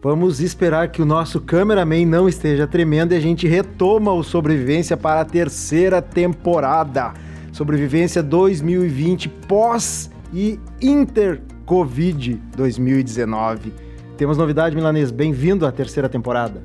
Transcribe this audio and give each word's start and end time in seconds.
Vamos 0.00 0.38
esperar 0.38 0.92
que 0.92 1.02
o 1.02 1.04
nosso 1.04 1.40
cameraman 1.40 2.06
não 2.06 2.28
esteja 2.28 2.68
tremendo 2.68 3.12
e 3.12 3.16
a 3.16 3.20
gente 3.20 3.48
retoma 3.48 4.12
o 4.12 4.22
Sobrevivência 4.22 4.96
para 4.96 5.22
a 5.22 5.24
terceira 5.24 6.00
temporada. 6.00 7.14
Sobrevivência 7.52 8.22
2020 8.22 9.28
pós 9.28 10.08
e 10.32 10.60
inter 10.80 11.40
Covid 11.66 12.40
2019. 12.56 13.72
Temos 14.16 14.38
novidade, 14.38 14.76
Milanês. 14.76 15.10
Bem-vindo 15.10 15.66
à 15.66 15.72
terceira 15.72 16.08
temporada. 16.08 16.62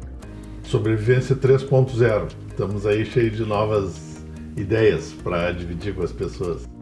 Sobrevivência 0.61 1.35
3.0. 1.35 2.27
Estamos 2.49 2.85
aí 2.85 3.03
cheios 3.03 3.35
de 3.35 3.45
novas 3.45 4.23
ideias 4.55 5.11
para 5.23 5.51
dividir 5.51 5.95
com 5.95 6.03
as 6.03 6.11
pessoas. 6.11 6.72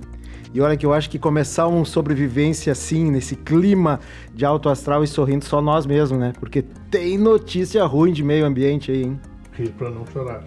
E 0.53 0.59
olha 0.59 0.75
que 0.75 0.85
eu 0.85 0.93
acho 0.93 1.09
que 1.09 1.17
começar 1.17 1.67
um 1.67 1.85
sobrevivência 1.85 2.73
assim, 2.73 3.09
nesse 3.09 3.37
clima 3.37 3.99
de 4.33 4.43
alto 4.43 4.67
astral 4.67 5.03
e 5.03 5.07
sorrindo 5.07 5.45
só 5.45 5.61
nós 5.61 5.85
mesmos, 5.85 6.19
né? 6.19 6.33
Porque 6.39 6.61
tem 6.89 7.17
notícia 7.17 7.85
ruim 7.85 8.11
de 8.11 8.21
meio 8.21 8.45
ambiente 8.45 8.91
aí, 8.91 9.03
hein? 9.03 9.19
Rir 9.53 9.69
para 9.69 9.89
não 9.89 10.05
chorar. 10.05 10.43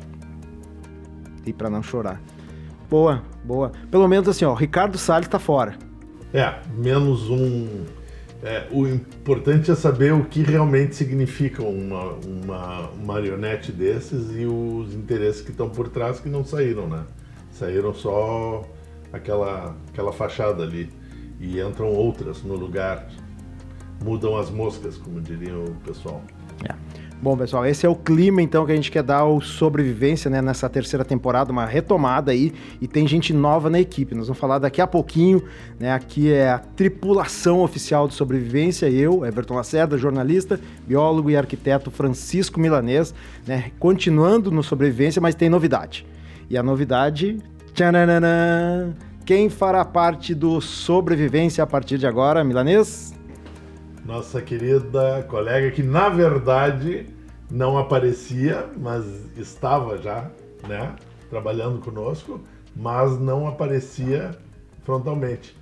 Rir 1.45 1.52
para 1.54 1.70
não 1.70 1.82
chorar. 1.82 2.20
Boa, 2.90 3.22
boa. 3.42 3.72
Pelo 3.90 4.06
menos 4.06 4.28
assim, 4.28 4.45
ó, 4.45 4.52
Ricardo 4.52 4.98
Salles 4.98 5.26
tá 5.26 5.38
fora. 5.38 5.74
É, 6.34 6.54
menos 6.76 7.30
um. 7.30 7.84
É, 8.42 8.66
o 8.70 8.86
importante 8.86 9.70
é 9.70 9.74
saber 9.74 10.12
o 10.12 10.24
que 10.24 10.42
realmente 10.42 10.95
significa 10.95 11.62
uma, 11.62 12.12
uma 12.26 12.90
marionete 13.06 13.73
desses 13.73 14.36
e 14.36 14.45
os 14.45 14.95
interesses 14.95 15.40
que 15.40 15.50
estão 15.50 15.70
por 15.70 15.88
trás 15.88 16.20
que 16.20 16.28
não 16.28 16.45
saíram, 16.45 16.86
né? 16.86 17.04
Saíram 17.51 17.95
só 17.95 18.68
aquela, 19.15 19.76
aquela 19.88 20.12
fachada 20.12 20.62
ali 20.62 20.90
e 21.40 21.60
entram 21.60 21.88
outras 21.88 22.43
no 22.43 22.54
lugar. 22.54 23.07
Mudam 24.02 24.37
as 24.37 24.51
moscas, 24.51 24.98
como 24.98 25.20
diria 25.20 25.57
o 25.57 25.70
pessoal. 25.84 26.23
É. 26.68 26.74
Bom, 27.23 27.37
pessoal, 27.38 27.65
esse 27.65 27.87
é 27.87 27.88
o 27.88 27.95
clima 27.95 28.42
então 28.42 28.66
que 28.66 28.73
a 28.73 28.74
gente 28.74 28.90
quer 28.90 29.02
dar 29.02 29.20
ao 29.20 29.40
sobrevivência, 29.40 30.30
né, 30.30 30.42
nessa 30.42 30.68
terceira 30.68 31.04
temporada, 31.07 31.51
uma 31.51 31.65
retomada 31.65 32.32
aí, 32.32 32.52
e 32.82 32.88
tem 32.88 33.07
gente 33.07 33.32
nova 33.32 33.70
na 33.70 33.80
equipe. 33.80 34.15
Nós 34.15 34.26
vamos 34.26 34.38
falar 34.38 34.59
daqui 34.59 34.80
a 34.80 34.87
pouquinho, 34.87 35.42
né? 35.79 35.92
Aqui 35.92 36.30
é 36.30 36.51
a 36.51 36.59
tripulação 36.59 37.60
oficial 37.60 38.07
de 38.09 38.15
sobrevivência, 38.15 38.90
eu, 38.90 39.24
Everton 39.24 39.54
Lacerda, 39.54 39.96
jornalista, 39.96 40.60
biólogo 40.87 41.30
e 41.30 41.37
arquiteto 41.37 41.90
Francisco 41.90 42.60
Milanês, 42.60 43.15
né? 43.46 43.70
Continuando 43.79 44.51
no 44.51 44.62
sobrevivência, 44.62 45.23
mas 45.23 45.35
tem 45.35 45.48
novidade. 45.48 46.04
E 46.51 46.59
a 46.59 46.62
novidade, 46.62 47.38
tchananã, 47.74 48.94
quem 49.26 49.50
fará 49.50 49.84
parte 49.84 50.32
do 50.32 50.60
sobrevivência 50.60 51.64
a 51.64 51.66
partir 51.66 51.98
de 51.98 52.06
agora, 52.06 52.44
Milanês? 52.44 53.12
Nossa 54.04 54.40
querida 54.40 55.26
colega 55.28 55.72
que 55.72 55.82
na 55.82 56.08
verdade 56.08 57.06
não 57.50 57.76
aparecia, 57.76 58.66
mas 58.76 59.04
estava 59.36 59.98
já, 59.98 60.30
né, 60.68 60.95
trabalhando 61.28 61.80
conosco, 61.80 62.40
mas 62.76 63.18
não 63.18 63.48
aparecia 63.48 64.30
frontalmente. 64.84 65.56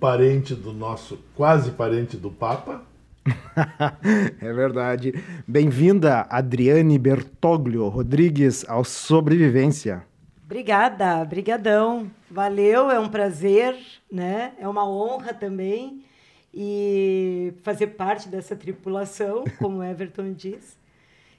Parente 0.00 0.54
do 0.54 0.72
nosso, 0.72 1.18
quase 1.34 1.72
parente 1.72 2.16
do 2.16 2.30
Papa. 2.30 2.82
é 4.40 4.52
verdade. 4.52 5.14
Bem-vinda, 5.46 6.26
Adriane 6.30 6.98
Bertoglio 6.98 7.88
Rodrigues, 7.88 8.64
ao 8.68 8.84
Sobrevivência. 8.84 10.04
Obrigada, 10.44 11.24
brigadão. 11.24 12.10
Valeu, 12.30 12.90
é 12.90 13.00
um 13.00 13.08
prazer, 13.08 13.76
né? 14.12 14.52
É 14.58 14.68
uma 14.68 14.86
honra 14.86 15.32
também 15.32 16.04
e 16.52 17.54
fazer 17.62 17.88
parte 17.88 18.28
dessa 18.28 18.54
tripulação, 18.54 19.44
como 19.58 19.82
Everton 19.82 20.32
diz. 20.32 20.78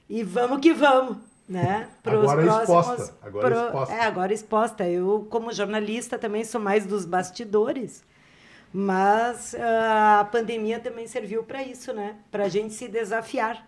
E 0.08 0.22
vamos 0.22 0.60
que 0.60 0.74
vamos, 0.74 1.18
né? 1.48 1.88
Pros 2.02 2.30
agora 2.30 2.42
próximos, 2.42 2.84
exposta. 2.84 3.16
Agora 3.22 3.46
pro, 3.48 3.66
exposta. 3.66 3.94
É, 3.94 4.00
agora 4.02 4.32
exposta. 4.32 4.88
Eu, 4.88 5.26
como 5.30 5.52
jornalista, 5.52 6.18
também 6.18 6.44
sou 6.44 6.60
mais 6.60 6.84
dos 6.84 7.04
bastidores. 7.04 8.04
Mas 8.72 9.54
uh, 9.54 10.20
a 10.20 10.28
pandemia 10.30 10.80
também 10.80 11.06
serviu 11.06 11.44
para 11.44 11.62
isso, 11.62 11.92
né? 11.92 12.16
Para 12.30 12.44
a 12.44 12.48
gente 12.48 12.74
se 12.74 12.88
desafiar. 12.88 13.66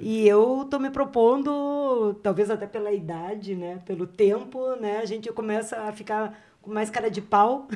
E 0.00 0.28
eu 0.28 0.62
estou 0.62 0.78
me 0.78 0.90
propondo, 0.90 2.14
talvez 2.22 2.50
até 2.50 2.66
pela 2.66 2.92
idade, 2.92 3.54
né? 3.54 3.80
Pelo 3.86 4.06
tempo, 4.06 4.76
né? 4.76 4.98
A 4.98 5.06
gente 5.06 5.30
começa 5.32 5.80
a 5.82 5.92
ficar 5.92 6.38
com 6.60 6.70
mais 6.72 6.90
cara 6.90 7.10
de 7.10 7.22
pau, 7.22 7.68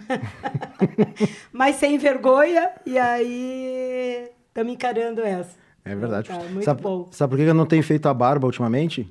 mas 1.53 1.77
sem 1.77 1.97
vergonha, 1.97 2.71
e 2.85 2.99
aí 2.99 4.29
estamos 4.49 4.73
encarando 4.73 5.23
essa. 5.23 5.57
É 5.85 5.95
verdade. 5.95 6.29
Tá, 6.29 6.39
muito 6.39 6.65
sabe, 6.65 6.83
bom. 6.83 7.09
Sabe 7.11 7.31
por 7.31 7.37
que 7.39 7.45
eu 7.45 7.55
não 7.55 7.67
tenho 7.67 7.83
feito 7.83 8.07
a 8.07 8.15
barba 8.15 8.47
ultimamente? 8.47 9.11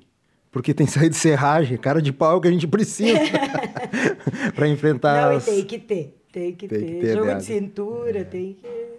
Porque 0.52 0.74
tem 0.74 0.86
saído 0.88 1.16
serragem, 1.16 1.78
cara 1.78 2.02
de 2.02 2.14
pau 2.14 2.40
que 2.40 2.48
a 2.48 2.52
gente 2.52 2.68
precisa 2.68 3.20
para 4.56 4.68
enfrentar. 4.68 5.30
Não, 5.30 5.38
as... 5.38 5.46
tem 5.46 5.66
que 5.66 5.80
ter, 5.80 6.22
tem 6.32 6.54
que 6.54 6.68
tem 6.68 6.80
ter. 6.80 6.86
Que 6.86 7.00
ter 7.02 7.16
Jogo 7.16 7.36
de 7.36 7.44
cintura, 7.44 8.20
é. 8.20 8.24
tem 8.24 8.54
que 8.54 8.92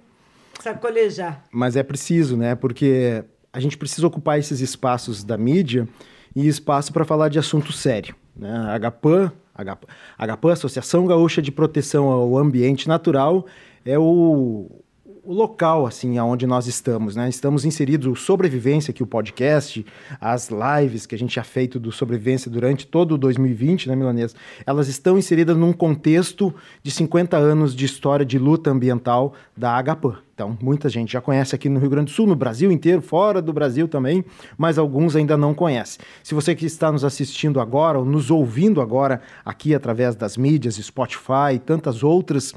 sacolejar. 0.60 1.44
Mas 1.50 1.76
é 1.76 1.82
preciso, 1.82 2.36
né? 2.36 2.54
Porque 2.54 3.24
a 3.52 3.60
gente 3.60 3.76
precisa 3.76 4.06
ocupar 4.06 4.38
esses 4.38 4.60
espaços 4.60 5.22
da 5.22 5.36
mídia 5.36 5.86
e 6.34 6.46
espaço 6.48 6.92
para 6.92 7.04
falar 7.04 7.28
de 7.28 7.38
assunto 7.38 7.72
sério. 7.72 8.14
Né? 8.34 8.50
A 8.50 8.78
HPAN 8.90 9.32
a 9.54 10.52
Associação 10.54 11.06
Gaúcha 11.06 11.42
de 11.42 11.52
Proteção 11.52 12.06
ao 12.06 12.38
Ambiente 12.38 12.88
Natural, 12.88 13.46
é 13.84 13.98
o, 13.98 14.81
o 15.24 15.32
local 15.32 15.86
assim 15.86 16.18
aonde 16.18 16.46
nós 16.46 16.66
estamos, 16.66 17.14
né? 17.14 17.28
Estamos 17.28 17.64
inseridos 17.64 18.08
o 18.08 18.16
Sobrevivência, 18.16 18.92
que 18.92 19.02
o 19.02 19.06
podcast, 19.06 19.86
as 20.20 20.50
lives 20.50 21.06
que 21.06 21.14
a 21.14 21.18
gente 21.18 21.36
já 21.36 21.44
feito 21.44 21.78
do 21.78 21.92
Sobrevivência 21.92 22.50
durante 22.50 22.86
todo 22.86 23.12
o 23.12 23.18
2020, 23.18 23.88
né, 23.88 23.94
Milanês? 23.94 24.34
Elas 24.66 24.88
estão 24.88 25.16
inseridas 25.16 25.56
num 25.56 25.72
contexto 25.72 26.52
de 26.82 26.90
50 26.90 27.36
anos 27.36 27.74
de 27.74 27.84
história 27.84 28.26
de 28.26 28.36
luta 28.36 28.70
ambiental 28.70 29.34
da 29.56 29.76
Agapan. 29.76 30.16
Então, 30.34 30.58
muita 30.60 30.88
gente 30.88 31.12
já 31.12 31.20
conhece 31.20 31.54
aqui 31.54 31.68
no 31.68 31.78
Rio 31.78 31.90
Grande 31.90 32.10
do 32.10 32.14
Sul, 32.14 32.26
no 32.26 32.34
Brasil 32.34 32.72
inteiro, 32.72 33.00
fora 33.00 33.40
do 33.40 33.52
Brasil 33.52 33.86
também, 33.86 34.24
mas 34.58 34.76
alguns 34.76 35.14
ainda 35.14 35.36
não 35.36 35.54
conhecem. 35.54 36.04
Se 36.22 36.34
você 36.34 36.52
que 36.54 36.66
está 36.66 36.90
nos 36.90 37.04
assistindo 37.04 37.60
agora, 37.60 37.98
ou 37.98 38.04
nos 38.04 38.28
ouvindo 38.28 38.80
agora 38.80 39.20
aqui 39.44 39.72
através 39.72 40.16
das 40.16 40.36
mídias, 40.36 40.74
Spotify 40.76 41.54
e 41.54 41.58
tantas 41.60 42.02
outras 42.02 42.52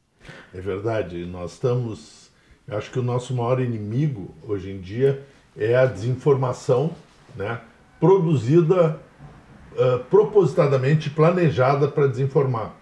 É 0.53 0.61
verdade, 0.61 1.25
nós 1.25 1.53
estamos 1.53 2.20
eu 2.71 2.77
acho 2.77 2.89
que 2.89 2.99
o 2.99 3.03
nosso 3.03 3.35
maior 3.35 3.59
inimigo 3.59 4.33
hoje 4.47 4.71
em 4.71 4.79
dia 4.79 5.21
é 5.57 5.75
a 5.75 5.85
desinformação, 5.85 6.91
né? 7.35 7.59
Produzida 7.99 8.97
uh, 9.73 9.99
propositadamente, 10.05 11.09
planejada 11.09 11.89
para 11.89 12.07
desinformar. 12.07 12.73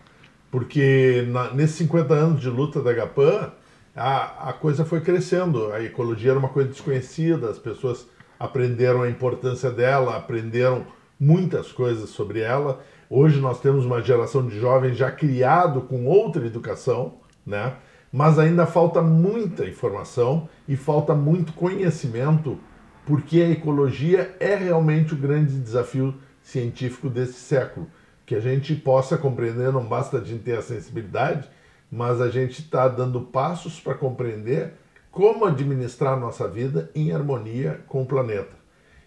Porque 0.52 1.25
na, 1.30 1.52
nesses 1.56 1.78
50 1.78 2.13
anos 2.13 2.40
de 2.40 2.50
luta 2.50 2.84
da 2.84 2.94
GAPAN, 2.94 3.52
a, 3.96 4.50
a 4.50 4.54
coisa 4.54 4.86
foi 4.86 5.02
crescendo. 5.02 5.74
A 5.74 5.81
ecologia 5.84 6.31
era 6.31 6.40
uma 6.40 6.50
coisa 6.50 6.69
desconhecida, 6.69 7.50
as 7.50 7.58
pessoas 7.58 8.08
aprenderam 8.40 9.02
a 9.02 9.10
importância 9.10 9.72
dela, 9.72 10.16
aprenderam 10.16 10.86
muitas 11.19 11.72
coisas 11.72 12.12
sobre 12.12 12.42
ela. 12.42 12.80
Hoje 13.10 13.40
nós 13.42 13.60
temos 13.60 13.86
uma 13.86 14.04
geração 14.04 14.46
de 14.46 14.60
jovens 14.60 14.96
já 14.96 15.12
criado 15.12 15.81
com 15.81 16.06
outra 16.06 16.46
educação, 16.46 17.16
né? 17.44 17.74
Mas 18.12 18.40
ainda 18.40 18.66
falta 18.66 19.02
muita 19.02 19.66
informação 19.66 20.50
e 20.68 20.76
falta 20.76 21.14
muito 21.14 21.54
conhecimento, 21.54 22.58
porque 23.06 23.42
a 23.42 23.50
ecologia 23.50 24.36
é 24.40 24.56
realmente 24.56 25.14
o 25.14 25.18
grande 25.18 25.60
desafio 25.60 26.16
científico 26.42 27.10
desse 27.10 27.34
século. 27.34 27.88
Que 28.26 28.36
a 28.36 28.40
gente 28.40 28.76
possa 28.76 29.18
compreender, 29.18 29.72
não 29.72 29.86
basta 29.86 30.18
a 30.18 30.24
gente 30.24 30.44
ter 30.44 30.58
a 30.58 30.62
sensibilidade, 30.62 31.50
mas 31.92 32.22
a 32.22 32.30
gente 32.30 32.62
está 32.62 32.88
dando 32.88 33.22
passos 33.22 33.80
para 33.80 33.96
compreender 33.96 34.74
como 35.12 35.46
administrar 35.46 36.20
nossa 36.20 36.48
vida 36.48 36.92
em 36.94 37.12
harmonia 37.12 37.82
com 37.88 38.04
o 38.04 38.06
planeta. 38.06 38.56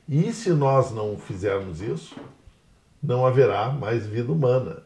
E 0.09 0.33
se 0.33 0.51
nós 0.51 0.91
não 0.91 1.17
fizermos 1.17 1.81
isso, 1.81 2.17
não 3.03 3.25
haverá 3.25 3.71
mais 3.71 4.07
vida 4.07 4.33
humana. 4.33 4.83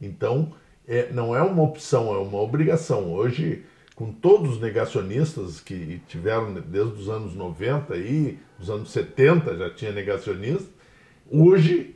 Então, 0.00 0.52
é, 0.88 1.12
não 1.12 1.36
é 1.36 1.42
uma 1.42 1.62
opção, 1.62 2.12
é 2.14 2.18
uma 2.18 2.40
obrigação. 2.40 3.12
Hoje, 3.12 3.64
com 3.94 4.10
todos 4.10 4.52
os 4.52 4.60
negacionistas 4.60 5.60
que 5.60 6.00
tiveram 6.08 6.54
desde 6.54 6.94
os 6.94 7.08
anos 7.08 7.34
90 7.34 7.96
e 7.96 8.38
os 8.58 8.70
anos 8.70 8.90
70 8.90 9.56
já 9.56 9.70
tinha 9.70 9.92
negacionista, 9.92 10.78
Hoje, 11.30 11.94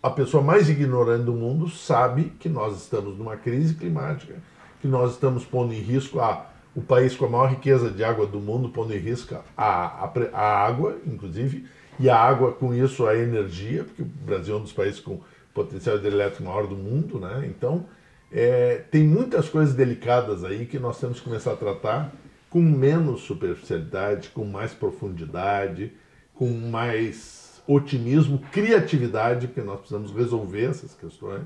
a 0.00 0.08
pessoa 0.08 0.40
mais 0.40 0.68
ignorante 0.68 1.24
do 1.24 1.32
mundo 1.32 1.68
sabe 1.68 2.32
que 2.38 2.48
nós 2.48 2.76
estamos 2.76 3.18
numa 3.18 3.36
crise 3.36 3.74
climática, 3.74 4.36
que 4.80 4.86
nós 4.86 5.14
estamos 5.14 5.44
pondo 5.44 5.74
em 5.74 5.80
risco 5.80 6.20
a, 6.20 6.46
o 6.76 6.80
país 6.80 7.16
com 7.16 7.24
a 7.24 7.28
maior 7.28 7.50
riqueza 7.50 7.90
de 7.90 8.04
água 8.04 8.24
do 8.24 8.38
mundo, 8.38 8.68
pondo 8.68 8.94
em 8.94 8.98
risco 8.98 9.34
a, 9.56 10.04
a, 10.04 10.12
a 10.32 10.64
água, 10.64 10.96
inclusive, 11.04 11.66
e 11.98 12.08
a 12.08 12.16
água, 12.16 12.52
com 12.52 12.72
isso, 12.72 13.04
a 13.04 13.16
energia, 13.16 13.82
porque 13.82 14.02
o 14.02 14.04
Brasil 14.04 14.54
é 14.54 14.58
um 14.58 14.62
dos 14.62 14.72
países 14.72 15.00
com 15.00 15.18
potencial 15.52 15.96
hidrelétrico 15.96 16.44
maior 16.44 16.68
do 16.68 16.76
mundo, 16.76 17.18
né? 17.18 17.44
Então, 17.48 17.84
é, 18.30 18.82
tem 18.90 19.04
muitas 19.04 19.48
coisas 19.48 19.74
delicadas 19.74 20.44
aí 20.44 20.66
que 20.66 20.78
nós 20.78 21.00
temos 21.00 21.18
que 21.18 21.24
começar 21.24 21.52
a 21.52 21.56
tratar 21.56 22.12
com 22.50 22.60
menos 22.60 23.22
superficialidade, 23.22 24.30
com 24.30 24.44
mais 24.44 24.72
profundidade, 24.72 25.92
com 26.34 26.48
mais 26.50 27.62
otimismo, 27.66 28.38
criatividade, 28.50 29.48
porque 29.48 29.60
nós 29.60 29.78
precisamos 29.80 30.10
resolver 30.12 30.64
essas 30.64 30.94
questões. 30.94 31.42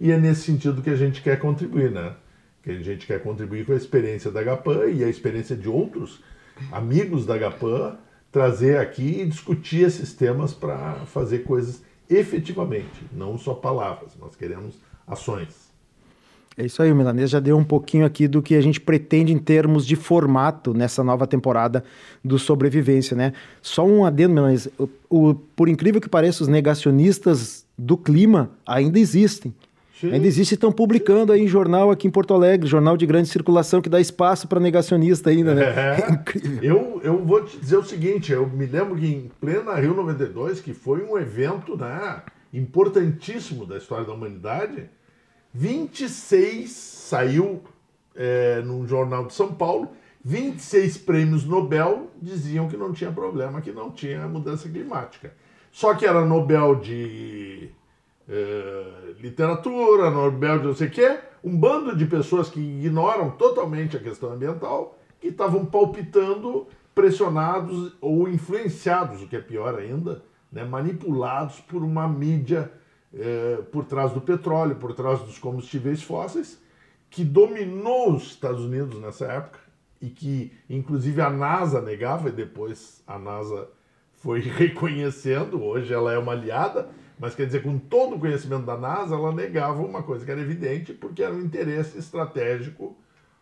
E 0.00 0.12
é 0.12 0.16
nesse 0.16 0.42
sentido 0.42 0.82
que 0.82 0.90
a 0.90 0.96
gente 0.96 1.22
quer 1.22 1.38
contribuir, 1.38 1.90
né? 1.90 2.14
Que 2.62 2.70
a 2.70 2.80
gente 2.80 3.06
quer 3.06 3.20
contribuir 3.22 3.66
com 3.66 3.72
a 3.72 3.76
experiência 3.76 4.30
da 4.30 4.42
Gapan 4.42 4.86
e 4.86 5.02
a 5.02 5.08
experiência 5.08 5.56
de 5.56 5.68
outros 5.68 6.22
amigos 6.70 7.26
da 7.26 7.36
Gapan, 7.36 7.96
trazer 8.30 8.78
aqui 8.78 9.22
e 9.22 9.26
discutir 9.26 9.82
esses 9.82 10.12
temas 10.12 10.54
para 10.54 10.94
fazer 11.06 11.40
coisas 11.40 11.82
efetivamente, 12.08 13.04
não 13.12 13.36
só 13.36 13.54
palavras. 13.54 14.16
Nós 14.16 14.36
queremos 14.36 14.76
ações. 15.06 15.67
É 16.58 16.66
isso 16.66 16.82
aí, 16.82 16.90
o 16.90 16.96
Milanês 16.96 17.30
já 17.30 17.38
deu 17.38 17.56
um 17.56 17.62
pouquinho 17.62 18.04
aqui 18.04 18.26
do 18.26 18.42
que 18.42 18.56
a 18.56 18.60
gente 18.60 18.80
pretende 18.80 19.32
em 19.32 19.38
termos 19.38 19.86
de 19.86 19.94
formato 19.94 20.74
nessa 20.74 21.04
nova 21.04 21.24
temporada 21.24 21.84
do 22.24 22.36
Sobrevivência, 22.36 23.16
né? 23.16 23.32
Só 23.62 23.86
um 23.86 24.04
adendo, 24.04 24.34
Milanês, 24.34 24.68
o, 24.76 24.88
o, 25.08 25.34
por 25.34 25.68
incrível 25.68 26.00
que 26.00 26.08
pareça, 26.08 26.42
os 26.42 26.48
negacionistas 26.48 27.64
do 27.78 27.96
clima 27.96 28.50
ainda 28.66 28.98
existem. 28.98 29.54
Sim. 30.00 30.12
Ainda 30.12 30.26
existe, 30.26 30.54
estão 30.54 30.72
publicando 30.72 31.32
aí 31.32 31.42
em 31.42 31.46
jornal 31.46 31.92
aqui 31.92 32.08
em 32.08 32.10
Porto 32.10 32.34
Alegre, 32.34 32.66
jornal 32.66 32.96
de 32.96 33.06
grande 33.06 33.28
circulação 33.28 33.80
que 33.80 33.88
dá 33.88 34.00
espaço 34.00 34.48
para 34.48 34.58
negacionista 34.58 35.30
ainda, 35.30 35.54
né? 35.54 35.62
É, 35.62 36.00
é 36.10 36.12
incrível. 36.12 36.58
Eu, 36.60 37.00
eu 37.04 37.24
vou 37.24 37.44
te 37.44 37.56
dizer 37.56 37.76
o 37.76 37.84
seguinte, 37.84 38.32
eu 38.32 38.48
me 38.48 38.66
lembro 38.66 38.96
que 38.96 39.06
em 39.06 39.30
plena 39.40 39.74
Rio 39.74 39.94
92, 39.94 40.60
que 40.60 40.74
foi 40.74 41.04
um 41.04 41.16
evento 41.16 41.76
né, 41.76 42.20
importantíssimo 42.52 43.64
da 43.64 43.76
história 43.76 44.04
da 44.04 44.12
humanidade, 44.12 44.88
26 45.54 46.70
saiu 46.70 47.62
é, 48.14 48.60
num 48.62 48.86
jornal 48.86 49.26
de 49.26 49.34
São 49.34 49.54
Paulo, 49.54 49.90
26 50.24 50.98
prêmios 50.98 51.44
Nobel 51.44 52.10
diziam 52.20 52.68
que 52.68 52.76
não 52.76 52.92
tinha 52.92 53.10
problema, 53.12 53.60
que 53.60 53.72
não 53.72 53.90
tinha 53.90 54.26
mudança 54.28 54.68
climática. 54.68 55.32
Só 55.70 55.94
que 55.94 56.04
era 56.04 56.24
Nobel 56.24 56.76
de 56.76 57.70
é, 58.28 59.14
literatura, 59.20 60.10
Nobel 60.10 60.58
de 60.58 60.66
não 60.66 60.74
sei 60.74 60.88
o 60.88 60.90
quê, 60.90 61.18
um 61.42 61.56
bando 61.56 61.96
de 61.96 62.04
pessoas 62.04 62.48
que 62.50 62.60
ignoram 62.60 63.30
totalmente 63.30 63.96
a 63.96 64.00
questão 64.00 64.32
ambiental 64.32 64.98
e 65.22 65.28
estavam 65.28 65.64
palpitando, 65.64 66.66
pressionados 66.94 67.96
ou 68.00 68.28
influenciados, 68.28 69.22
o 69.22 69.28
que 69.28 69.36
é 69.36 69.40
pior 69.40 69.78
ainda, 69.78 70.22
né, 70.50 70.64
manipulados 70.64 71.60
por 71.60 71.82
uma 71.82 72.08
mídia 72.08 72.70
é, 73.14 73.62
por 73.70 73.84
trás 73.84 74.12
do 74.12 74.20
petróleo, 74.20 74.76
por 74.76 74.94
trás 74.94 75.20
dos 75.20 75.38
combustíveis 75.38 76.02
fósseis, 76.02 76.60
que 77.10 77.24
dominou 77.24 78.14
os 78.14 78.24
Estados 78.24 78.64
Unidos 78.64 79.00
nessa 79.00 79.26
época 79.26 79.58
e 80.00 80.08
que, 80.08 80.52
inclusive, 80.68 81.20
a 81.20 81.30
NASA 81.30 81.80
negava, 81.80 82.28
e 82.28 82.32
depois 82.32 83.02
a 83.06 83.18
NASA 83.18 83.68
foi 84.14 84.40
reconhecendo, 84.42 85.62
hoje 85.62 85.92
ela 85.92 86.12
é 86.12 86.18
uma 86.18 86.32
aliada, 86.32 86.88
mas 87.18 87.34
quer 87.34 87.46
dizer, 87.46 87.62
com 87.62 87.78
todo 87.78 88.14
o 88.14 88.20
conhecimento 88.20 88.64
da 88.64 88.76
NASA, 88.76 89.14
ela 89.14 89.32
negava 89.32 89.82
uma 89.82 90.02
coisa 90.02 90.24
que 90.24 90.30
era 90.30 90.40
evidente, 90.40 90.92
porque 90.92 91.22
era 91.22 91.34
um 91.34 91.40
interesse 91.40 91.98
estratégico 91.98 92.96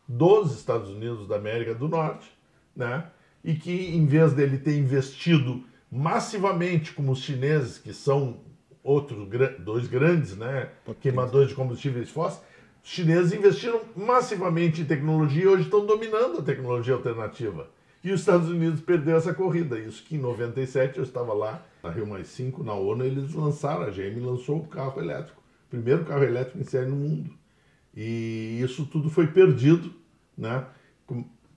dos 0.08 0.54
Estados 0.54 0.88
Unidos 0.88 1.28
da 1.28 1.36
América 1.36 1.74
do 1.74 1.88
Norte, 1.88 2.30
né? 2.74 3.10
E 3.44 3.54
que, 3.54 3.94
em 3.94 4.06
vez 4.06 4.32
dele 4.32 4.58
ter 4.58 4.78
investido 4.78 5.62
massivamente, 5.90 6.92
como 6.92 7.12
os 7.12 7.18
chineses, 7.18 7.78
que 7.78 7.92
são 7.92 8.40
outros 8.86 9.28
dois 9.58 9.88
grandes 9.88 10.36
né, 10.36 10.70
queimadores 11.00 11.48
de 11.48 11.54
combustíveis 11.56 12.08
fósseis, 12.08 12.42
os 12.82 12.90
chineses 12.90 13.32
investiram 13.32 13.80
massivamente 13.96 14.80
em 14.80 14.84
tecnologia 14.84 15.42
e 15.42 15.46
hoje 15.48 15.64
estão 15.64 15.84
dominando 15.84 16.38
a 16.38 16.42
tecnologia 16.42 16.94
alternativa. 16.94 17.68
E 18.04 18.12
os 18.12 18.20
Estados 18.20 18.48
Unidos 18.48 18.80
perdeu 18.80 19.16
essa 19.16 19.34
corrida. 19.34 19.76
Isso 19.76 20.04
que 20.04 20.14
em 20.14 20.20
97 20.20 20.98
eu 20.98 21.02
estava 21.02 21.34
lá, 21.34 21.66
na 21.82 21.90
Rio 21.90 22.06
Mais 22.06 22.28
5, 22.28 22.62
na 22.62 22.74
ONU, 22.74 23.04
eles 23.04 23.34
lançaram, 23.34 23.82
a 23.82 23.90
GM 23.90 24.20
lançou 24.20 24.58
o 24.58 24.68
carro 24.68 25.00
elétrico. 25.00 25.42
Primeiro 25.68 26.04
carro 26.04 26.22
elétrico 26.22 26.60
em 26.60 26.64
série 26.64 26.86
no 26.86 26.94
mundo. 26.94 27.30
E 27.96 28.60
isso 28.62 28.86
tudo 28.86 29.10
foi 29.10 29.26
perdido, 29.26 29.92
né? 30.38 30.64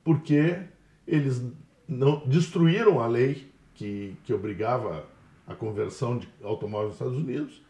Porque 0.04 0.58
eles 1.06 1.44
não 1.88 2.24
destruíram 2.26 3.00
a 3.00 3.06
lei 3.06 3.48
que, 3.76 4.16
que 4.24 4.34
obrigava 4.34 5.06
a 5.50 5.56
conversão 5.56 6.18
de 6.18 6.30
automóveis 6.44 6.90
nos 6.90 6.96
Estados 6.96 7.18
Unidos, 7.18 7.62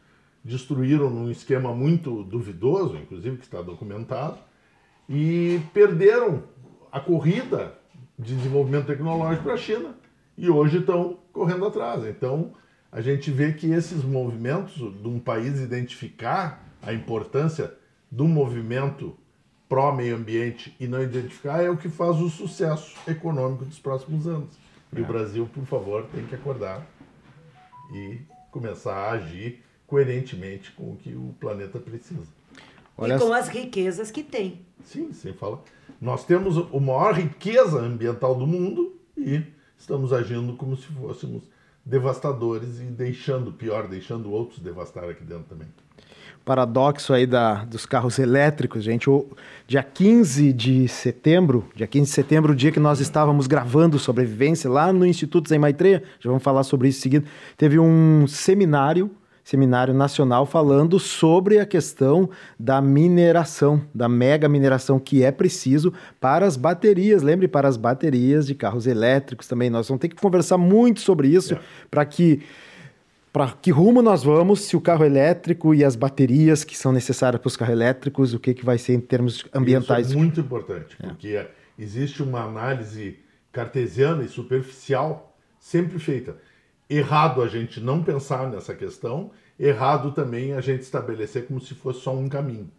destruíram 0.44 1.10
num 1.10 1.32
esquema 1.32 1.74
muito 1.74 2.24
duvidoso, 2.24 2.98
inclusive 2.98 3.38
que 3.38 3.46
está 3.46 3.62
documentado, 3.62 4.38
e 5.08 5.62
perderam 5.74 6.44
a 6.92 7.00
corrida 7.00 7.74
de 8.18 8.36
desenvolvimento 8.36 8.88
tecnológico 8.88 9.44
para 9.44 9.54
a 9.54 9.58
China 9.58 9.96
e 10.38 10.50
hoje 10.50 10.80
estão 10.80 11.18
correndo 11.32 11.66
atrás. 11.66 12.06
Então, 12.06 12.54
a 12.92 13.02
gente 13.02 13.32
vê 13.32 13.54
que 13.54 13.72
esses 13.72 14.04
movimentos 14.04 14.76
de 14.76 15.08
um 15.08 15.20
país 15.20 15.60
identificar 15.60 16.64
a 16.82 16.94
importância 16.94 17.74
do 18.12 18.26
movimento 18.26 19.16
pró-meio 19.68 20.16
ambiente 20.16 20.76
e 20.80 20.88
não 20.88 21.02
identificar 21.02 21.62
é 21.62 21.70
o 21.70 21.78
que 21.78 21.90
faz 21.90 22.20
o 22.20 22.30
sucesso 22.30 22.96
econômico 23.08 23.64
dos 23.66 23.80
próximos 23.80 24.28
anos. 24.28 24.58
E 24.94 25.00
é. 25.00 25.02
o 25.02 25.06
Brasil, 25.06 25.48
por 25.54 25.66
favor, 25.66 26.06
tem 26.14 26.26
que 26.26 26.36
acordar 26.36 26.86
e 27.94 28.20
começar 28.52 28.96
a 28.96 29.12
agir 29.12 29.64
coerentemente 29.88 30.72
com 30.72 30.92
o 30.92 30.96
que 30.96 31.14
o 31.16 31.36
planeta 31.40 31.80
precisa. 31.80 32.28
Olha 32.98 33.16
e 33.16 33.20
com 33.20 33.34
as 33.34 33.48
riquezas 33.48 34.12
que 34.12 34.24
tem. 34.24 34.66
Sim, 34.84 35.12
sem 35.14 35.34
falar. 35.34 35.60
Nós 36.00 36.26
temos 36.26 36.58
a 36.58 36.80
maior 36.80 37.14
riqueza 37.14 37.80
ambiental 37.80 38.36
do 38.36 38.46
mundo 38.46 38.96
e 39.18 39.42
estamos 39.78 40.14
agindo 40.14 40.56
como 40.56 40.76
se 40.76 40.88
fôssemos 40.88 41.44
devastadores 41.86 42.80
e 42.80 42.84
deixando, 42.84 43.52
pior, 43.52 43.88
deixando 43.88 44.32
outros 44.32 44.60
devastar 44.60 45.06
aqui 45.06 45.24
dentro 45.24 45.46
também 45.46 45.68
paradoxo 46.50 47.14
aí 47.14 47.28
da, 47.28 47.64
dos 47.64 47.86
carros 47.86 48.18
elétricos, 48.18 48.84
gente. 48.84 49.08
O 49.08 49.28
dia 49.68 49.84
15 49.84 50.52
de 50.52 50.88
setembro, 50.88 51.68
dia 51.76 51.86
15 51.86 52.06
de 52.06 52.12
setembro, 52.12 52.54
o 52.54 52.56
dia 52.56 52.72
que 52.72 52.80
nós 52.80 53.00
estávamos 53.00 53.46
gravando 53.46 54.00
sobrevivência 54.00 54.68
lá 54.68 54.92
no 54.92 55.06
Instituto 55.06 55.48
Zé 55.48 55.60
Maitreya, 55.60 56.02
já 56.20 56.28
vamos 56.28 56.42
falar 56.42 56.64
sobre 56.64 56.88
isso 56.88 56.98
em 56.98 57.02
seguida, 57.04 57.26
teve 57.56 57.78
um 57.78 58.26
seminário, 58.26 59.12
seminário 59.44 59.94
nacional 59.94 60.48
falando 60.48 60.98
sobre 60.98 61.60
a 61.60 61.68
questão 61.68 62.28
da 62.60 62.82
mineração, 62.82 63.84
da 63.94 64.10
mega 64.10 64.50
mineração 64.50 64.98
que 64.98 65.24
é 65.24 65.32
preciso 65.32 65.94
para 66.20 66.48
as 66.48 66.58
baterias, 66.58 67.22
lembre 67.22 67.48
para 67.48 67.68
as 67.68 67.78
baterias 67.78 68.48
de 68.48 68.56
carros 68.56 68.88
elétricos 68.88 69.48
também. 69.48 69.70
Nós 69.70 69.88
vamos 69.88 70.02
ter 70.02 70.08
que 70.08 70.16
conversar 70.16 70.58
muito 70.58 71.00
sobre 71.00 71.28
isso 71.28 71.54
é. 71.54 71.60
para 71.92 72.04
que 72.06 72.42
para 73.32 73.52
que 73.52 73.72
rumo 73.72 74.02
nós 74.02 74.24
vamos, 74.24 74.62
se 74.62 74.76
o 74.76 74.82
carro 74.82 75.06
elétrico 75.06 75.74
e 75.74 75.84
as 75.84 75.96
baterias 75.96 76.64
que 76.64 76.76
são 76.76 76.92
necessárias 76.92 77.40
para 77.40 77.48
os 77.48 77.56
carros 77.56 77.74
elétricos, 77.74 78.34
o 78.34 78.40
que, 78.40 78.54
que 78.54 78.66
vai 78.66 78.78
ser 78.78 78.94
em 78.94 79.00
termos 79.00 79.46
ambientais. 79.54 80.08
Isso 80.08 80.16
é 80.16 80.20
muito 80.20 80.40
importante, 80.40 80.98
é. 81.00 81.08
porque 81.08 81.48
existe 81.78 82.24
uma 82.24 82.44
análise 82.44 83.20
cartesiana 83.52 84.24
e 84.24 84.28
superficial 84.28 85.36
sempre 85.60 86.00
feita. 86.00 86.38
Errado 86.90 87.42
a 87.42 87.48
gente 87.48 87.80
não 87.80 88.04
pensar 88.04 88.50
nessa 88.50 88.74
questão, 88.74 89.32
errado 89.60 90.12
também 90.12 90.54
a 90.54 90.62
gente 90.62 90.82
estabelecer 90.82 91.46
como 91.46 91.62
se 91.62 91.76
fosse 91.76 92.02
só 92.02 92.16
um 92.16 92.28
caminho, 92.28 92.72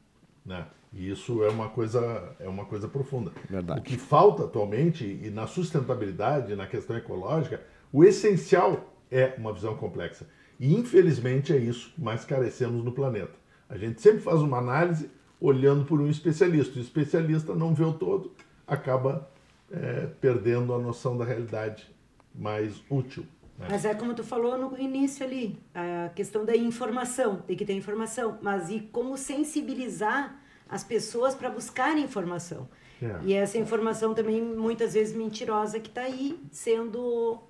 né? 0.45 0.67
E 0.93 1.09
isso 1.09 1.45
é 1.45 1.49
uma 1.49 1.69
coisa 1.69 2.35
é 2.41 2.49
uma 2.49 2.65
coisa 2.65 2.89
profunda. 2.89 3.31
Verdade. 3.49 3.79
O 3.79 3.83
que 3.85 3.97
falta 3.97 4.45
atualmente 4.45 5.05
e 5.05 5.31
na 5.31 5.47
sustentabilidade, 5.47 6.57
na 6.57 6.67
questão 6.67 6.97
ecológica, 6.97 7.63
o 7.93 8.03
essencial 8.03 8.93
é 9.09 9.35
uma 9.39 9.53
visão 9.53 9.77
complexa. 9.77 10.27
E 10.61 10.77
infelizmente 10.77 11.55
é 11.55 11.57
isso 11.57 11.91
que 11.95 12.03
mais 12.03 12.23
carecemos 12.27 12.85
no 12.85 12.93
planeta. 12.93 13.33
A 13.67 13.79
gente 13.79 14.03
sempre 14.03 14.21
faz 14.21 14.43
uma 14.43 14.59
análise 14.59 15.11
olhando 15.41 15.87
por 15.87 15.99
um 15.99 16.07
especialista. 16.07 16.79
O 16.79 16.83
especialista 16.83 17.55
não 17.55 17.75
vê 17.75 17.83
o 17.83 17.95
todo, 17.95 18.33
acaba 18.67 19.31
é, 19.73 20.09
perdendo 20.21 20.75
a 20.75 20.79
noção 20.79 21.17
da 21.17 21.25
realidade 21.25 21.89
mais 22.35 22.83
útil. 22.91 23.25
Né? 23.59 23.69
Mas 23.71 23.87
é 23.87 23.95
como 23.95 24.13
tu 24.13 24.23
falou 24.23 24.59
no 24.59 24.79
início 24.79 25.25
ali, 25.25 25.59
a 25.75 26.11
questão 26.11 26.45
da 26.45 26.55
informação, 26.55 27.39
tem 27.39 27.57
que 27.57 27.65
ter 27.65 27.73
informação, 27.73 28.39
mas 28.43 28.69
e 28.69 28.81
como 28.81 29.17
sensibilizar 29.17 30.39
as 30.69 30.85
pessoas 30.85 31.35
para 31.35 31.49
buscarem 31.49 32.05
informação. 32.05 32.69
É. 33.03 33.19
E 33.23 33.33
essa 33.33 33.57
informação 33.57 34.13
também 34.13 34.43
muitas 34.43 34.93
vezes 34.93 35.17
mentirosa 35.17 35.81
que 35.81 35.89
está 35.89 36.03
aí 36.03 36.39
sendo 36.51 37.41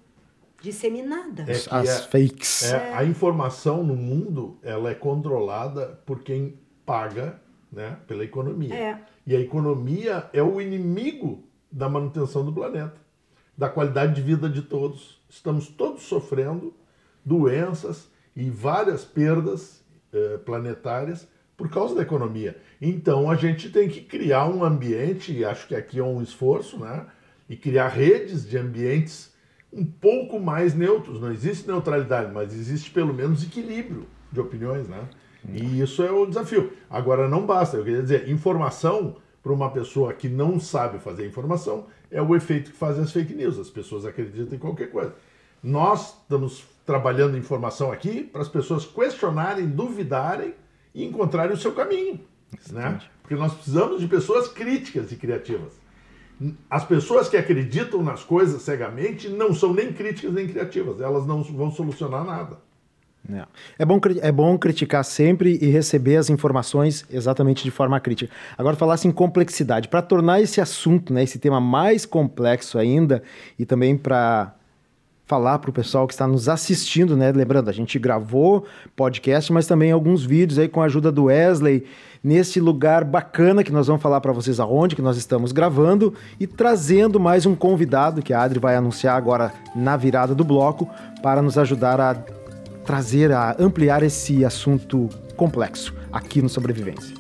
disseminada. 0.61 1.45
É 1.49 1.52
As 1.52 1.88
é- 1.88 2.02
fakes. 2.09 2.64
É, 2.64 2.95
a 2.95 3.05
informação 3.05 3.83
no 3.83 3.97
mundo 3.97 4.59
ela 4.62 4.90
é 4.90 4.95
controlada 4.95 6.00
por 6.05 6.23
quem 6.23 6.59
paga 6.85 7.40
né, 7.73 7.99
pela 8.07 8.25
economia. 8.25 8.75
É. 8.75 8.99
E 9.26 9.37
a 9.37 9.40
economia 9.40 10.29
é 10.33 10.43
o 10.43 10.61
inimigo 10.61 11.45
da 11.71 11.88
manutenção 11.88 12.45
do 12.45 12.52
planeta, 12.52 12.97
da 13.57 13.69
qualidade 13.69 14.14
de 14.14 14.23
vida 14.23 14.49
de 14.49 14.62
todos. 14.62 15.21
Estamos 15.29 15.69
todos 15.69 16.02
sofrendo 16.02 16.75
doenças 17.25 18.09
e 18.35 18.50
várias 18.50 19.05
perdas 19.05 19.85
eh, 20.12 20.38
planetárias 20.38 21.29
por 21.57 21.71
causa 21.71 21.95
da 21.95 22.02
economia. 22.02 22.57
Então 22.81 23.31
a 23.31 23.37
gente 23.37 23.71
tem 23.71 23.88
que 23.88 24.00
criar 24.00 24.49
um 24.49 24.64
ambiente, 24.64 25.33
e 25.33 25.45
acho 25.45 25.69
que 25.69 25.75
aqui 25.75 25.99
é 25.99 26.02
um 26.02 26.23
esforço, 26.23 26.79
né? 26.79 27.07
E 27.49 27.57
criar 27.57 27.88
redes 27.88 28.49
de 28.49 28.57
ambientes 28.57 29.29
um 29.72 29.84
pouco 29.84 30.38
mais 30.38 30.74
neutros. 30.74 31.20
Não 31.20 31.32
existe 31.32 31.66
neutralidade, 31.66 32.32
mas 32.32 32.52
existe 32.54 32.90
pelo 32.90 33.14
menos 33.14 33.42
equilíbrio 33.44 34.06
de 34.32 34.40
opiniões, 34.40 34.88
né? 34.88 35.08
E 35.48 35.80
isso 35.80 36.02
é 36.02 36.10
o 36.10 36.26
desafio. 36.26 36.72
Agora 36.88 37.28
não 37.28 37.46
basta, 37.46 37.76
eu 37.76 37.84
queria 37.84 38.02
dizer, 38.02 38.28
informação 38.28 39.16
para 39.42 39.52
uma 39.52 39.70
pessoa 39.70 40.12
que 40.12 40.28
não 40.28 40.60
sabe 40.60 40.98
fazer 40.98 41.26
informação 41.26 41.86
é 42.10 42.20
o 42.20 42.36
efeito 42.36 42.72
que 42.72 42.76
fazem 42.76 43.04
as 43.04 43.12
fake 43.12 43.32
news. 43.34 43.58
As 43.58 43.70
pessoas 43.70 44.04
acreditam 44.04 44.54
em 44.54 44.58
qualquer 44.58 44.90
coisa. 44.90 45.14
Nós 45.62 46.16
estamos 46.22 46.64
trabalhando 46.84 47.36
informação 47.36 47.92
aqui 47.92 48.22
para 48.22 48.42
as 48.42 48.48
pessoas 48.48 48.84
questionarem, 48.84 49.66
duvidarem 49.66 50.54
e 50.94 51.04
encontrarem 51.04 51.54
o 51.54 51.56
seu 51.56 51.72
caminho. 51.72 52.20
Né? 52.70 52.98
Porque 53.22 53.34
nós 53.34 53.54
precisamos 53.54 54.00
de 54.00 54.08
pessoas 54.08 54.48
críticas 54.48 55.12
e 55.12 55.16
criativas. 55.16 55.79
As 56.70 56.85
pessoas 56.85 57.28
que 57.28 57.37
acreditam 57.37 58.02
nas 58.02 58.23
coisas 58.23 58.62
cegamente 58.62 59.28
não 59.28 59.52
são 59.52 59.75
nem 59.75 59.92
críticas 59.92 60.32
nem 60.32 60.49
criativas. 60.49 61.00
Elas 61.00 61.26
não 61.26 61.42
vão 61.42 61.70
solucionar 61.70 62.25
nada. 62.25 62.56
É. 63.30 63.44
É, 63.78 63.85
bom, 63.85 64.00
é 64.23 64.32
bom 64.32 64.59
criticar 64.59 65.04
sempre 65.04 65.59
e 65.61 65.66
receber 65.66 66.16
as 66.16 66.30
informações 66.30 67.04
exatamente 67.11 67.62
de 67.62 67.70
forma 67.70 68.00
crítica. 68.00 68.32
Agora, 68.56 68.76
falasse 68.76 69.06
em 69.06 69.12
complexidade. 69.12 69.88
Para 69.88 70.02
tornar 70.02 70.40
esse 70.40 70.61
assunto, 70.61 71.12
né, 71.12 71.23
esse 71.23 71.38
tema 71.38 71.61
mais 71.61 72.06
complexo 72.06 72.78
ainda, 72.78 73.23
e 73.59 73.66
também 73.66 73.97
para 73.97 74.54
falar 75.26 75.61
para 75.61 75.70
o 75.70 75.73
pessoal 75.73 76.09
que 76.09 76.12
está 76.12 76.26
nos 76.26 76.49
assistindo, 76.49 77.16
né? 77.16 77.30
Lembrando, 77.30 77.70
a 77.70 77.73
gente 77.73 78.00
gravou 78.00 78.66
podcast, 78.97 79.52
mas 79.52 79.64
também 79.64 79.92
alguns 79.92 80.25
vídeos 80.25 80.59
aí 80.59 80.66
com 80.66 80.82
a 80.82 80.87
ajuda 80.87 81.12
do 81.12 81.26
Wesley, 81.26 81.87
nesse 82.22 82.60
lugar 82.60 83.02
bacana 83.02 83.64
que 83.64 83.72
nós 83.72 83.86
vamos 83.86 84.02
falar 84.02 84.20
para 84.20 84.32
vocês 84.32 84.60
aonde 84.60 84.94
que 84.94 85.02
nós 85.02 85.16
estamos 85.16 85.52
gravando 85.52 86.14
e 86.38 86.46
trazendo 86.46 87.18
mais 87.18 87.46
um 87.46 87.54
convidado 87.54 88.22
que 88.22 88.32
a 88.32 88.42
Adri 88.42 88.58
vai 88.58 88.76
anunciar 88.76 89.16
agora 89.16 89.52
na 89.74 89.96
virada 89.96 90.34
do 90.34 90.44
bloco 90.44 90.88
para 91.22 91.40
nos 91.40 91.56
ajudar 91.56 92.00
a 92.00 92.14
trazer, 92.84 93.32
a 93.32 93.56
ampliar 93.58 94.02
esse 94.02 94.44
assunto 94.44 95.08
complexo 95.36 95.94
aqui 96.12 96.42
no 96.42 96.48
Sobrevivência. 96.48 97.14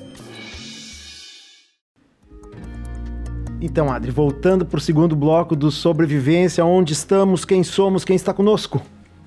Então, 3.62 3.92
Adri, 3.92 4.10
voltando 4.10 4.64
para 4.64 4.78
o 4.78 4.80
segundo 4.80 5.14
bloco 5.14 5.54
do 5.54 5.70
Sobrevivência, 5.70 6.64
onde 6.64 6.94
estamos, 6.94 7.44
quem 7.44 7.62
somos, 7.62 8.06
quem 8.06 8.16
está 8.16 8.32
conosco? 8.32 8.80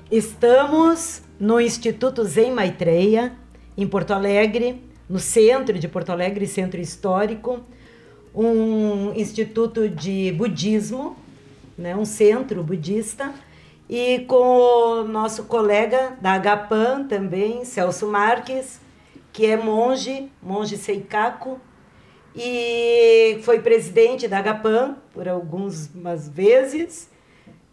Estamos 0.10 1.22
no 1.40 1.62
Instituto 1.62 2.24
Zen 2.26 2.52
Maitreya, 2.52 3.34
em 3.78 3.88
Porto 3.88 4.12
Alegre, 4.12 4.84
no 5.14 5.20
centro 5.20 5.78
de 5.78 5.88
Porto 5.88 6.10
Alegre, 6.10 6.48
centro 6.48 6.82
histórico, 6.82 7.60
um 8.34 9.14
instituto 9.14 9.88
de 9.88 10.32
budismo, 10.32 11.16
né, 11.78 11.96
um 11.96 12.04
centro 12.04 12.64
budista, 12.64 13.32
e 13.88 14.26
com 14.28 14.36
o 14.36 15.04
nosso 15.04 15.44
colega 15.44 16.18
da 16.20 16.34
Agapan 16.34 17.06
também, 17.08 17.64
Celso 17.64 18.08
Marques, 18.08 18.82
que 19.32 19.46
é 19.46 19.56
monge, 19.56 20.32
monge 20.42 20.78
Seikaku, 20.78 21.60
e 22.36 23.38
foi 23.44 23.60
presidente 23.60 24.28
da 24.28 24.40
Agapan 24.40 24.98
por 25.14 25.30
algumas 25.30 26.28
vezes, 26.28 27.08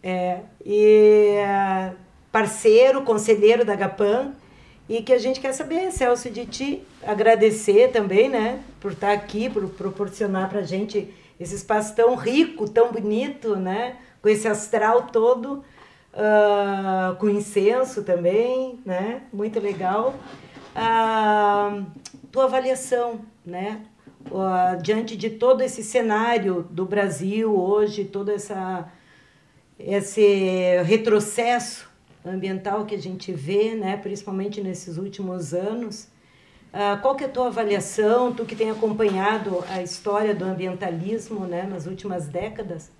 é, 0.03 0.41
e 0.63 1.37
é, 1.37 1.93
parceiro, 2.31 3.01
conselheiro 3.01 3.65
da 3.65 3.73
Agapan, 3.73 4.35
e 4.91 5.01
que 5.01 5.13
a 5.13 5.17
gente 5.17 5.39
quer 5.39 5.53
saber, 5.53 5.89
Celso, 5.89 6.29
de 6.29 6.45
ti, 6.45 6.83
agradecer 7.01 7.91
também, 7.93 8.27
né, 8.27 8.59
por 8.81 8.91
estar 8.91 9.13
aqui, 9.13 9.49
por 9.49 9.65
proporcionar 9.69 10.49
para 10.49 10.59
a 10.59 10.63
gente 10.63 11.07
esse 11.39 11.55
espaço 11.55 11.95
tão 11.95 12.13
rico, 12.15 12.67
tão 12.67 12.91
bonito, 12.91 13.55
né, 13.55 13.95
com 14.21 14.27
esse 14.27 14.49
astral 14.49 15.03
todo, 15.03 15.63
ah, 16.13 17.15
com 17.17 17.29
incenso 17.29 18.03
também, 18.03 18.81
né, 18.85 19.21
muito 19.31 19.61
legal. 19.61 20.13
Ah, 20.75 21.83
tua 22.29 22.43
avaliação, 22.43 23.21
né, 23.45 23.83
ah, 24.35 24.75
diante 24.75 25.15
de 25.15 25.29
todo 25.29 25.61
esse 25.61 25.85
cenário 25.85 26.67
do 26.69 26.85
Brasil 26.85 27.57
hoje, 27.57 28.03
todo 28.03 28.29
essa 28.29 28.91
esse 29.79 30.83
retrocesso 30.83 31.90
ambiental 32.25 32.85
que 32.85 32.95
a 32.95 33.01
gente 33.01 33.31
vê, 33.31 33.75
né, 33.75 33.97
principalmente 33.97 34.61
nesses 34.61 34.97
últimos 34.97 35.53
anos. 35.53 36.07
Ah, 36.73 36.97
qual 37.01 37.15
que 37.15 37.23
é 37.23 37.27
a 37.27 37.29
tua 37.29 37.47
avaliação, 37.47 38.33
tu 38.33 38.45
que 38.45 38.55
tem 38.55 38.69
acompanhado 38.69 39.63
a 39.69 39.81
história 39.81 40.33
do 40.33 40.45
ambientalismo 40.45 41.45
né, 41.45 41.63
nas 41.63 41.85
últimas 41.85 42.27
décadas? 42.27 42.91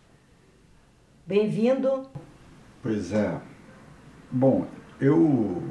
Bem-vindo. 1.25 2.07
Pois 2.81 3.13
é. 3.13 3.39
Bom, 4.29 4.67
eu 4.99 5.63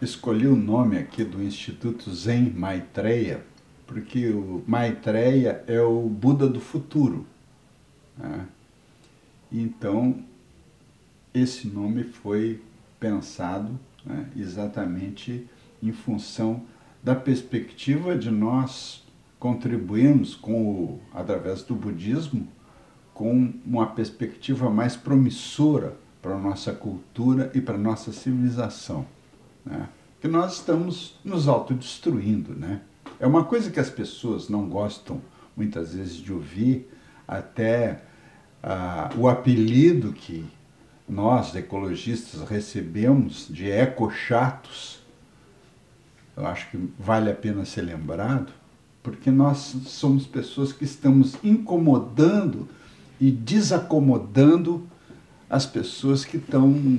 escolhi 0.00 0.46
o 0.46 0.56
nome 0.56 0.96
aqui 0.96 1.24
do 1.24 1.42
Instituto 1.42 2.14
Zen 2.14 2.50
Maitreya, 2.50 3.44
porque 3.86 4.30
o 4.30 4.62
Maitreya 4.66 5.62
é 5.66 5.80
o 5.80 6.08
Buda 6.08 6.48
do 6.48 6.60
futuro. 6.60 7.26
né? 8.16 8.46
Então, 9.52 10.24
esse 11.34 11.66
nome 11.66 12.04
foi 12.04 12.62
pensado 13.00 13.78
né, 14.06 14.28
exatamente 14.36 15.46
em 15.82 15.92
função 15.92 16.62
da 17.02 17.14
perspectiva 17.14 18.16
de 18.16 18.30
nós 18.30 19.04
contribuirmos 19.38 20.34
com 20.34 20.64
o, 20.64 21.00
através 21.12 21.62
do 21.62 21.74
budismo 21.74 22.48
com 23.12 23.52
uma 23.64 23.86
perspectiva 23.86 24.70
mais 24.70 24.96
promissora 24.96 25.96
para 26.22 26.34
a 26.34 26.38
nossa 26.38 26.72
cultura 26.72 27.50
e 27.54 27.60
para 27.60 27.74
a 27.74 27.78
nossa 27.78 28.12
civilização. 28.12 29.06
Né? 29.64 29.88
Que 30.20 30.26
nós 30.26 30.54
estamos 30.54 31.18
nos 31.24 31.46
autodestruindo. 31.46 32.54
Né? 32.54 32.80
É 33.20 33.26
uma 33.26 33.44
coisa 33.44 33.70
que 33.70 33.78
as 33.78 33.90
pessoas 33.90 34.48
não 34.48 34.68
gostam 34.68 35.20
muitas 35.56 35.94
vezes 35.94 36.16
de 36.16 36.32
ouvir, 36.32 36.90
até 37.28 38.02
ah, 38.62 39.10
o 39.16 39.28
apelido 39.28 40.12
que 40.12 40.44
nós, 41.08 41.54
ecologistas, 41.54 42.48
recebemos 42.48 43.46
de 43.48 43.68
ecochatos, 43.68 45.02
eu 46.36 46.46
acho 46.46 46.70
que 46.70 46.78
vale 46.98 47.30
a 47.30 47.34
pena 47.34 47.64
ser 47.64 47.82
lembrado, 47.82 48.52
porque 49.02 49.30
nós 49.30 49.76
somos 49.86 50.26
pessoas 50.26 50.72
que 50.72 50.84
estamos 50.84 51.36
incomodando 51.44 52.68
e 53.20 53.30
desacomodando 53.30 54.86
as 55.48 55.66
pessoas 55.66 56.24
que 56.24 56.38
estão 56.38 56.98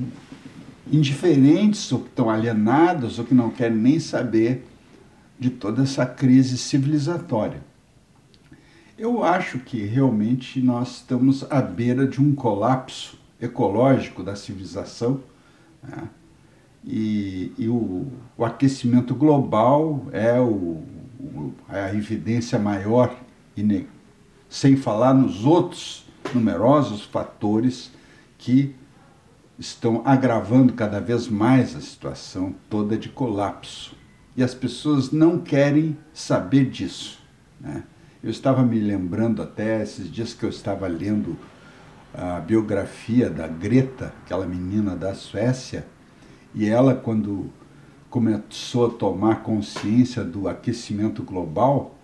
indiferentes 0.91 1.91
ou 1.91 1.99
que 1.99 2.09
estão 2.09 2.29
alienadas 2.29 3.17
ou 3.17 3.25
que 3.25 3.33
não 3.33 3.49
querem 3.49 3.77
nem 3.77 3.99
saber 3.99 4.65
de 5.37 5.49
toda 5.49 5.83
essa 5.83 6.05
crise 6.05 6.57
civilizatória. 6.57 7.61
Eu 8.97 9.23
acho 9.23 9.59
que 9.59 9.83
realmente 9.83 10.61
nós 10.61 10.97
estamos 10.97 11.43
à 11.51 11.61
beira 11.61 12.07
de 12.07 12.21
um 12.21 12.33
colapso 12.33 13.17
ecológico 13.39 14.23
da 14.23 14.35
civilização. 14.35 15.21
Né? 15.83 16.09
E, 16.83 17.51
e 17.57 17.67
o, 17.67 18.07
o, 18.37 18.45
aquecimento 18.45 19.15
global 19.15 20.05
é, 20.11 20.39
o, 20.39 20.83
o, 21.19 21.53
é 21.69 21.85
a 21.85 21.95
evidência 21.95 22.59
maior, 22.59 23.15
e 23.57 23.87
sem 24.49 24.77
falar 24.77 25.13
nos 25.13 25.45
outros 25.45 26.05
numerosos 26.33 27.03
fatores 27.03 27.91
que 28.37 28.75
estão 29.57 30.01
agravando 30.05 30.73
cada 30.73 30.99
vez 30.99 31.27
mais 31.27 31.75
a 31.75 31.81
situação 31.81 32.53
toda 32.69 32.97
de 32.97 33.09
colapso. 33.09 33.95
E 34.35 34.43
as 34.43 34.53
pessoas 34.53 35.11
não 35.11 35.39
querem 35.39 35.97
saber 36.13 36.69
disso. 36.69 37.19
Né? 37.59 37.83
Eu 38.21 38.29
estava 38.29 38.63
me 38.63 38.79
lembrando 38.79 39.41
até 39.41 39.81
esses 39.81 40.11
dias 40.11 40.33
que 40.33 40.43
eu 40.43 40.49
estava 40.49 40.87
lendo 40.87 41.37
a 42.17 42.39
biografia 42.39 43.29
da 43.29 43.47
Greta, 43.47 44.13
aquela 44.23 44.45
menina 44.45 44.95
da 44.95 45.13
Suécia, 45.13 45.85
e 46.53 46.67
ela, 46.67 46.95
quando 46.95 47.51
começou 48.09 48.87
a 48.87 48.89
tomar 48.89 49.43
consciência 49.43 50.23
do 50.23 50.47
aquecimento 50.47 51.21
global, 51.21 51.95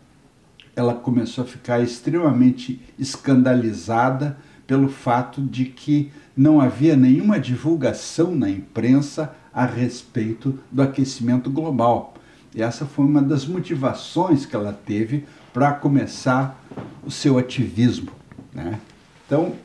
ela 0.76 0.94
começou 0.94 1.44
a 1.44 1.48
ficar 1.48 1.80
extremamente 1.80 2.82
escandalizada 3.00 4.38
pelo 4.68 4.90
fato 4.90 5.42
de 5.42 5.66
que 5.66 6.12
não 6.36 6.60
havia 6.60 6.96
nenhuma 6.96 7.40
divulgação 7.40 8.36
na 8.36 8.50
imprensa 8.50 9.34
a 9.54 9.66
respeito 9.66 10.60
do 10.72 10.82
aquecimento 10.82 11.50
global. 11.50 12.14
E 12.54 12.62
essa 12.62 12.86
foi 12.86 13.06
uma 13.06 13.22
das 13.22 13.46
motivações 13.46 14.46
que 14.46 14.56
ela 14.56 14.74
teve 14.74 15.26
para 15.54 15.72
começar 15.74 16.62
o 17.04 17.12
seu 17.12 17.38
ativismo. 17.38 18.12
Né? 18.54 18.80
Então, 19.26 19.56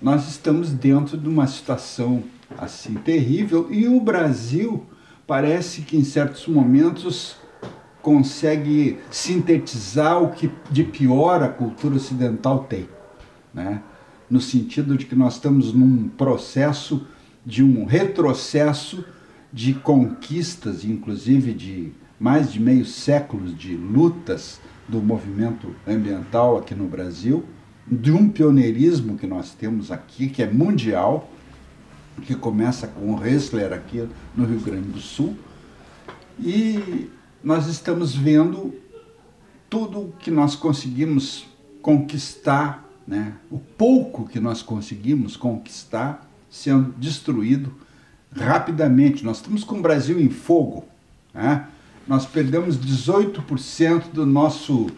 nós 0.00 0.28
estamos 0.28 0.70
dentro 0.70 1.16
de 1.16 1.28
uma 1.28 1.46
situação 1.46 2.22
assim 2.56 2.94
terrível 2.94 3.68
e 3.70 3.88
o 3.88 4.00
Brasil 4.00 4.86
parece 5.26 5.82
que 5.82 5.96
em 5.96 6.04
certos 6.04 6.46
momentos 6.46 7.36
consegue 8.00 8.98
sintetizar 9.10 10.22
o 10.22 10.30
que 10.30 10.50
de 10.70 10.84
pior 10.84 11.42
a 11.42 11.48
cultura 11.48 11.96
ocidental 11.96 12.60
tem, 12.64 12.88
né? 13.52 13.82
No 14.30 14.40
sentido 14.40 14.96
de 14.96 15.04
que 15.06 15.14
nós 15.14 15.34
estamos 15.34 15.72
num 15.72 16.08
processo 16.08 17.06
de 17.44 17.62
um 17.62 17.84
retrocesso 17.84 19.04
de 19.52 19.74
conquistas, 19.74 20.84
inclusive 20.84 21.52
de 21.52 21.92
mais 22.20 22.52
de 22.52 22.60
meio 22.60 22.84
século 22.84 23.52
de 23.52 23.74
lutas 23.74 24.60
do 24.88 25.02
movimento 25.02 25.74
ambiental 25.86 26.58
aqui 26.58 26.74
no 26.74 26.86
Brasil, 26.86 27.44
de 27.90 28.12
um 28.12 28.28
pioneirismo 28.28 29.16
que 29.16 29.26
nós 29.26 29.52
temos 29.52 29.90
aqui, 29.90 30.28
que 30.28 30.42
é 30.42 30.50
mundial, 30.50 31.30
que 32.22 32.34
começa 32.34 32.86
com 32.86 33.14
o 33.14 33.26
Hessler 33.26 33.72
aqui 33.72 34.06
no 34.36 34.44
Rio 34.44 34.60
Grande 34.60 34.88
do 34.88 35.00
Sul. 35.00 35.36
E 36.38 37.10
nós 37.42 37.66
estamos 37.66 38.14
vendo 38.14 38.74
tudo 39.70 40.12
que 40.18 40.30
nós 40.30 40.54
conseguimos 40.54 41.46
conquistar, 41.80 42.86
né? 43.06 43.34
o 43.50 43.58
pouco 43.58 44.26
que 44.26 44.40
nós 44.40 44.62
conseguimos 44.62 45.36
conquistar, 45.36 46.28
sendo 46.50 46.92
destruído 46.98 47.74
rapidamente. 48.34 49.24
Nós 49.24 49.38
estamos 49.38 49.64
com 49.64 49.78
o 49.78 49.82
Brasil 49.82 50.20
em 50.20 50.28
fogo. 50.28 50.84
Né? 51.32 51.66
Nós 52.06 52.26
perdemos 52.26 52.78
18% 52.78 54.10
do 54.12 54.26
nosso 54.26 54.88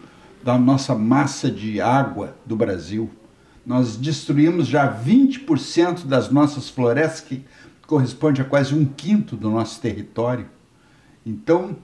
da 0.43 0.57
nossa 0.57 0.95
massa 0.95 1.49
de 1.49 1.79
água 1.79 2.35
do 2.45 2.55
Brasil. 2.55 3.09
Nós 3.65 3.95
destruímos 3.95 4.67
já 4.67 4.91
20% 4.91 6.05
das 6.05 6.31
nossas 6.31 6.69
florestas, 6.69 7.21
que 7.21 7.45
corresponde 7.85 8.41
a 8.41 8.45
quase 8.45 8.73
um 8.73 8.85
quinto 8.85 9.35
do 9.35 9.49
nosso 9.49 9.79
território. 9.79 10.47
Então, 11.25 11.75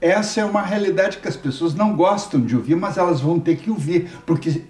essa 0.00 0.40
é 0.40 0.44
uma 0.44 0.62
realidade 0.62 1.18
que 1.18 1.28
as 1.28 1.36
pessoas 1.36 1.74
não 1.74 1.94
gostam 1.94 2.40
de 2.40 2.56
ouvir, 2.56 2.74
mas 2.74 2.96
elas 2.96 3.20
vão 3.20 3.38
ter 3.38 3.56
que 3.56 3.70
ouvir, 3.70 4.10
porque 4.26 4.64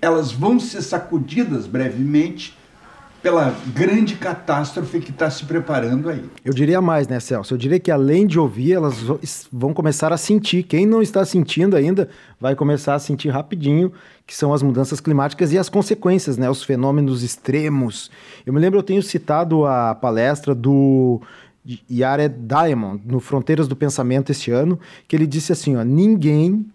elas 0.00 0.32
vão 0.32 0.60
ser 0.60 0.82
sacudidas 0.82 1.66
brevemente 1.66 2.56
pela 3.24 3.56
grande 3.74 4.16
catástrofe 4.16 5.00
que 5.00 5.10
está 5.10 5.30
se 5.30 5.46
preparando 5.46 6.10
aí. 6.10 6.28
Eu 6.44 6.52
diria 6.52 6.78
mais, 6.82 7.08
né, 7.08 7.18
Celso? 7.18 7.54
Eu 7.54 7.58
diria 7.58 7.80
que 7.80 7.90
além 7.90 8.26
de 8.26 8.38
ouvir, 8.38 8.74
elas 8.74 8.96
vão 9.50 9.72
começar 9.72 10.12
a 10.12 10.18
sentir. 10.18 10.62
Quem 10.62 10.84
não 10.84 11.00
está 11.00 11.24
sentindo 11.24 11.74
ainda 11.74 12.10
vai 12.38 12.54
começar 12.54 12.94
a 12.94 12.98
sentir 12.98 13.30
rapidinho, 13.30 13.90
que 14.26 14.36
são 14.36 14.52
as 14.52 14.62
mudanças 14.62 15.00
climáticas 15.00 15.54
e 15.54 15.58
as 15.58 15.70
consequências, 15.70 16.36
né? 16.36 16.50
Os 16.50 16.62
fenômenos 16.62 17.22
extremos. 17.22 18.10
Eu 18.44 18.52
me 18.52 18.60
lembro, 18.60 18.78
eu 18.78 18.82
tenho 18.82 19.02
citado 19.02 19.64
a 19.64 19.94
palestra 19.94 20.54
do 20.54 21.22
Jared 21.88 22.34
Diamond 22.38 23.00
no 23.06 23.20
Fronteiras 23.20 23.66
do 23.66 23.74
Pensamento 23.74 24.32
este 24.32 24.50
ano, 24.50 24.78
que 25.08 25.16
ele 25.16 25.26
disse 25.26 25.50
assim, 25.50 25.76
ó, 25.76 25.82
ninguém 25.82 26.66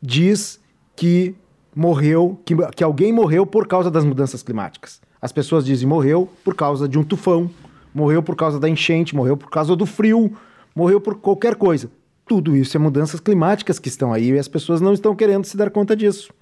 diz 0.00 0.60
que 0.94 1.34
morreu, 1.74 2.40
que, 2.44 2.54
que 2.76 2.84
alguém 2.84 3.12
morreu 3.12 3.44
por 3.44 3.66
causa 3.66 3.90
das 3.90 4.04
mudanças 4.04 4.44
climáticas. 4.44 5.04
As 5.26 5.32
pessoas 5.32 5.64
dizem 5.64 5.88
morreu 5.88 6.30
por 6.44 6.54
causa 6.54 6.88
de 6.88 6.96
um 6.96 7.02
tufão, 7.02 7.50
morreu 7.92 8.22
por 8.22 8.36
causa 8.36 8.60
da 8.60 8.68
enchente, 8.68 9.12
morreu 9.12 9.36
por 9.36 9.50
causa 9.50 9.74
do 9.74 9.84
frio, 9.84 10.32
morreu 10.72 11.00
por 11.00 11.16
qualquer 11.16 11.56
coisa. 11.56 11.90
Tudo 12.28 12.56
isso 12.56 12.76
é 12.76 12.78
mudanças 12.78 13.18
climáticas 13.18 13.80
que 13.80 13.88
estão 13.88 14.12
aí 14.12 14.30
e 14.30 14.38
as 14.38 14.46
pessoas 14.46 14.80
não 14.80 14.92
estão 14.92 15.16
querendo 15.16 15.44
se 15.44 15.56
dar 15.56 15.68
conta 15.68 15.96
disso. 15.96 16.32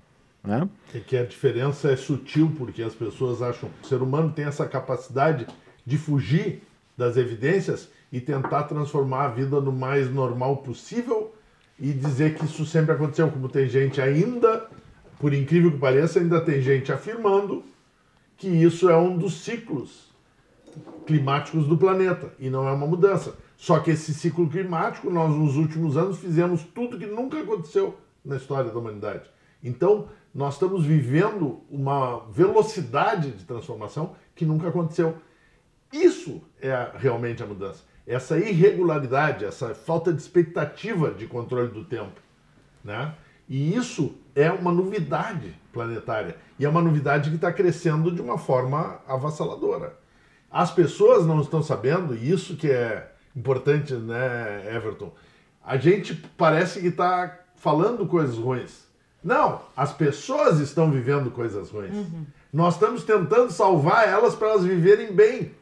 Né? 0.47 0.68
É 0.94 0.99
que 0.99 1.16
a 1.16 1.25
diferença 1.25 1.92
é 1.92 1.97
sutil, 1.97 2.53
porque 2.59 2.83
as 2.83 2.94
pessoas 2.94 3.40
acham 3.40 3.70
que 3.70 3.87
o 3.87 3.88
ser 3.88 4.03
humano 4.03 4.31
tem 4.31 4.44
essa 4.44 4.66
capacidade 4.66 5.47
de 5.87 5.97
fugir 5.97 6.61
das 6.94 7.16
evidências 7.16 7.88
e 8.12 8.20
tentar 8.20 8.64
transformar 8.64 9.25
a 9.25 9.29
vida 9.29 9.62
no 9.62 9.73
mais 9.73 10.12
normal 10.12 10.59
possível 10.59 11.35
e 11.81 11.90
dizer 11.90 12.35
que 12.35 12.44
isso 12.44 12.66
sempre 12.66 12.92
aconteceu, 12.92 13.31
como 13.31 13.49
tem 13.49 13.66
gente 13.66 13.99
ainda, 13.99 14.68
por 15.18 15.33
incrível 15.33 15.70
que 15.70 15.79
pareça, 15.79 16.18
ainda 16.18 16.38
tem 16.38 16.61
gente 16.61 16.92
afirmando 16.92 17.64
que 18.37 18.49
isso 18.49 18.88
é 18.88 18.97
um 18.97 19.16
dos 19.16 19.42
ciclos 19.42 20.12
climáticos 21.07 21.66
do 21.66 21.77
planeta 21.77 22.33
e 22.38 22.51
não 22.51 22.66
é 22.68 22.73
uma 22.73 22.87
mudança. 22.87 23.37
Só 23.57 23.79
que 23.79 23.90
esse 23.90 24.12
ciclo 24.12 24.49
climático, 24.49 25.11
nós 25.11 25.33
nos 25.35 25.57
últimos 25.57 25.97
anos 25.97 26.18
fizemos 26.18 26.62
tudo 26.62 26.99
que 26.99 27.07
nunca 27.07 27.40
aconteceu 27.40 27.97
na 28.25 28.37
história 28.37 28.70
da 28.70 28.79
humanidade. 28.79 29.31
Então, 29.62 30.09
nós 30.35 30.55
estamos 30.55 30.85
vivendo 30.85 31.61
uma 31.70 32.27
velocidade 32.31 33.31
de 33.31 33.44
transformação 33.44 34.16
que 34.35 34.44
nunca 34.44 34.68
aconteceu. 34.68 35.16
Isso 35.92 36.42
é 36.61 36.90
realmente 36.97 37.42
a 37.42 37.47
mudança. 37.47 37.85
Essa 38.07 38.37
irregularidade, 38.37 39.44
essa 39.44 39.75
falta 39.75 40.12
de 40.12 40.20
expectativa 40.20 41.12
de 41.12 41.27
controle 41.27 41.68
do 41.68 41.85
tempo. 41.85 42.20
Né? 42.83 43.14
E 43.48 43.74
isso 43.74 44.14
é 44.35 44.50
uma 44.50 44.72
novidade 44.72 45.54
planetária. 45.72 46.37
E 46.59 46.64
é 46.64 46.68
uma 46.68 46.80
novidade 46.80 47.30
que 47.30 47.37
está 47.37 47.52
crescendo 47.52 48.11
de 48.11 48.20
uma 48.20 48.38
forma 48.38 49.00
avassaladora. 49.07 49.96
As 50.50 50.70
pessoas 50.70 51.26
não 51.26 51.40
estão 51.40 51.62
sabendo, 51.62 52.14
e 52.14 52.30
isso 52.30 52.57
que 52.57 52.70
é 52.70 53.12
importante, 53.35 53.92
né, 53.94 54.72
Everton? 54.74 55.12
A 55.64 55.76
gente 55.76 56.14
parece 56.37 56.80
que 56.80 56.88
está 56.88 57.40
falando 57.57 58.07
coisas 58.07 58.37
ruins. 58.37 58.85
Não, 59.22 59.62
as 59.74 59.92
pessoas 59.92 60.61
estão 60.61 60.90
vivendo 60.90 61.30
coisas 61.30 61.70
ruins. 61.70 61.94
Uhum. 61.94 62.26
Nós 62.52 62.74
estamos 62.74 63.02
tentando 63.02 63.50
salvar 63.50 64.07
elas 64.07 64.35
para 64.35 64.50
elas 64.50 64.64
viverem 64.64 65.12
bem. 65.12 65.52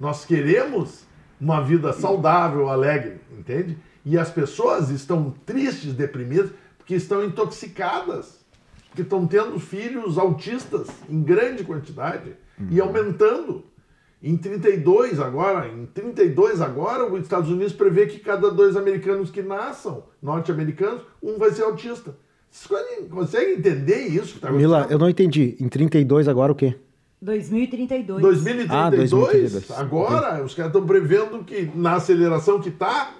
Nós 0.00 0.24
queremos 0.24 1.04
uma 1.38 1.60
vida 1.60 1.92
saudável, 1.92 2.68
alegre, 2.68 3.20
entende? 3.38 3.78
E 4.04 4.18
as 4.18 4.30
pessoas 4.30 4.88
estão 4.88 5.34
tristes, 5.44 5.92
deprimidas, 5.92 6.50
porque 6.90 6.96
estão 6.96 7.24
intoxicadas 7.24 8.40
que 8.96 9.02
estão 9.02 9.24
tendo 9.24 9.60
filhos 9.60 10.18
autistas 10.18 10.88
em 11.08 11.22
grande 11.22 11.62
quantidade 11.62 12.32
uhum. 12.58 12.66
e 12.68 12.80
aumentando. 12.80 13.64
Em 14.20 14.36
32 14.36 15.20
agora, 15.20 15.68
em 15.68 15.86
32 15.86 16.60
agora, 16.60 17.10
os 17.10 17.22
Estados 17.22 17.48
Unidos 17.48 17.72
prevê 17.72 18.06
que 18.06 18.18
cada 18.18 18.50
dois 18.50 18.76
americanos 18.76 19.30
que 19.30 19.40
nasçam, 19.40 20.02
norte-americanos, 20.20 21.02
um 21.22 21.38
vai 21.38 21.52
ser 21.52 21.62
autista. 21.62 22.16
Vocês 22.50 23.08
conseguem 23.08 23.54
entender 23.54 24.08
isso 24.08 24.34
que 24.34 24.40
tá 24.40 24.50
Mila, 24.50 24.88
eu 24.90 24.98
não 24.98 25.08
entendi. 25.08 25.56
Em 25.60 25.68
32 25.68 26.26
agora 26.26 26.50
o 26.50 26.56
quê? 26.56 26.74
2032. 27.22 28.20
2032? 28.20 28.70
Ah, 28.70 28.90
2032. 28.90 29.70
Agora, 29.78 30.42
os 30.42 30.54
caras 30.54 30.72
estão 30.72 30.84
prevendo 30.84 31.44
que 31.44 31.70
na 31.72 31.94
aceleração 31.94 32.60
que 32.60 32.70
está, 32.70 33.14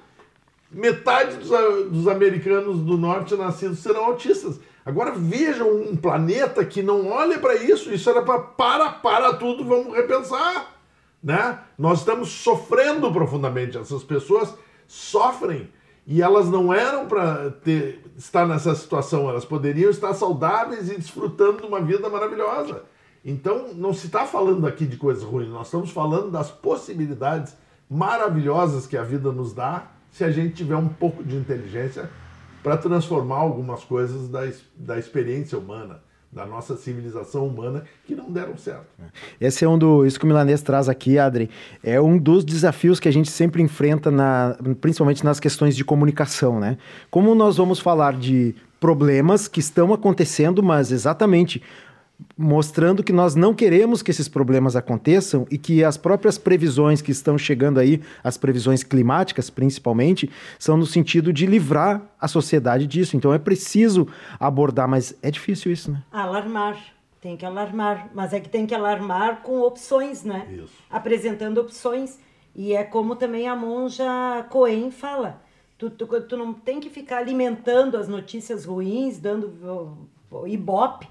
metade 0.71 1.37
dos, 1.37 1.51
dos 1.91 2.09
americanos 2.09 2.81
do 2.81 2.97
norte 2.97 3.35
nascidos 3.35 3.81
serão 3.81 4.05
autistas. 4.07 4.61
Agora 4.85 5.13
vejam 5.13 5.71
um 5.71 5.97
planeta 5.97 6.65
que 6.65 6.83
não 6.83 7.09
olha 7.09 7.39
para 7.39 7.55
isso, 7.55 7.93
isso 7.93 8.09
era 8.09 8.23
para 8.23 8.39
para, 8.39 8.91
para 8.91 9.35
tudo, 9.35 9.65
vamos 9.65 9.95
repensar. 9.95 10.77
Né? 11.23 11.59
Nós 11.77 11.99
estamos 11.99 12.31
sofrendo 12.31 13.13
profundamente, 13.13 13.77
essas 13.77 14.03
pessoas 14.03 14.55
sofrem 14.87 15.69
e 16.07 16.23
elas 16.23 16.49
não 16.49 16.73
eram 16.73 17.07
para 17.07 17.55
estar 18.17 18.47
nessa 18.47 18.75
situação, 18.75 19.29
elas 19.29 19.45
poderiam 19.45 19.91
estar 19.91 20.15
saudáveis 20.15 20.91
e 20.91 20.97
desfrutando 20.97 21.61
de 21.61 21.67
uma 21.67 21.81
vida 21.81 22.09
maravilhosa. 22.09 22.85
Então, 23.25 23.69
não 23.75 23.93
se 23.93 24.07
está 24.07 24.25
falando 24.25 24.67
aqui 24.67 24.87
de 24.87 24.97
coisas 24.97 25.23
ruins, 25.23 25.51
nós 25.51 25.67
estamos 25.67 25.91
falando 25.91 26.31
das 26.31 26.51
possibilidades 26.51 27.55
maravilhosas 27.89 28.87
que 28.87 28.97
a 28.97 29.03
vida 29.03 29.31
nos 29.31 29.53
dá 29.53 29.91
se 30.11 30.25
a 30.25 30.31
gente 30.31 30.55
tiver 30.55 30.77
um 30.77 30.89
pouco 30.89 31.23
de 31.23 31.37
inteligência 31.37 32.11
para 32.63 32.77
transformar 32.77 33.37
algumas 33.37 33.85
coisas 33.85 34.29
da, 34.29 34.49
da 34.77 34.99
experiência 34.99 35.59
humana, 35.59 36.01
da 36.33 36.47
nossa 36.47 36.77
civilização 36.77 37.47
humana, 37.47 37.85
que 38.05 38.15
não 38.15 38.31
deram 38.31 38.57
certo. 38.57 38.87
Esse 39.41 39.65
é 39.65 39.69
um 39.69 39.77
do. 39.77 40.07
Isso 40.07 40.19
que 40.19 40.25
o 40.25 40.29
Milanês 40.29 40.63
traz 40.63 40.89
aqui, 40.89 41.19
Adri, 41.19 41.51
é 41.83 42.01
um 42.01 42.17
dos 42.17 42.45
desafios 42.45 43.01
que 43.01 43.09
a 43.09 43.13
gente 43.13 43.31
sempre 43.31 43.63
enfrenta, 43.63 44.11
na, 44.11 44.57
principalmente 44.81 45.25
nas 45.25 45.41
questões 45.41 45.75
de 45.75 45.85
comunicação, 45.85 46.61
né? 46.61 46.79
Como 47.11 47.35
nós 47.35 47.57
vamos 47.57 47.81
falar 47.81 48.17
de 48.17 48.55
problemas 48.79 49.49
que 49.49 49.61
estão 49.61 49.93
acontecendo, 49.93 50.63
mas 50.63 50.93
exatamente 50.93 51.63
mostrando 52.37 53.03
que 53.03 53.13
nós 53.13 53.35
não 53.35 53.55
queremos 53.55 54.03
que 54.03 54.11
esses 54.11 54.29
problemas 54.29 54.77
aconteçam 54.77 55.47
e 55.51 55.59
que 55.59 55.85
as 55.85 55.97
próprias 55.97 56.39
previsões 56.39 57.03
que 57.03 57.11
estão 57.11 57.37
chegando 57.37 57.79
aí, 57.79 58.01
as 58.23 58.37
previsões 58.37 58.83
climáticas 58.83 59.51
principalmente, 59.51 60.31
são 60.59 60.77
no 60.77 60.87
sentido 60.87 61.33
de 61.33 61.47
livrar 61.47 62.03
a 62.21 62.29
sociedade 62.29 62.87
disso. 62.87 63.17
Então 63.17 63.33
é 63.33 63.39
preciso 63.39 64.09
abordar, 64.39 64.89
mas 64.89 65.17
é 65.23 65.31
difícil 65.31 65.73
isso, 65.73 65.93
né? 65.93 66.03
Alarmar. 66.13 66.77
Tem 67.21 67.37
que 67.37 67.45
alarmar, 67.45 68.09
mas 68.15 68.33
é 68.33 68.41
que 68.41 68.49
tem 68.49 68.67
que 68.67 68.75
alarmar 68.75 69.43
com 69.43 69.61
opções, 69.61 70.25
né? 70.25 70.47
Isso. 70.51 70.73
Apresentando 70.89 71.59
opções. 71.59 72.19
E 72.57 72.73
é 72.75 72.83
como 72.83 73.15
também 73.15 73.47
a 73.47 73.55
monja 73.55 74.47
Cohen 74.49 74.91
fala. 74.91 75.43
Tu, 75.77 75.91
tu, 75.91 76.07
tu 76.23 76.37
não 76.37 76.53
tem 76.53 76.81
que 76.81 76.89
ficar 76.89 77.19
alimentando 77.19 77.97
as 77.97 78.09
notícias 78.09 78.65
ruins, 78.65 79.19
dando 79.19 80.09
ibope 80.47 81.07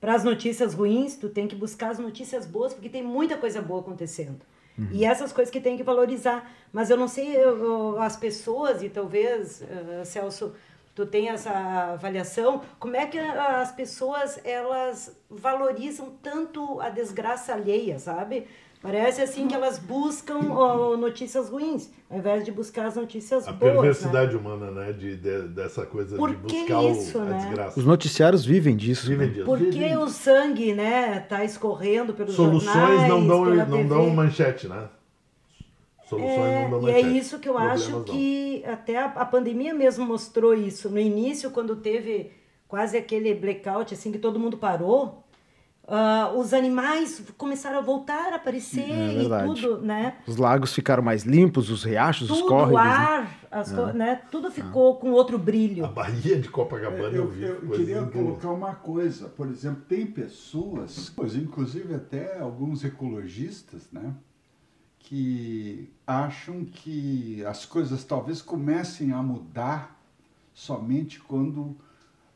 para 0.00 0.14
as 0.14 0.24
notícias 0.24 0.74
ruins, 0.74 1.16
tu 1.16 1.28
tem 1.28 1.48
que 1.48 1.56
buscar 1.56 1.90
as 1.90 1.98
notícias 1.98 2.46
boas, 2.46 2.72
porque 2.72 2.88
tem 2.88 3.02
muita 3.02 3.36
coisa 3.36 3.60
boa 3.60 3.80
acontecendo. 3.80 4.40
Uhum. 4.78 4.88
E 4.92 5.04
essas 5.04 5.32
coisas 5.32 5.50
que 5.50 5.60
tem 5.60 5.76
que 5.76 5.82
valorizar. 5.82 6.50
Mas 6.72 6.88
eu 6.88 6.96
não 6.96 7.08
sei, 7.08 7.36
eu, 7.36 7.58
eu, 7.58 8.00
as 8.00 8.16
pessoas, 8.16 8.82
e 8.82 8.88
talvez, 8.88 9.62
uh, 9.62 10.04
Celso, 10.04 10.54
tu 10.94 11.04
tem 11.04 11.28
essa 11.28 11.50
avaliação, 11.94 12.62
como 12.78 12.96
é 12.96 13.06
que 13.06 13.18
as 13.18 13.72
pessoas, 13.72 14.40
elas 14.44 15.16
valorizam 15.28 16.12
tanto 16.22 16.80
a 16.80 16.90
desgraça 16.90 17.52
alheia, 17.52 17.98
sabe? 17.98 18.46
Parece 18.80 19.20
assim 19.20 19.48
que 19.48 19.54
elas 19.54 19.76
buscam 19.78 20.38
oh, 20.38 20.96
notícias 20.96 21.48
ruins, 21.48 21.90
ao 22.08 22.18
invés 22.18 22.44
de 22.44 22.52
buscar 22.52 22.86
as 22.86 22.94
notícias 22.94 23.48
a 23.48 23.52
boas. 23.52 23.72
A 23.72 23.74
né? 23.74 23.80
perversidade 23.80 24.34
né? 24.34 24.40
humana, 24.40 24.70
né? 24.70 24.92
De, 24.92 25.16
de, 25.16 25.48
dessa 25.48 25.84
coisa 25.84 26.16
Por 26.16 26.30
de 26.30 26.36
buscar 26.36 26.84
isso, 26.84 27.18
o, 27.18 27.24
né? 27.24 27.34
a 27.34 27.38
desgraça. 27.38 27.80
Os 27.80 27.84
noticiários 27.84 28.44
vivem 28.44 28.76
disso. 28.76 29.08
Vivem 29.08 29.32
disso. 29.32 29.44
Por 29.44 29.58
que 29.58 29.96
o 29.96 30.08
sangue, 30.08 30.74
né, 30.74 31.18
tá 31.20 31.44
escorrendo 31.44 32.14
pelos 32.14 32.34
Soluções 32.34 32.72
jornais, 32.72 33.08
não 33.08 33.26
dão, 33.26 33.44
não 33.44 33.66
TV. 33.78 33.84
dão 33.84 34.10
manchete, 34.10 34.68
né? 34.68 34.88
Soluções 36.08 36.38
é, 36.38 36.62
não 36.62 36.70
dão 36.70 36.78
e 36.78 36.92
manchete. 36.92 37.06
é 37.06 37.10
isso 37.10 37.38
que 37.40 37.48
eu 37.48 37.54
Problemas 37.54 37.82
acho 37.82 37.90
não. 37.90 38.04
que 38.04 38.64
até 38.64 38.96
a, 38.96 39.06
a 39.06 39.26
pandemia 39.26 39.74
mesmo 39.74 40.06
mostrou 40.06 40.54
isso. 40.54 40.88
No 40.88 41.00
início, 41.00 41.50
quando 41.50 41.74
teve 41.74 42.30
quase 42.68 42.96
aquele 42.96 43.34
blackout, 43.34 43.92
assim, 43.92 44.12
que 44.12 44.18
todo 44.18 44.38
mundo 44.38 44.56
parou, 44.56 45.24
Uh, 45.90 46.38
os 46.38 46.52
animais 46.52 47.22
começaram 47.38 47.78
a 47.78 47.80
voltar 47.80 48.34
a 48.34 48.36
aparecer 48.36 48.90
É 48.90 49.22
e 49.22 49.28
tudo, 49.46 49.80
né? 49.80 50.18
Os 50.26 50.36
lagos 50.36 50.74
ficaram 50.74 51.02
mais 51.02 51.22
limpos, 51.22 51.70
os 51.70 51.82
riachos, 51.82 52.30
os 52.30 52.36
Tudo, 52.40 52.48
córregos. 52.50 52.78
o 52.82 52.84
né? 52.84 52.90
ar, 52.90 53.38
as 53.50 53.72
co- 53.72 53.86
né? 53.94 54.20
Tudo 54.30 54.50
ficou 54.50 54.96
com 54.96 55.12
outro 55.12 55.38
brilho. 55.38 55.86
A 55.86 55.88
Bahia 55.88 56.38
de 56.38 56.50
Copacabana 56.50 57.16
eu, 57.16 57.24
Eu, 57.24 57.28
vi. 57.30 57.42
eu 57.42 57.70
queria 57.70 58.02
colocar 58.02 58.50
uma 58.50 58.74
coisa, 58.74 59.28
por 59.30 59.48
exemplo, 59.48 59.80
tem 59.88 60.04
pessoas, 60.06 61.10
inclusive 61.36 61.94
até 61.94 62.38
alguns 62.38 62.84
ecologistas, 62.84 63.88
né, 63.90 64.12
que 64.98 65.90
acham 66.06 66.66
que 66.66 67.42
as 67.46 67.64
coisas 67.64 68.04
talvez 68.04 68.42
comecem 68.42 69.10
a 69.12 69.22
mudar 69.22 69.98
somente 70.52 71.18
quando 71.20 71.74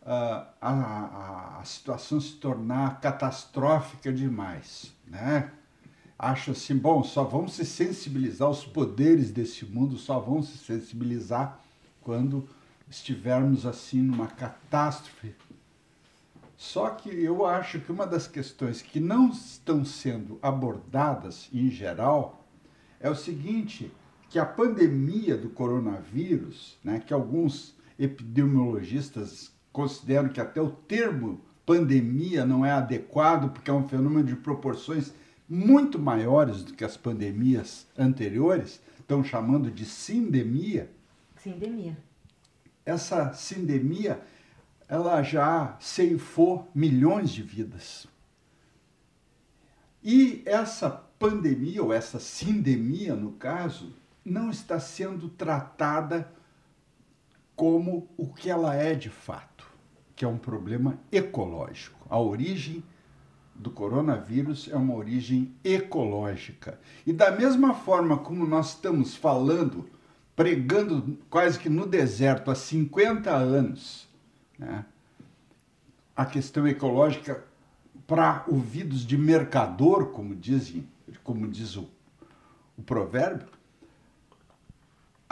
a, 0.05 0.49
a, 0.61 1.59
a 1.61 1.65
situação 1.65 2.21
se 2.21 2.35
tornar 2.35 3.01
catastrófica 3.01 4.13
demais, 4.13 4.93
né? 5.07 5.53
Acho 6.19 6.53
assim, 6.53 6.77
bom, 6.77 7.03
só 7.03 7.25
vão 7.25 7.49
se 7.49 7.65
sensibilizar, 7.65 8.49
os 8.49 8.65
poderes 8.65 9.33
desse 9.33 9.65
mundo 9.65 9.97
só 9.97 10.21
vão 10.21 10.43
se 10.43 10.57
sensibilizar 10.59 11.61
quando 12.01 12.49
estivermos 12.89 13.67
assim 13.67 14.01
numa 14.01 14.27
catástrofe. 14.27 15.35
Só 16.57 16.91
que 16.91 17.09
eu 17.09 17.45
acho 17.45 17.81
que 17.81 17.91
uma 17.91 18.07
das 18.07 18.29
questões 18.29 18.81
que 18.81 19.01
não 19.01 19.31
estão 19.31 19.85
sendo 19.85 20.39
abordadas 20.41 21.49
em 21.53 21.69
geral 21.69 22.47
é 23.01 23.11
o 23.11 23.17
seguinte, 23.17 23.91
que 24.29 24.39
a 24.39 24.47
pandemia 24.47 25.37
do 25.37 25.51
coronavírus, 25.51 26.79
né, 26.85 27.01
que 27.05 27.13
alguns 27.13 27.75
epidemiologistas 27.99 29.52
consideram 29.73 30.29
que 30.29 30.41
até 30.41 30.61
o 30.61 30.71
termo 30.71 31.41
pandemia 31.65 32.45
não 32.45 32.67
é 32.67 32.73
adequado 32.73 33.51
porque 33.51 33.71
é 33.71 33.75
um 33.75 33.89
fenômeno 33.89 34.27
de 34.27 34.37
proporções 34.37 35.13
muito 35.49 35.99
maiores 35.99 36.63
do 36.63 36.75
que 36.75 36.85
as 36.85 36.97
pandemias 36.97 37.87
anteriores, 37.97 38.81
estão 38.99 39.23
chamando 39.23 39.71
de 39.71 39.85
sindemia 39.85 40.91
Sindemia. 41.37 41.97
essa 42.87 43.33
sindemia 43.35 44.23
ela 44.89 45.23
já 45.23 45.77
ceifou 45.81 46.71
milhões 46.75 47.31
de 47.31 47.43
vidas. 47.43 48.07
E 50.03 50.43
essa 50.45 50.91
pandemia, 50.91 51.83
ou 51.83 51.93
essa 51.93 52.19
sindemia, 52.19 53.15
no 53.15 53.33
caso, 53.33 53.95
não 54.25 54.51
está 54.51 54.79
sendo 54.79 55.29
tratada 55.29 56.31
como 57.57 58.09
o 58.17 58.27
que 58.27 58.51
ela 58.51 58.75
é 58.75 58.95
de 58.95 59.09
fato, 59.09 59.52
que 60.15 60.25
é 60.25 60.29
um 60.29 60.39
problema 60.39 60.99
ecológico. 61.11 61.99
A 62.09 62.19
origem 62.19 62.83
do 63.55 63.71
coronavírus 63.71 64.69
é 64.71 64.77
uma 64.77 64.95
origem 64.95 65.55
ecológica. 65.63 66.79
E 67.07 67.13
da 67.13 67.31
mesma 67.31 67.75
forma 67.75 68.19
como 68.19 68.47
nós 68.47 68.71
estamos 68.71 69.15
falando, 69.15 69.89
pregando 70.35 71.19
quase 71.31 71.59
que 71.59 71.69
no 71.69 71.87
deserto 71.87 72.51
há 72.51 72.55
50 72.55 73.31
anos, 73.31 74.09
né, 74.59 74.85
a 76.17 76.25
questão 76.25 76.67
ecológica 76.67 77.45
para 78.07 78.45
ouvidos 78.49 79.07
de 79.07 79.17
mercador, 79.17 80.07
como, 80.07 80.35
dizem, 80.35 80.87
como 81.23 81.49
diz 81.49 81.77
o, 81.77 81.89
o 82.77 82.83
provérbio, 82.83 83.47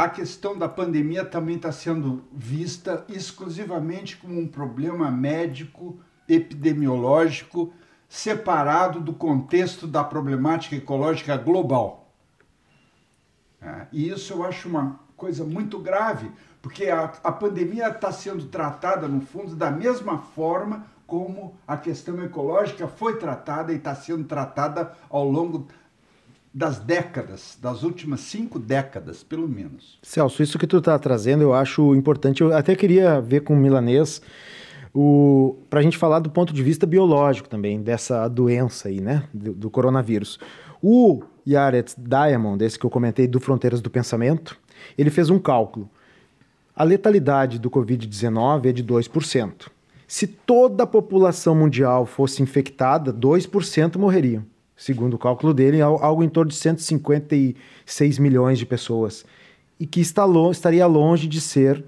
a 0.00 0.08
questão 0.08 0.56
da 0.56 0.66
pandemia 0.66 1.26
também 1.26 1.56
está 1.56 1.70
sendo 1.70 2.24
vista 2.32 3.04
exclusivamente 3.06 4.16
como 4.16 4.40
um 4.40 4.48
problema 4.48 5.10
médico, 5.10 6.00
epidemiológico, 6.26 7.70
separado 8.08 8.98
do 8.98 9.12
contexto 9.12 9.86
da 9.86 10.02
problemática 10.02 10.74
ecológica 10.74 11.36
global. 11.36 12.14
É, 13.60 13.88
e 13.92 14.08
isso 14.08 14.32
eu 14.32 14.42
acho 14.42 14.70
uma 14.70 14.98
coisa 15.18 15.44
muito 15.44 15.78
grave, 15.78 16.30
porque 16.62 16.86
a, 16.86 17.12
a 17.22 17.30
pandemia 17.30 17.88
está 17.88 18.10
sendo 18.10 18.46
tratada, 18.46 19.06
no 19.06 19.20
fundo, 19.20 19.54
da 19.54 19.70
mesma 19.70 20.16
forma 20.16 20.86
como 21.06 21.54
a 21.68 21.76
questão 21.76 22.24
ecológica 22.24 22.88
foi 22.88 23.18
tratada 23.18 23.70
e 23.70 23.76
está 23.76 23.94
sendo 23.94 24.24
tratada 24.24 24.96
ao 25.10 25.28
longo 25.28 25.68
das 26.52 26.78
décadas, 26.78 27.56
das 27.62 27.82
últimas 27.82 28.20
cinco 28.20 28.58
décadas, 28.58 29.22
pelo 29.22 29.48
menos. 29.48 29.98
Celso, 30.02 30.42
isso 30.42 30.58
que 30.58 30.66
tu 30.66 30.78
está 30.78 30.98
trazendo 30.98 31.42
eu 31.42 31.54
acho 31.54 31.94
importante. 31.94 32.40
Eu 32.40 32.54
até 32.54 32.74
queria 32.74 33.20
ver 33.20 33.40
com 33.40 33.54
o 33.54 33.56
milanês 33.56 34.20
para 35.68 35.78
a 35.78 35.82
gente 35.82 35.96
falar 35.96 36.18
do 36.18 36.30
ponto 36.30 36.52
de 36.52 36.62
vista 36.62 36.86
biológico 36.86 37.48
também 37.48 37.80
dessa 37.80 38.26
doença 38.26 38.88
aí, 38.88 39.00
né, 39.00 39.24
do, 39.32 39.52
do 39.52 39.70
coronavírus. 39.70 40.38
O 40.82 41.22
Yaret 41.46 41.94
Diamond, 41.96 42.64
esse 42.64 42.78
que 42.78 42.84
eu 42.84 42.90
comentei 42.90 43.28
do 43.28 43.38
Fronteiras 43.38 43.80
do 43.80 43.90
Pensamento, 43.90 44.58
ele 44.98 45.10
fez 45.10 45.30
um 45.30 45.38
cálculo. 45.38 45.88
A 46.74 46.82
letalidade 46.82 47.58
do 47.58 47.70
Covid-19 47.70 48.66
é 48.66 48.72
de 48.72 48.82
2%. 48.82 49.68
Se 50.08 50.26
toda 50.26 50.82
a 50.82 50.86
população 50.86 51.54
mundial 51.54 52.04
fosse 52.04 52.42
infectada, 52.42 53.12
2% 53.12 53.96
morreriam. 53.96 54.44
Segundo 54.81 55.12
o 55.12 55.19
cálculo 55.19 55.53
dele, 55.53 55.83
algo 55.83 56.25
em 56.25 56.29
torno 56.31 56.51
de 56.51 56.57
156 56.57 58.19
milhões 58.19 58.59
de 58.59 58.64
pessoas. 58.64 59.27
E 59.79 59.85
que 59.85 60.01
está 60.01 60.25
lo 60.25 60.51
estaria 60.51 60.87
longe 60.87 61.29
de 61.29 61.38
ser 61.38 61.85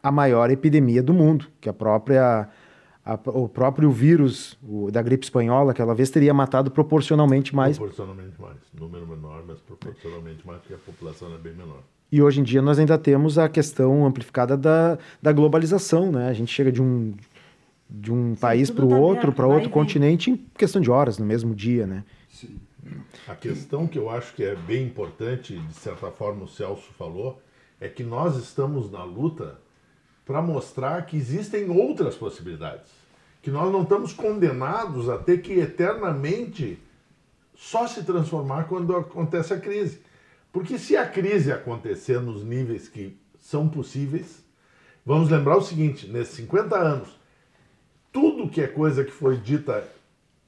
a 0.00 0.12
maior 0.12 0.52
epidemia 0.52 1.02
do 1.02 1.12
mundo, 1.12 1.48
que 1.60 1.68
a 1.68 1.72
própria 1.72 2.48
a, 3.04 3.18
o 3.30 3.48
próprio 3.48 3.90
vírus 3.90 4.56
o, 4.62 4.88
da 4.92 5.02
gripe 5.02 5.24
espanhola, 5.26 5.72
aquela 5.72 5.96
vez, 5.96 6.10
teria 6.10 6.32
matado 6.32 6.70
proporcionalmente 6.70 7.52
mais. 7.56 7.76
Proporcionalmente 7.76 8.40
mais. 8.40 8.58
Número 8.72 9.04
menor, 9.04 9.42
mas 9.44 9.58
proporcionalmente 9.58 10.46
mais, 10.46 10.60
porque 10.60 10.74
a 10.74 10.78
população 10.78 11.34
é 11.34 11.38
bem 11.38 11.54
menor. 11.54 11.82
E 12.12 12.22
hoje 12.22 12.38
em 12.38 12.44
dia 12.44 12.62
nós 12.62 12.78
ainda 12.78 12.96
temos 12.96 13.36
a 13.36 13.48
questão 13.48 14.06
amplificada 14.06 14.56
da, 14.56 14.96
da 15.20 15.32
globalização, 15.32 16.12
né? 16.12 16.28
A 16.28 16.32
gente 16.32 16.54
chega 16.54 16.70
de 16.70 16.80
um, 16.80 17.14
de 17.88 18.12
um 18.12 18.34
Sim, 18.34 18.40
país 18.40 18.70
para 18.70 18.84
o 18.84 18.88
tá 18.88 18.96
outro, 18.96 19.32
para 19.32 19.46
outro 19.46 19.70
continente, 19.70 20.30
em 20.30 20.36
questão 20.56 20.80
de 20.80 20.90
horas, 20.90 21.18
no 21.18 21.24
mesmo 21.24 21.54
dia, 21.54 21.86
né? 21.86 22.04
Sim. 22.28 22.58
A 23.26 23.34
questão 23.34 23.86
que 23.86 23.98
eu 23.98 24.08
acho 24.10 24.34
que 24.34 24.42
é 24.42 24.54
bem 24.54 24.86
importante, 24.86 25.58
de 25.58 25.74
certa 25.74 26.10
forma 26.10 26.44
o 26.44 26.48
Celso 26.48 26.90
falou, 26.92 27.40
é 27.80 27.88
que 27.88 28.02
nós 28.02 28.36
estamos 28.36 28.90
na 28.90 29.04
luta 29.04 29.58
para 30.24 30.42
mostrar 30.42 31.06
que 31.06 31.16
existem 31.16 31.70
outras 31.70 32.14
possibilidades. 32.14 32.90
Que 33.40 33.50
nós 33.50 33.72
não 33.72 33.82
estamos 33.82 34.12
condenados 34.12 35.08
a 35.08 35.16
ter 35.16 35.40
que 35.40 35.54
eternamente 35.54 36.78
só 37.54 37.86
se 37.86 38.04
transformar 38.04 38.64
quando 38.64 38.94
acontece 38.94 39.54
a 39.54 39.60
crise. 39.60 40.00
Porque 40.52 40.78
se 40.78 40.96
a 40.96 41.06
crise 41.06 41.52
acontecer 41.52 42.20
nos 42.20 42.44
níveis 42.44 42.88
que 42.88 43.16
são 43.40 43.68
possíveis, 43.68 44.42
vamos 45.04 45.30
lembrar 45.30 45.56
o 45.56 45.62
seguinte: 45.62 46.08
nesses 46.08 46.34
50 46.34 46.76
anos, 46.76 47.17
tudo 48.18 48.48
que 48.48 48.60
é 48.60 48.66
coisa 48.66 49.04
que 49.04 49.12
foi 49.12 49.36
dita 49.36 49.86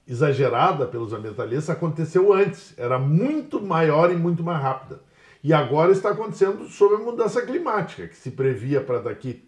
exagerada 0.05 0.87
pelos 0.87 1.13
ambientalistas 1.13 1.71
aconteceu 1.71 2.33
antes, 2.33 2.75
era 2.77 2.99
muito 2.99 3.63
maior 3.63 4.11
e 4.11 4.17
muito 4.17 4.43
mais 4.43 4.61
rápida. 4.61 5.01
E 5.41 5.53
agora 5.53 5.93
está 5.93 6.11
acontecendo 6.11 6.69
sob 6.69 6.97
a 6.97 6.99
mudança 6.99 7.41
climática, 7.43 8.09
que 8.09 8.17
se 8.17 8.33
previa 8.33 8.81
para 8.81 8.99
daqui 8.99 9.45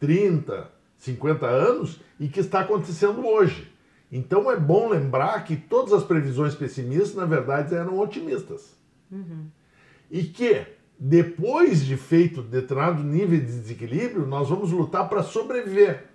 30, 0.00 0.68
50 0.98 1.46
anos 1.46 2.00
e 2.18 2.26
que 2.26 2.40
está 2.40 2.60
acontecendo 2.60 3.24
hoje. 3.24 3.72
Então 4.10 4.50
é 4.50 4.56
bom 4.56 4.88
lembrar 4.88 5.44
que 5.44 5.54
todas 5.54 5.92
as 5.92 6.02
previsões 6.02 6.56
pessimistas, 6.56 7.14
na 7.14 7.24
verdade, 7.24 7.72
eram 7.76 8.00
otimistas. 8.00 8.76
Uhum. 9.12 9.46
E 10.10 10.24
que, 10.24 10.66
depois 10.98 11.84
de 11.84 11.96
feito 11.96 12.42
determinado 12.42 13.04
nível 13.04 13.38
de 13.38 13.46
desequilíbrio, 13.46 14.26
nós 14.26 14.48
vamos 14.48 14.72
lutar 14.72 15.08
para 15.08 15.22
sobreviver. 15.22 16.10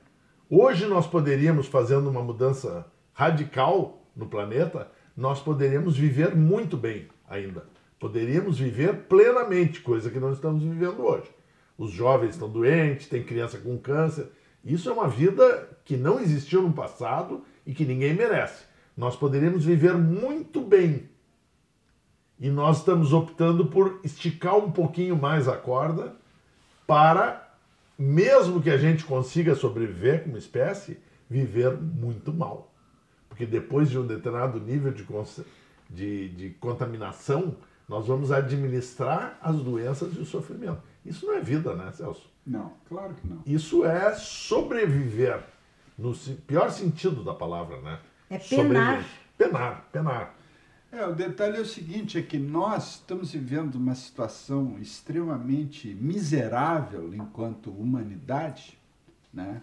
Hoje 0.50 0.86
nós 0.86 1.08
poderíamos, 1.08 1.66
fazendo 1.66 2.08
uma 2.08 2.22
mudança 2.22 2.86
radical 3.14 4.06
no 4.16 4.28
planeta, 4.28 4.92
nós 5.18 5.42
poderíamos 5.42 5.98
viver 5.98 6.36
muito 6.36 6.78
bem 6.78 7.08
ainda. 7.28 7.66
Poderíamos 8.00 8.60
viver 8.60 9.06
plenamente, 9.08 9.82
coisa 9.82 10.12
que 10.12 10.20
não 10.20 10.32
estamos 10.32 10.62
vivendo 10.62 11.04
hoje. 11.04 11.30
Os 11.78 11.92
jovens 11.92 12.32
estão 12.32 12.50
doentes, 12.50 13.08
tem 13.08 13.24
criança 13.24 13.58
com 13.58 13.78
câncer. 13.78 14.30
Isso 14.64 14.88
é 14.90 14.94
uma 14.94 15.08
vida 15.08 15.68
que 15.84 15.98
não 15.98 16.20
existiu 16.20 16.62
no 16.62 16.74
passado 16.74 17.44
e 17.66 17.74
que 17.74 17.84
ninguém 17.84 18.14
merece. 18.14 18.66
Nós 18.96 19.16
poderíamos 19.16 19.66
viver 19.66 19.96
muito 19.96 20.62
bem. 20.62 21.10
E 22.40 22.50
nós 22.50 22.78
estamos 22.78 23.14
optando 23.14 23.66
por 23.66 24.00
esticar 24.04 24.56
um 24.58 24.72
pouquinho 24.72 25.16
mais 25.16 25.48
a 25.48 25.58
corda 25.58 26.14
para, 26.86 27.45
mesmo 27.98 28.62
que 28.62 28.70
a 28.70 28.78
gente 28.78 29.04
consiga 29.06 29.56
sobreviver 29.56 30.24
como 30.24 30.38
espécie, 30.38 31.00
viver 31.30 31.76
muito 31.78 32.34
mal. 32.34 32.72
Porque 33.30 33.46
depois 33.46 33.90
de 33.90 33.98
um 33.98 34.06
determinado 34.06 34.60
nível 34.60 34.92
de, 34.92 35.06
de, 35.90 36.30
de 36.30 36.50
contaminação, 36.60 37.56
nós 37.88 38.08
vamos 38.08 38.32
administrar 38.32 39.38
as 39.42 39.58
doenças 39.58 40.16
e 40.16 40.20
o 40.20 40.26
sofrimento. 40.26 40.82
Isso 41.06 41.26
não 41.26 41.36
é 41.36 41.42
vida, 41.42 41.76
né, 41.76 41.92
Celso? 41.92 42.30
Não, 42.46 42.74
claro 42.88 43.14
que 43.14 43.28
não. 43.28 43.42
Isso 43.46 43.86
é 43.86 44.14
sobreviver, 44.14 45.44
no 45.98 46.14
pior 46.48 46.70
sentido 46.72 47.24
da 47.24 47.34
palavra, 47.34 47.80
né? 47.82 48.00
É 48.30 48.38
penar. 48.38 49.06
Penar, 49.38 49.88
penar. 49.92 50.35
É, 50.91 51.06
o 51.06 51.13
detalhe 51.13 51.58
é 51.58 51.62
o 51.62 51.65
seguinte, 51.65 52.17
é 52.17 52.21
que 52.21 52.38
nós 52.38 52.95
estamos 52.95 53.32
vivendo 53.32 53.76
uma 53.76 53.95
situação 53.95 54.78
extremamente 54.80 55.93
miserável 55.93 57.13
enquanto 57.13 57.69
humanidade, 57.69 58.78
né? 59.34 59.62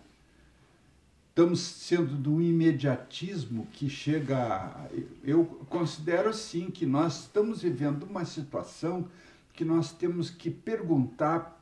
Estamos 1.30 1.61
sendo 1.61 2.14
do 2.14 2.42
imediatismo 2.42 3.66
que 3.72 3.88
chega. 3.88 4.90
Eu 5.24 5.46
considero 5.70 6.28
assim 6.28 6.70
que 6.70 6.85
nós 6.85 7.20
estamos 7.20 7.62
vivendo 7.62 8.02
uma 8.02 8.26
situação 8.26 9.08
que 9.54 9.64
nós 9.64 9.92
temos 9.92 10.28
que 10.28 10.50
perguntar 10.50 11.58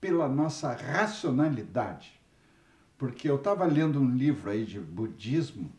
pela 0.00 0.26
nossa 0.26 0.72
racionalidade. 0.72 2.18
Porque 2.96 3.28
eu 3.28 3.36
estava 3.36 3.66
lendo 3.66 4.00
um 4.00 4.16
livro 4.16 4.48
aí 4.48 4.64
de 4.64 4.80
budismo 4.80 5.70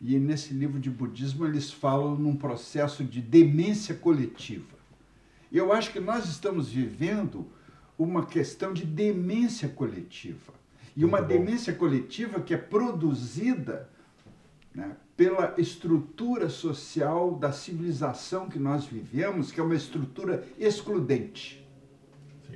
e 0.00 0.18
nesse 0.18 0.52
livro 0.52 0.78
de 0.78 0.90
budismo 0.90 1.46
eles 1.46 1.70
falam 1.70 2.16
num 2.16 2.36
processo 2.36 3.02
de 3.02 3.20
demência 3.20 3.94
coletiva. 3.94 4.76
Eu 5.50 5.72
acho 5.72 5.92
que 5.92 6.00
nós 6.00 6.26
estamos 6.26 6.68
vivendo 6.68 7.46
uma 7.98 8.26
questão 8.26 8.72
de 8.72 8.84
demência 8.84 9.68
coletiva. 9.68 10.52
E 10.96 11.04
uma 11.04 11.20
demência 11.20 11.72
coletiva 11.72 12.40
que 12.40 12.54
é 12.54 12.56
produzida 12.56 13.88
né, 14.74 14.96
pela 15.16 15.54
estrutura 15.56 16.48
social 16.48 17.34
da 17.34 17.52
civilização 17.52 18.48
que 18.48 18.58
nós 18.58 18.84
vivemos, 18.84 19.50
que 19.50 19.60
é 19.60 19.62
uma 19.62 19.74
estrutura 19.74 20.46
excludente. 20.58 21.66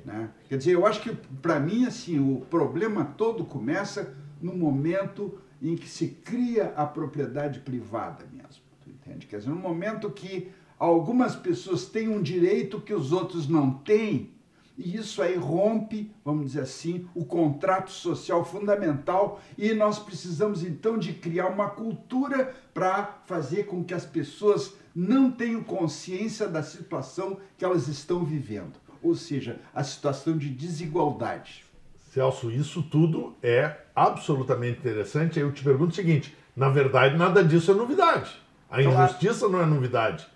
Né? 0.05 0.29
Quer 0.47 0.57
dizer, 0.57 0.71
eu 0.73 0.85
acho 0.85 1.01
que 1.01 1.15
para 1.41 1.59
mim 1.59 1.85
assim 1.85 2.19
o 2.19 2.41
problema 2.41 3.05
todo 3.05 3.45
começa 3.45 4.15
no 4.41 4.55
momento 4.55 5.39
em 5.61 5.75
que 5.75 5.87
se 5.87 6.07
cria 6.07 6.73
a 6.75 6.85
propriedade 6.85 7.59
privada 7.59 8.25
mesmo, 8.31 8.63
entende? 8.87 9.27
Quer 9.27 9.37
dizer, 9.37 9.49
no 9.49 9.55
momento 9.55 10.09
que 10.09 10.51
algumas 10.79 11.35
pessoas 11.35 11.85
têm 11.85 12.09
um 12.09 12.21
direito 12.21 12.81
que 12.81 12.93
os 12.93 13.11
outros 13.11 13.47
não 13.47 13.71
têm, 13.71 14.31
e 14.77 14.97
isso 14.97 15.21
aí 15.21 15.35
rompe, 15.35 16.11
vamos 16.25 16.47
dizer 16.47 16.61
assim, 16.61 17.07
o 17.13 17.23
contrato 17.23 17.91
social 17.91 18.43
fundamental 18.43 19.39
e 19.55 19.73
nós 19.73 19.99
precisamos 19.99 20.63
então 20.63 20.97
de 20.97 21.13
criar 21.13 21.49
uma 21.49 21.69
cultura 21.69 22.55
para 22.73 23.21
fazer 23.25 23.65
com 23.65 23.83
que 23.83 23.93
as 23.93 24.05
pessoas 24.05 24.73
não 24.95 25.31
tenham 25.31 25.63
consciência 25.63 26.47
da 26.47 26.63
situação 26.63 27.37
que 27.57 27.63
elas 27.63 27.87
estão 27.87 28.25
vivendo, 28.25 28.73
ou 29.03 29.13
seja, 29.13 29.59
a 29.73 29.83
situação 29.83 30.37
de 30.37 30.49
desigualdade. 30.49 31.63
Celso, 32.11 32.51
isso 32.51 32.83
tudo 32.83 33.33
é 33.41 33.73
absolutamente 33.95 34.79
interessante. 34.79 35.39
Eu 35.39 35.49
te 35.53 35.63
pergunto 35.63 35.93
o 35.93 35.95
seguinte: 35.95 36.35
na 36.53 36.67
verdade, 36.67 37.17
nada 37.17 37.41
disso 37.41 37.71
é 37.71 37.73
novidade. 37.73 38.31
A 38.69 38.81
injustiça 38.81 39.47
não 39.47 39.61
é 39.61 39.65
novidade. 39.65 40.27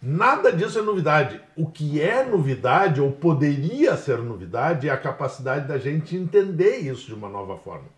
Nada 0.00 0.52
disso 0.52 0.78
é 0.78 0.82
novidade. 0.82 1.40
O 1.56 1.66
que 1.66 2.00
é 2.00 2.24
novidade, 2.24 3.00
ou 3.00 3.10
poderia 3.10 3.96
ser 3.96 4.18
novidade, 4.18 4.88
é 4.88 4.92
a 4.92 4.96
capacidade 4.96 5.66
da 5.66 5.78
gente 5.78 6.14
entender 6.14 6.76
isso 6.78 7.06
de 7.08 7.14
uma 7.14 7.28
nova 7.28 7.56
forma. 7.58 7.88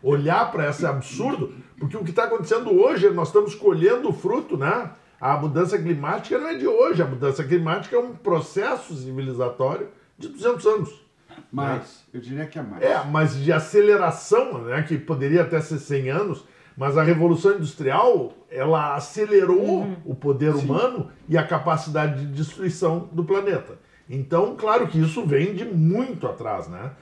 Olhar 0.00 0.50
para 0.52 0.70
esse 0.70 0.86
absurdo, 0.86 1.52
porque 1.76 1.96
o 1.96 2.04
que 2.04 2.10
está 2.10 2.24
acontecendo 2.24 2.70
hoje, 2.70 3.10
nós 3.10 3.28
estamos 3.28 3.54
colhendo 3.56 4.10
o 4.10 4.12
fruto, 4.12 4.56
né? 4.56 4.92
A 5.20 5.36
mudança 5.36 5.76
climática 5.76 6.38
não 6.38 6.48
é 6.48 6.54
de 6.54 6.68
hoje, 6.68 7.02
a 7.02 7.06
mudança 7.06 7.42
climática 7.42 7.96
é 7.96 7.98
um 7.98 8.14
processo 8.14 8.94
civilizatório 8.94 9.88
de 10.16 10.28
200 10.28 10.66
anos. 10.66 11.01
Mais, 11.50 11.80
né? 11.80 11.86
eu 12.14 12.20
diria 12.20 12.46
que 12.46 12.58
é 12.58 12.62
mais. 12.62 12.82
É, 12.82 13.04
mas 13.04 13.36
de 13.36 13.52
aceleração, 13.52 14.62
né? 14.62 14.82
Que 14.82 14.98
poderia 14.98 15.42
até 15.42 15.60
ser 15.60 15.78
100 15.78 16.10
anos, 16.10 16.44
mas 16.76 16.96
a 16.96 17.02
Revolução 17.02 17.54
Industrial, 17.54 18.32
ela 18.50 18.94
acelerou 18.94 19.82
uhum. 19.82 19.96
o 20.04 20.14
poder 20.14 20.54
Sim. 20.54 20.64
humano 20.64 21.10
e 21.28 21.36
a 21.36 21.46
capacidade 21.46 22.26
de 22.26 22.32
destruição 22.32 23.08
do 23.12 23.24
planeta. 23.24 23.78
Então, 24.08 24.56
claro 24.56 24.86
que 24.88 25.00
isso 25.00 25.24
vem 25.24 25.54
de 25.54 25.64
muito 25.64 26.26
atrás, 26.26 26.68
né? 26.68 26.92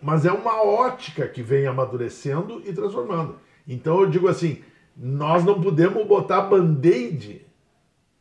Mas 0.00 0.24
é 0.24 0.30
uma 0.30 0.62
ótica 0.62 1.26
que 1.26 1.42
vem 1.42 1.66
amadurecendo 1.66 2.62
e 2.64 2.72
transformando. 2.72 3.36
Então 3.66 4.00
eu 4.00 4.08
digo 4.08 4.28
assim, 4.28 4.62
nós 4.96 5.44
não 5.44 5.60
podemos 5.60 6.06
botar 6.06 6.42
band-aid 6.42 7.46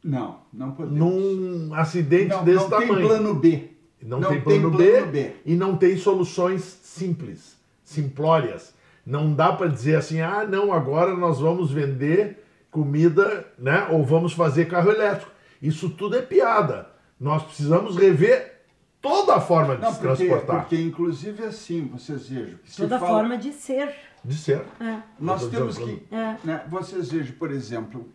não, 0.06 0.38
não 0.54 0.72
podemos. 0.72 1.00
Num 1.00 1.74
acidente 1.74 2.30
não, 2.30 2.44
desse 2.44 2.64
não 2.64 2.70
tamanho. 2.70 2.92
Não 2.92 2.98
tem 2.98 3.08
plano 3.08 3.34
B. 3.34 3.70
Não, 4.06 4.20
não 4.20 4.30
tem, 4.30 4.41
plano, 4.41 4.62
tem 4.72 4.72
plano 4.72 4.78
B, 4.78 5.12
B, 5.12 5.36
e 5.44 5.56
não 5.56 5.76
tem 5.76 5.98
soluções 5.98 6.62
simples, 6.62 7.58
simplórias. 7.84 8.74
Não 9.04 9.34
dá 9.34 9.52
para 9.52 9.68
dizer 9.68 9.96
assim, 9.96 10.22
ah, 10.22 10.46
não, 10.48 10.72
agora 10.72 11.15
nós 11.15 11.39
vamos 11.39 11.72
vender 11.72 12.44
comida, 12.70 13.48
né? 13.58 13.88
Ou 13.89 14.04
vamos 14.04 14.34
fazer 14.34 14.65
carro 14.65 14.91
elétrico. 14.91 15.32
Isso 15.62 15.89
tudo 15.89 16.18
é 16.18 16.22
piada. 16.22 16.88
Nós 17.20 17.44
precisamos 17.44 17.98
rever 17.98 18.62
toda 19.02 19.36
a 19.36 19.41
forma 19.41 19.76
de 19.76 19.82
não, 19.82 19.91
se 19.91 20.00
porque, 20.00 20.26
transportar. 20.26 20.62
Porque, 20.62 20.82
inclusive, 20.82 21.44
assim, 21.44 21.88
vocês 21.88 22.30
vejam. 22.30 22.60
Toda 22.78 23.00
fala... 23.00 23.20
forma 23.20 23.38
de 23.38 23.54
ser. 23.54 23.96
De 24.24 24.36
ser. 24.36 24.62
É. 24.80 25.00
Nós 25.20 25.48
temos 25.48 25.78
que. 25.78 26.04
É. 26.12 26.36
Né, 26.44 26.63
vocês 26.68 27.12
vejam, 27.12 27.36
por 27.38 27.52
exemplo, 27.52 28.08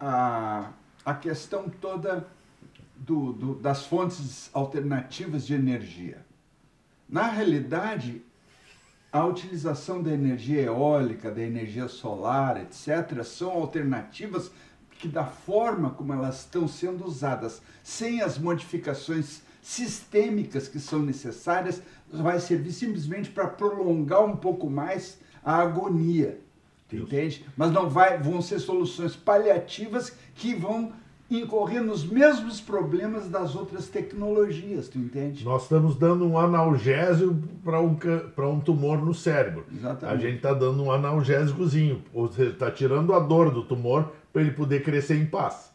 a, 0.00 0.70
a 1.04 1.14
questão 1.14 1.68
toda 1.68 2.26
do, 3.00 3.32
do, 3.32 3.54
das 3.54 3.86
fontes 3.86 4.50
alternativas 4.52 5.46
de 5.46 5.54
energia. 5.54 6.24
Na 7.08 7.28
realidade, 7.28 8.22
a 9.10 9.24
utilização 9.24 10.02
da 10.02 10.12
energia 10.12 10.62
eólica, 10.62 11.30
da 11.30 11.42
energia 11.42 11.88
solar, 11.88 12.60
etc., 12.60 13.24
são 13.24 13.50
alternativas 13.50 14.52
que, 14.98 15.08
da 15.08 15.24
forma 15.24 15.90
como 15.90 16.12
elas 16.12 16.40
estão 16.40 16.68
sendo 16.68 17.04
usadas, 17.04 17.62
sem 17.82 18.20
as 18.20 18.38
modificações 18.38 19.42
sistêmicas 19.62 20.68
que 20.68 20.78
são 20.78 21.00
necessárias, 21.00 21.82
vai 22.12 22.38
servir 22.38 22.72
simplesmente 22.72 23.30
para 23.30 23.48
prolongar 23.48 24.24
um 24.24 24.36
pouco 24.36 24.68
mais 24.68 25.18
a 25.42 25.56
agonia. 25.56 26.38
Entende? 26.92 27.46
Mas 27.56 27.72
não 27.72 27.88
vai, 27.88 28.18
vão 28.18 28.42
ser 28.42 28.58
soluções 28.58 29.16
paliativas 29.16 30.12
que 30.34 30.54
vão 30.54 30.92
incorrer 31.30 31.80
nos 31.80 32.04
mesmos 32.04 32.60
problemas 32.60 33.28
das 33.28 33.54
outras 33.54 33.88
tecnologias, 33.88 34.88
tu 34.88 34.98
entende? 34.98 35.44
Nós 35.44 35.62
estamos 35.62 35.94
dando 35.96 36.26
um 36.26 36.36
analgésico 36.36 37.36
para 37.62 37.80
um, 37.80 37.96
um 38.52 38.60
tumor 38.60 38.98
no 38.98 39.14
cérebro. 39.14 39.64
Exatamente. 39.72 40.18
A 40.18 40.20
gente 40.20 40.36
está 40.36 40.52
dando 40.52 40.82
um 40.82 40.90
analgésicozinho, 40.90 42.02
ou 42.12 42.26
seja, 42.30 42.50
está 42.50 42.70
tirando 42.70 43.14
a 43.14 43.20
dor 43.20 43.52
do 43.52 43.62
tumor 43.62 44.10
para 44.32 44.42
ele 44.42 44.50
poder 44.50 44.82
crescer 44.82 45.16
em 45.16 45.26
paz. 45.26 45.70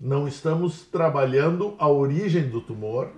Não 0.00 0.26
estamos 0.26 0.82
trabalhando 0.86 1.74
a 1.78 1.88
origem 1.88 2.48
do 2.48 2.60
tumor 2.60 3.10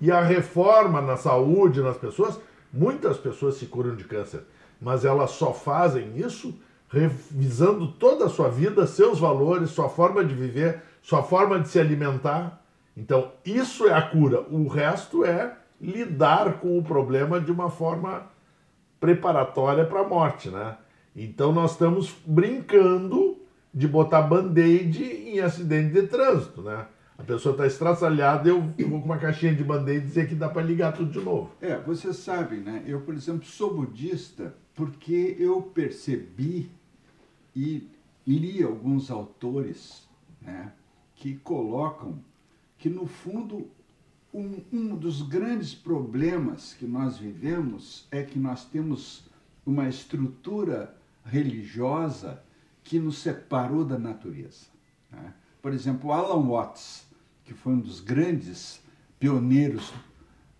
e 0.00 0.10
a 0.10 0.22
reforma 0.22 1.00
na 1.00 1.16
saúde, 1.16 1.80
nas 1.80 1.98
pessoas. 1.98 2.40
Muitas 2.72 3.16
pessoas 3.16 3.56
se 3.56 3.66
curam 3.66 3.94
de 3.94 4.04
câncer, 4.04 4.42
mas 4.80 5.04
elas 5.04 5.30
só 5.32 5.52
fazem 5.52 6.16
isso 6.16 6.54
revisando 6.90 7.88
toda 7.92 8.26
a 8.26 8.28
sua 8.28 8.48
vida, 8.48 8.86
seus 8.86 9.18
valores, 9.18 9.70
sua 9.70 9.88
forma 9.88 10.24
de 10.24 10.34
viver, 10.34 10.82
sua 11.00 11.22
forma 11.22 11.58
de 11.60 11.68
se 11.68 11.78
alimentar. 11.78 12.62
Então, 12.96 13.32
isso 13.44 13.86
é 13.86 13.94
a 13.94 14.02
cura. 14.02 14.40
O 14.50 14.66
resto 14.66 15.24
é 15.24 15.56
lidar 15.80 16.60
com 16.60 16.78
o 16.78 16.82
problema 16.82 17.40
de 17.40 17.50
uma 17.50 17.70
forma 17.70 18.26
preparatória 18.98 19.84
para 19.84 20.00
a 20.00 20.08
morte, 20.08 20.50
né? 20.50 20.76
Então 21.16 21.52
nós 21.52 21.72
estamos 21.72 22.14
brincando 22.26 23.38
de 23.72 23.88
botar 23.88 24.22
band-aid 24.22 25.02
em 25.02 25.40
acidente 25.40 25.92
de 25.92 26.06
trânsito, 26.06 26.62
né? 26.62 26.86
A 27.16 27.22
pessoa 27.22 27.52
está 27.52 27.66
estraçalhada, 27.66 28.48
eu, 28.48 28.60
vou 28.88 29.00
com 29.00 29.06
uma 29.06 29.18
caixinha 29.18 29.54
de 29.54 29.62
band-aid 29.62 30.00
dizer 30.00 30.28
que 30.28 30.34
dá 30.34 30.48
para 30.48 30.62
ligar 30.62 30.92
tudo 30.92 31.10
de 31.10 31.20
novo. 31.20 31.50
É, 31.60 31.76
você 31.76 32.12
sabe, 32.12 32.56
né? 32.56 32.82
Eu, 32.86 33.00
por 33.00 33.14
exemplo, 33.14 33.44
sou 33.44 33.74
budista 33.74 34.54
porque 34.74 35.36
eu 35.38 35.62
percebi 35.62 36.70
e 37.54 37.88
li 38.26 38.62
alguns 38.62 39.10
autores 39.10 40.08
né, 40.40 40.72
que 41.14 41.36
colocam 41.36 42.18
que, 42.78 42.88
no 42.88 43.06
fundo, 43.06 43.70
um, 44.32 44.62
um 44.72 44.96
dos 44.96 45.22
grandes 45.22 45.74
problemas 45.74 46.74
que 46.74 46.86
nós 46.86 47.18
vivemos 47.18 48.06
é 48.10 48.22
que 48.22 48.38
nós 48.38 48.64
temos 48.64 49.28
uma 49.66 49.88
estrutura 49.88 50.96
religiosa 51.24 52.42
que 52.82 52.98
nos 52.98 53.18
separou 53.18 53.84
da 53.84 53.98
natureza. 53.98 54.66
Né? 55.10 55.34
Por 55.60 55.72
exemplo, 55.72 56.12
Alan 56.12 56.48
Watts, 56.48 57.06
que 57.44 57.52
foi 57.52 57.74
um 57.74 57.80
dos 57.80 58.00
grandes 58.00 58.82
pioneiros 59.18 59.92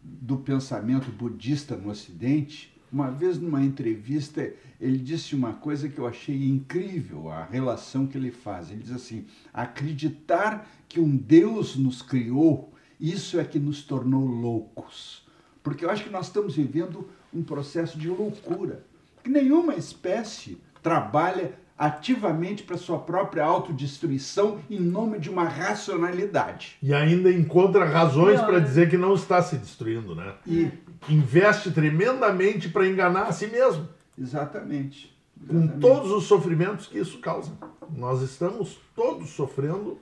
do 0.03 0.37
pensamento 0.37 1.11
budista 1.11 1.77
no 1.77 1.91
Ocidente, 1.91 2.77
uma 2.93 3.11
vez 3.11 3.39
numa 3.39 3.63
entrevista 3.63 4.53
ele 4.81 4.97
disse 4.97 5.35
uma 5.35 5.53
coisa 5.53 5.89
que 5.89 5.99
eu 5.99 6.07
achei 6.07 6.49
incrível, 6.49 7.31
a 7.31 7.45
relação 7.45 8.07
que 8.07 8.17
ele 8.17 8.31
faz. 8.31 8.71
Ele 8.71 8.83
diz 8.83 8.93
assim: 8.93 9.27
acreditar 9.53 10.67
que 10.89 10.99
um 10.99 11.15
Deus 11.15 11.77
nos 11.77 12.01
criou, 12.01 12.73
isso 12.99 13.39
é 13.39 13.45
que 13.45 13.59
nos 13.59 13.83
tornou 13.83 14.25
loucos. 14.27 15.27
Porque 15.63 15.85
eu 15.85 15.91
acho 15.91 16.05
que 16.05 16.11
nós 16.11 16.27
estamos 16.27 16.57
vivendo 16.57 17.07
um 17.33 17.43
processo 17.43 17.99
de 17.99 18.09
loucura. 18.09 18.85
Que 19.23 19.29
nenhuma 19.29 19.75
espécie 19.75 20.59
trabalha 20.83 21.53
ativamente 21.77 22.63
para 22.63 22.77
sua 22.77 22.99
própria 22.99 23.45
autodestruição 23.45 24.61
em 24.71 24.79
nome 24.79 25.19
de 25.19 25.31
uma 25.31 25.45
racionalidade. 25.45 26.77
E 26.83 26.93
ainda 26.93 27.31
encontra 27.31 27.85
razões 27.85 28.41
para 28.41 28.59
dizer 28.59 28.91
que 28.91 28.99
não 28.99 29.15
está 29.15 29.43
se 29.43 29.57
destruindo, 29.57 30.15
né? 30.15 30.35
E 30.47 30.71
investe 31.09 31.71
tremendamente 31.71 32.69
para 32.69 32.87
enganar 32.87 33.23
a 33.23 33.33
si 33.33 33.47
mesmo. 33.47 33.89
Exatamente. 34.21 35.17
Exatamente. 35.43 35.73
Com 35.73 35.81
todos 35.81 36.11
os 36.13 36.25
sofrimentos 36.25 36.87
que 36.87 36.99
isso 36.99 37.19
causa. 37.19 37.53
Nós 37.97 38.21
estamos 38.23 38.79
todos 38.95 39.31
sofrendo 39.31 39.99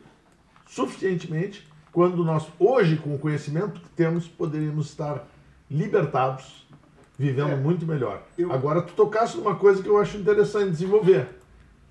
suficientemente 0.67 1.67
quando 1.93 2.25
nós, 2.25 2.47
hoje, 2.59 2.97
com 2.97 3.15
o 3.15 3.19
conhecimento 3.19 3.81
que 3.81 3.89
temos, 3.91 4.27
poderíamos 4.27 4.87
estar 4.87 5.27
libertados, 5.71 6.67
vivendo 7.19 7.51
é, 7.51 7.57
muito 7.57 7.87
melhor. 7.87 8.23
Eu... 8.37 8.53
Agora, 8.53 8.83
tu 8.83 8.93
tocaste 8.95 9.37
numa 9.37 9.55
coisa 9.55 9.83
que 9.83 9.89
eu 9.89 9.99
acho 9.99 10.17
interessante 10.17 10.71
desenvolver 10.71 11.39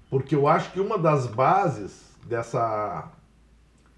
porque 0.10 0.36
eu 0.36 0.48
acho 0.48 0.72
que 0.72 0.80
uma 0.80 0.98
das 0.98 1.28
bases 1.28 2.16
dessa, 2.26 3.12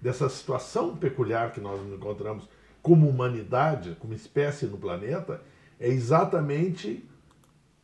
dessa 0.00 0.28
situação 0.28 0.96
peculiar 0.96 1.52
que 1.52 1.60
nós 1.60 1.80
nos 1.80 1.94
encontramos 1.94 2.48
como 2.82 3.08
humanidade, 3.08 3.96
como 4.00 4.14
espécie 4.14 4.66
no 4.66 4.78
planeta, 4.78 5.40
é 5.78 5.88
exatamente 5.88 7.08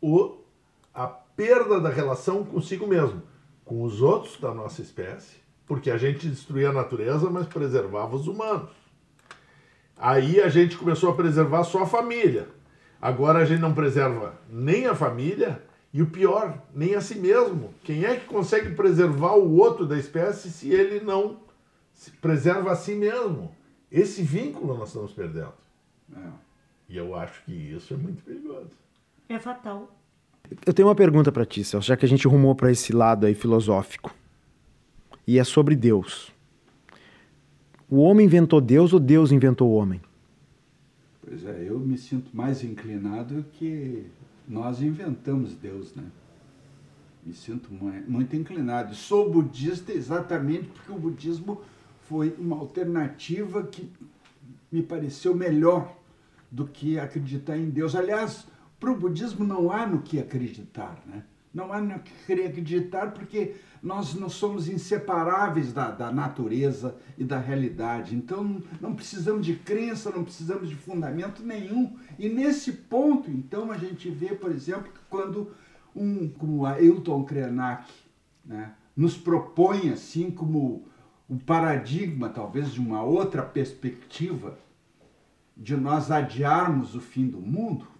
o, 0.00 0.36
a 0.94 1.06
perda 1.06 1.80
da 1.80 1.88
relação 1.88 2.44
consigo 2.44 2.86
mesmo, 2.86 3.22
com 3.64 3.82
os 3.82 4.00
outros 4.00 4.38
da 4.40 4.54
nossa 4.54 4.80
espécie, 4.82 5.36
porque 5.66 5.90
a 5.90 5.98
gente 5.98 6.28
destruía 6.28 6.70
a 6.70 6.72
natureza, 6.72 7.28
mas 7.28 7.46
preservava 7.46 8.16
os 8.16 8.26
humanos. 8.26 8.70
Aí 9.96 10.40
a 10.40 10.48
gente 10.48 10.76
começou 10.76 11.10
a 11.10 11.14
preservar 11.14 11.64
só 11.64 11.82
a 11.82 11.86
família. 11.86 12.48
Agora 13.00 13.40
a 13.40 13.44
gente 13.44 13.60
não 13.60 13.74
preserva 13.74 14.38
nem 14.48 14.86
a 14.86 14.94
família 14.94 15.62
e 15.92 16.02
o 16.02 16.06
pior, 16.06 16.62
nem 16.74 16.94
a 16.94 17.00
si 17.00 17.18
mesmo. 17.18 17.72
Quem 17.82 18.04
é 18.04 18.16
que 18.16 18.26
consegue 18.26 18.74
preservar 18.74 19.34
o 19.34 19.56
outro 19.56 19.86
da 19.86 19.98
espécie 19.98 20.50
se 20.50 20.70
ele 20.70 21.00
não 21.00 21.40
se 21.92 22.10
preserva 22.10 22.72
a 22.72 22.76
si 22.76 22.94
mesmo? 22.94 23.54
Esse 23.90 24.22
vínculo 24.22 24.76
nós 24.76 24.88
estamos 24.88 25.12
perdendo. 25.12 25.54
É. 26.14 26.28
E 26.88 26.96
eu 26.96 27.14
acho 27.14 27.42
que 27.44 27.52
isso 27.52 27.94
é 27.94 27.96
muito 27.96 28.22
perigoso. 28.22 28.70
É 29.28 29.38
fatal. 29.38 29.96
Eu 30.64 30.72
tenho 30.72 30.88
uma 30.88 30.94
pergunta 30.94 31.32
para 31.32 31.44
ti, 31.44 31.64
Celso, 31.64 31.88
já 31.88 31.96
que 31.96 32.04
a 32.04 32.08
gente 32.08 32.28
rumou 32.28 32.54
para 32.54 32.70
esse 32.70 32.92
lado 32.92 33.26
aí 33.26 33.34
filosófico. 33.34 34.14
E 35.26 35.38
é 35.38 35.44
sobre 35.44 35.74
Deus. 35.74 36.32
O 37.88 37.98
homem 37.98 38.26
inventou 38.26 38.60
Deus 38.60 38.92
ou 38.92 39.00
Deus 39.00 39.32
inventou 39.32 39.68
o 39.70 39.74
homem? 39.74 40.00
Pois 41.20 41.44
é, 41.44 41.68
eu 41.68 41.78
me 41.80 41.98
sinto 41.98 42.36
mais 42.36 42.62
inclinado 42.62 43.44
que 43.54 44.06
nós 44.46 44.80
inventamos 44.80 45.54
Deus, 45.54 45.92
né? 45.94 46.04
Me 47.24 47.32
sinto 47.32 47.68
muito 47.72 48.36
inclinado. 48.36 48.94
Sou 48.94 49.28
budista 49.28 49.92
exatamente 49.92 50.68
porque 50.68 50.92
o 50.92 50.98
budismo 50.98 51.60
foi 52.08 52.32
uma 52.38 52.56
alternativa 52.56 53.64
que 53.64 53.90
me 54.70 54.80
pareceu 54.80 55.34
melhor 55.34 55.96
do 56.48 56.66
que 56.66 56.98
acreditar 57.00 57.56
em 57.56 57.68
Deus. 57.68 57.96
Aliás, 57.96 58.46
para 58.86 58.92
o 58.92 58.96
budismo 58.96 59.44
não 59.44 59.72
há 59.72 59.84
no 59.84 60.00
que 60.00 60.16
acreditar, 60.16 61.02
né? 61.06 61.24
Não 61.52 61.72
há 61.72 61.80
no 61.80 61.98
que 61.98 62.12
querer 62.24 62.46
acreditar 62.46 63.10
porque 63.10 63.56
nós 63.82 64.14
não 64.14 64.28
somos 64.28 64.68
inseparáveis 64.68 65.72
da, 65.72 65.90
da 65.90 66.12
natureza 66.12 66.94
e 67.18 67.24
da 67.24 67.36
realidade. 67.36 68.14
Então 68.14 68.62
não 68.80 68.94
precisamos 68.94 69.44
de 69.44 69.56
crença, 69.56 70.12
não 70.12 70.22
precisamos 70.22 70.68
de 70.68 70.76
fundamento 70.76 71.42
nenhum. 71.42 71.96
E 72.16 72.28
nesse 72.28 72.70
ponto, 72.70 73.28
então, 73.28 73.72
a 73.72 73.76
gente 73.76 74.08
vê, 74.08 74.36
por 74.36 74.52
exemplo, 74.52 74.84
que 74.84 75.00
quando 75.10 75.50
um 75.92 76.28
como 76.28 76.64
Ailton 76.64 77.24
Krenak 77.24 77.90
né, 78.44 78.72
nos 78.96 79.16
propõe 79.16 79.90
assim 79.90 80.30
como 80.30 80.86
o 81.28 81.36
paradigma, 81.36 82.28
talvez, 82.28 82.72
de 82.72 82.78
uma 82.78 83.02
outra 83.02 83.42
perspectiva 83.42 84.56
de 85.56 85.76
nós 85.76 86.12
adiarmos 86.12 86.94
o 86.94 87.00
fim 87.00 87.26
do 87.26 87.40
mundo, 87.40 87.95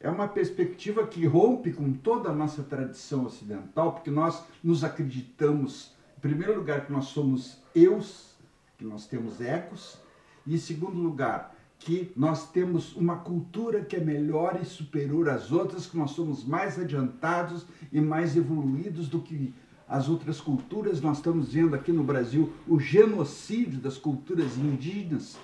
é 0.00 0.08
uma 0.08 0.26
perspectiva 0.26 1.06
que 1.06 1.26
rompe 1.26 1.72
com 1.72 1.92
toda 1.92 2.30
a 2.30 2.34
nossa 2.34 2.62
tradição 2.62 3.26
ocidental, 3.26 3.92
porque 3.92 4.10
nós 4.10 4.42
nos 4.64 4.82
acreditamos, 4.82 5.92
em 6.16 6.20
primeiro 6.20 6.56
lugar, 6.56 6.86
que 6.86 6.92
nós 6.92 7.06
somos 7.06 7.58
eus, 7.74 8.34
que 8.78 8.84
nós 8.84 9.06
temos 9.06 9.42
ecos, 9.42 9.98
e 10.46 10.54
em 10.54 10.58
segundo 10.58 10.98
lugar, 10.98 11.54
que 11.78 12.10
nós 12.16 12.50
temos 12.50 12.96
uma 12.96 13.16
cultura 13.16 13.84
que 13.84 13.94
é 13.94 14.00
melhor 14.00 14.58
e 14.60 14.64
superior 14.64 15.28
às 15.28 15.52
outras, 15.52 15.86
que 15.86 15.98
nós 15.98 16.12
somos 16.12 16.44
mais 16.44 16.78
adiantados 16.78 17.66
e 17.92 18.00
mais 18.00 18.36
evoluídos 18.36 19.06
do 19.06 19.20
que 19.20 19.52
as 19.86 20.08
outras 20.08 20.40
culturas. 20.40 21.02
Nós 21.02 21.18
estamos 21.18 21.52
vendo 21.52 21.74
aqui 21.74 21.92
no 21.92 22.04
Brasil 22.04 22.52
o 22.66 22.80
genocídio 22.80 23.78
das 23.78 23.98
culturas 23.98 24.56
indígenas 24.56 25.36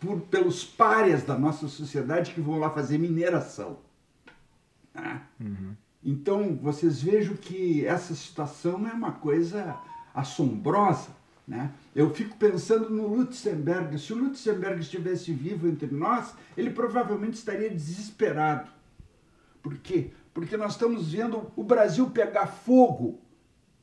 por, 0.00 0.20
pelos 0.22 0.64
párias 0.64 1.22
da 1.22 1.38
nossa 1.38 1.68
sociedade 1.68 2.32
que 2.32 2.40
vão 2.40 2.58
lá 2.58 2.70
fazer 2.70 2.98
mineração. 2.98 3.78
Uhum. 5.40 5.74
Então, 6.02 6.56
vocês 6.56 7.02
vejam 7.02 7.36
que 7.36 7.84
essa 7.84 8.14
situação 8.14 8.88
é 8.88 8.92
uma 8.92 9.12
coisa 9.12 9.76
assombrosa. 10.14 11.10
Né? 11.46 11.72
Eu 11.94 12.14
fico 12.14 12.36
pensando 12.36 12.88
no 12.90 13.06
Lutzenberg. 13.06 13.98
Se 13.98 14.12
o 14.12 14.16
Lutzenberg 14.16 14.80
estivesse 14.80 15.32
vivo 15.32 15.68
entre 15.68 15.88
nós, 15.92 16.34
ele 16.56 16.70
provavelmente 16.70 17.34
estaria 17.34 17.68
desesperado. 17.68 18.70
Por 19.62 19.76
quê? 19.78 20.10
Porque 20.32 20.56
nós 20.56 20.72
estamos 20.72 21.12
vendo 21.12 21.50
o 21.56 21.64
Brasil 21.64 22.08
pegar 22.10 22.46
fogo. 22.46 23.20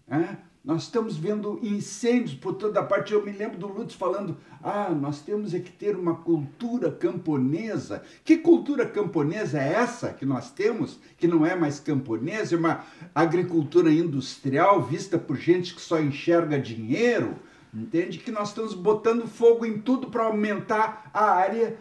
Né? 0.07 0.39
Nós 0.67 0.83
estamos 0.83 1.15
vendo 1.15 1.61
incêndios 1.63 2.33
por 2.33 2.55
toda 2.55 2.83
parte. 2.83 3.13
Eu 3.13 3.25
me 3.25 3.31
lembro 3.31 3.57
do 3.57 3.67
Lutz 3.67 3.95
falando: 3.95 4.35
ah, 4.61 4.89
nós 4.89 5.21
temos 5.21 5.53
é 5.53 5.61
que 5.61 5.71
ter 5.71 5.95
uma 5.95 6.15
cultura 6.15 6.91
camponesa. 6.91 8.03
Que 8.25 8.35
cultura 8.35 8.85
camponesa 8.85 9.61
é 9.61 9.71
essa 9.75 10.09
que 10.09 10.25
nós 10.25 10.51
temos, 10.51 10.99
que 11.17 11.25
não 11.25 11.45
é 11.45 11.55
mais 11.55 11.79
camponesa, 11.79 12.53
é 12.53 12.57
uma 12.57 12.83
agricultura 13.15 13.89
industrial 13.89 14.83
vista 14.83 15.17
por 15.17 15.37
gente 15.37 15.73
que 15.73 15.79
só 15.79 16.01
enxerga 16.01 16.59
dinheiro? 16.59 17.35
Entende? 17.73 18.17
Que 18.17 18.31
nós 18.31 18.49
estamos 18.49 18.73
botando 18.73 19.25
fogo 19.25 19.65
em 19.65 19.79
tudo 19.79 20.07
para 20.07 20.23
aumentar 20.23 21.09
a 21.13 21.31
área 21.31 21.77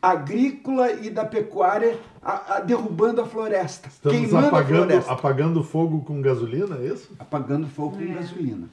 agrícola 0.00 0.92
e 0.92 1.10
da 1.10 1.24
pecuária 1.24 1.98
a, 2.22 2.56
a, 2.56 2.60
derrubando 2.60 3.20
a 3.20 3.26
floresta, 3.26 3.88
Estamos 3.88 4.18
queimando 4.18 4.46
apagando, 4.48 4.82
a 4.82 4.86
floresta. 4.86 5.12
apagando 5.12 5.64
fogo 5.64 6.00
com 6.02 6.20
gasolina, 6.20 6.76
é 6.76 6.86
isso? 6.86 7.10
Apagando 7.18 7.66
fogo 7.68 7.96
é. 8.00 8.06
com 8.06 8.14
gasolina. 8.14 8.68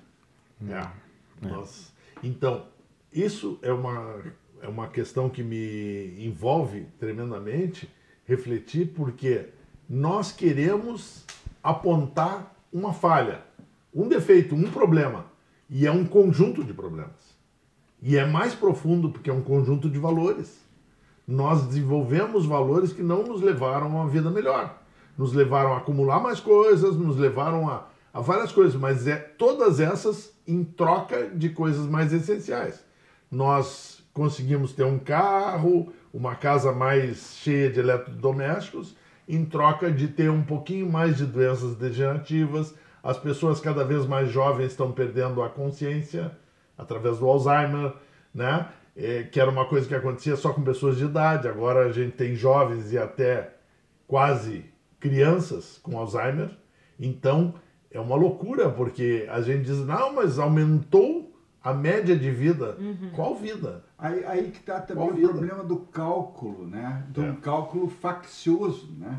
É. 0.67 0.73
é. 0.73 1.47
Nossa. 1.47 1.91
Então, 2.23 2.65
isso 3.11 3.59
é 3.61 3.71
uma, 3.71 4.21
é 4.61 4.67
uma 4.67 4.87
questão 4.87 5.29
que 5.29 5.43
me 5.43 6.25
envolve 6.25 6.87
tremendamente 6.99 7.89
refletir, 8.25 8.93
porque 8.95 9.49
nós 9.89 10.31
queremos 10.31 11.23
apontar 11.63 12.55
uma 12.73 12.93
falha, 12.93 13.41
um 13.93 14.07
defeito, 14.07 14.55
um 14.55 14.69
problema. 14.69 15.25
E 15.69 15.87
é 15.87 15.91
um 15.91 16.05
conjunto 16.05 16.63
de 16.63 16.73
problemas. 16.73 17.35
E 18.01 18.17
é 18.17 18.25
mais 18.25 18.53
profundo 18.53 19.09
porque 19.09 19.29
é 19.29 19.33
um 19.33 19.41
conjunto 19.41 19.89
de 19.89 19.97
valores 19.97 20.64
nós 21.27 21.63
desenvolvemos 21.63 22.45
valores 22.45 22.93
que 22.93 23.01
não 23.01 23.23
nos 23.23 23.41
levaram 23.41 23.87
a 23.87 23.89
uma 23.89 24.07
vida 24.07 24.29
melhor. 24.29 24.81
nos 25.17 25.31
levaram 25.31 25.73
a 25.73 25.77
acumular 25.77 26.19
mais 26.19 26.41
coisas, 26.41 26.97
nos 26.97 27.17
levaram 27.17 27.69
a, 27.69 27.87
a 28.13 28.19
várias 28.19 28.51
coisas, 28.51 28.75
mas 28.75 29.07
é 29.07 29.15
todas 29.15 29.79
essas 29.79 30.33
em 30.45 30.63
troca 30.63 31.29
de 31.29 31.49
coisas 31.49 31.87
mais 31.87 32.11
essenciais. 32.11 32.83
Nós 33.31 34.03
conseguimos 34.13 34.73
ter 34.73 34.83
um 34.83 34.99
carro, 34.99 35.91
uma 36.13 36.35
casa 36.35 36.71
mais 36.71 37.35
cheia 37.37 37.69
de 37.69 37.79
eletrodomésticos, 37.79 38.95
em 39.27 39.43
troca 39.43 39.91
de 39.91 40.07
ter 40.07 40.29
um 40.29 40.43
pouquinho 40.43 40.89
mais 40.89 41.17
de 41.17 41.25
doenças 41.25 41.75
degenerativas. 41.75 42.75
As 43.03 43.17
pessoas 43.17 43.59
cada 43.59 43.83
vez 43.83 44.05
mais 44.05 44.29
jovens 44.29 44.67
estão 44.67 44.91
perdendo 44.91 45.41
a 45.41 45.49
consciência 45.49 46.31
através 46.77 47.19
do 47.19 47.27
Alzheimer, 47.27 47.93
né? 48.33 48.67
É, 48.95 49.23
que 49.23 49.39
era 49.39 49.51
uma 49.51 49.65
coisa 49.65 49.87
que 49.87 49.95
acontecia 49.95 50.37
só 50.37 50.53
com 50.53 50.63
pessoas 50.63 50.97
de 50.97 51.05
idade. 51.05 51.47
Agora 51.47 51.85
a 51.85 51.91
gente 51.91 52.15
tem 52.15 52.33
jovens 52.35 52.93
e 52.93 52.97
até 52.97 53.53
quase 54.07 54.65
crianças 54.99 55.79
com 55.83 55.97
Alzheimer. 55.97 56.51
Então 56.99 57.55
é 57.91 57.99
uma 57.99 58.15
loucura, 58.15 58.69
porque 58.69 59.27
a 59.29 59.41
gente 59.41 59.65
diz, 59.65 59.79
não, 59.79 60.13
mas 60.13 60.39
aumentou 60.39 61.33
a 61.63 61.73
média 61.73 62.15
de 62.15 62.29
vida. 62.29 62.77
Uhum. 62.79 63.09
Qual 63.15 63.35
vida? 63.35 63.83
Aí, 63.97 64.23
aí 64.25 64.51
que 64.51 64.59
está 64.59 64.79
também 64.79 65.03
Qual 65.03 65.13
o 65.13 65.15
vida? 65.15 65.29
problema 65.29 65.63
do 65.63 65.77
cálculo, 65.77 66.67
né? 66.67 67.03
Do 67.09 67.23
é. 67.23 67.35
cálculo 67.41 67.89
faccioso, 67.89 68.91
né? 68.99 69.17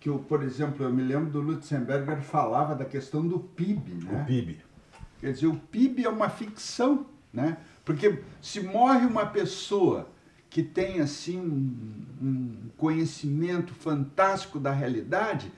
Que, 0.00 0.08
eu, 0.08 0.18
por 0.18 0.42
exemplo, 0.42 0.84
eu 0.84 0.92
me 0.92 1.02
lembro 1.02 1.30
do 1.30 1.40
Lutzenberger 1.40 2.20
falava 2.20 2.74
da 2.74 2.84
questão 2.84 3.24
do 3.24 3.38
PIB, 3.38 4.04
né? 4.04 4.22
O 4.22 4.26
PIB. 4.26 4.58
Quer 5.20 5.32
dizer, 5.32 5.46
o 5.46 5.54
PIB 5.54 6.04
é 6.04 6.08
uma 6.08 6.28
ficção, 6.28 7.06
né? 7.32 7.58
Porque 7.84 8.20
se 8.40 8.60
morre 8.60 9.06
uma 9.06 9.26
pessoa 9.26 10.08
que 10.48 10.62
tem 10.62 11.00
assim 11.00 11.40
um 11.40 12.68
conhecimento 12.76 13.74
fantástico 13.74 14.60
da 14.60 14.70
realidade, 14.70 15.50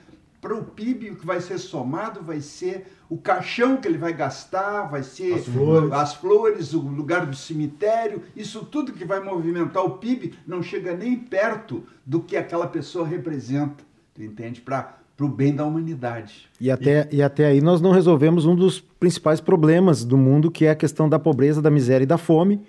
para 0.45 0.55
o 0.55 0.63
PIB 0.63 1.09
o 1.09 1.15
que 1.15 1.25
vai 1.25 1.41
ser 1.41 1.57
somado 1.57 2.21
vai 2.21 2.39
ser 2.39 2.85
o 3.09 3.17
caixão 3.17 3.77
que 3.77 3.87
ele 3.87 3.97
vai 3.97 4.13
gastar, 4.13 4.83
vai 4.83 5.01
ser 5.01 5.33
as 5.33 5.45
flores. 5.45 5.91
as 5.91 6.13
flores, 6.13 6.73
o 6.73 6.79
lugar 6.79 7.25
do 7.25 7.35
cemitério, 7.35 8.21
isso 8.35 8.63
tudo 8.63 8.93
que 8.93 9.03
vai 9.03 9.19
movimentar 9.19 9.83
o 9.83 9.97
PIB 9.97 10.35
não 10.45 10.61
chega 10.61 10.95
nem 10.95 11.17
perto 11.17 11.83
do 12.05 12.21
que 12.21 12.37
aquela 12.37 12.67
pessoa 12.67 13.07
representa, 13.07 13.83
tu 14.13 14.21
entende? 14.21 14.61
Para 14.61 14.99
para 15.15 15.25
o 15.25 15.29
bem 15.29 15.55
da 15.55 15.65
humanidade. 15.65 16.49
E 16.59 16.69
até, 16.69 17.07
e... 17.11 17.17
e 17.17 17.23
até 17.23 17.47
aí 17.47 17.61
nós 17.61 17.81
não 17.81 17.91
resolvemos 17.91 18.45
um 18.45 18.55
dos 18.55 18.79
principais 18.79 19.39
problemas 19.39 20.03
do 20.03 20.17
mundo, 20.17 20.51
que 20.51 20.65
é 20.65 20.71
a 20.71 20.75
questão 20.75 21.07
da 21.07 21.17
pobreza, 21.17 21.61
da 21.61 21.71
miséria 21.71 22.03
e 22.03 22.07
da 22.07 22.17
fome. 22.17 22.61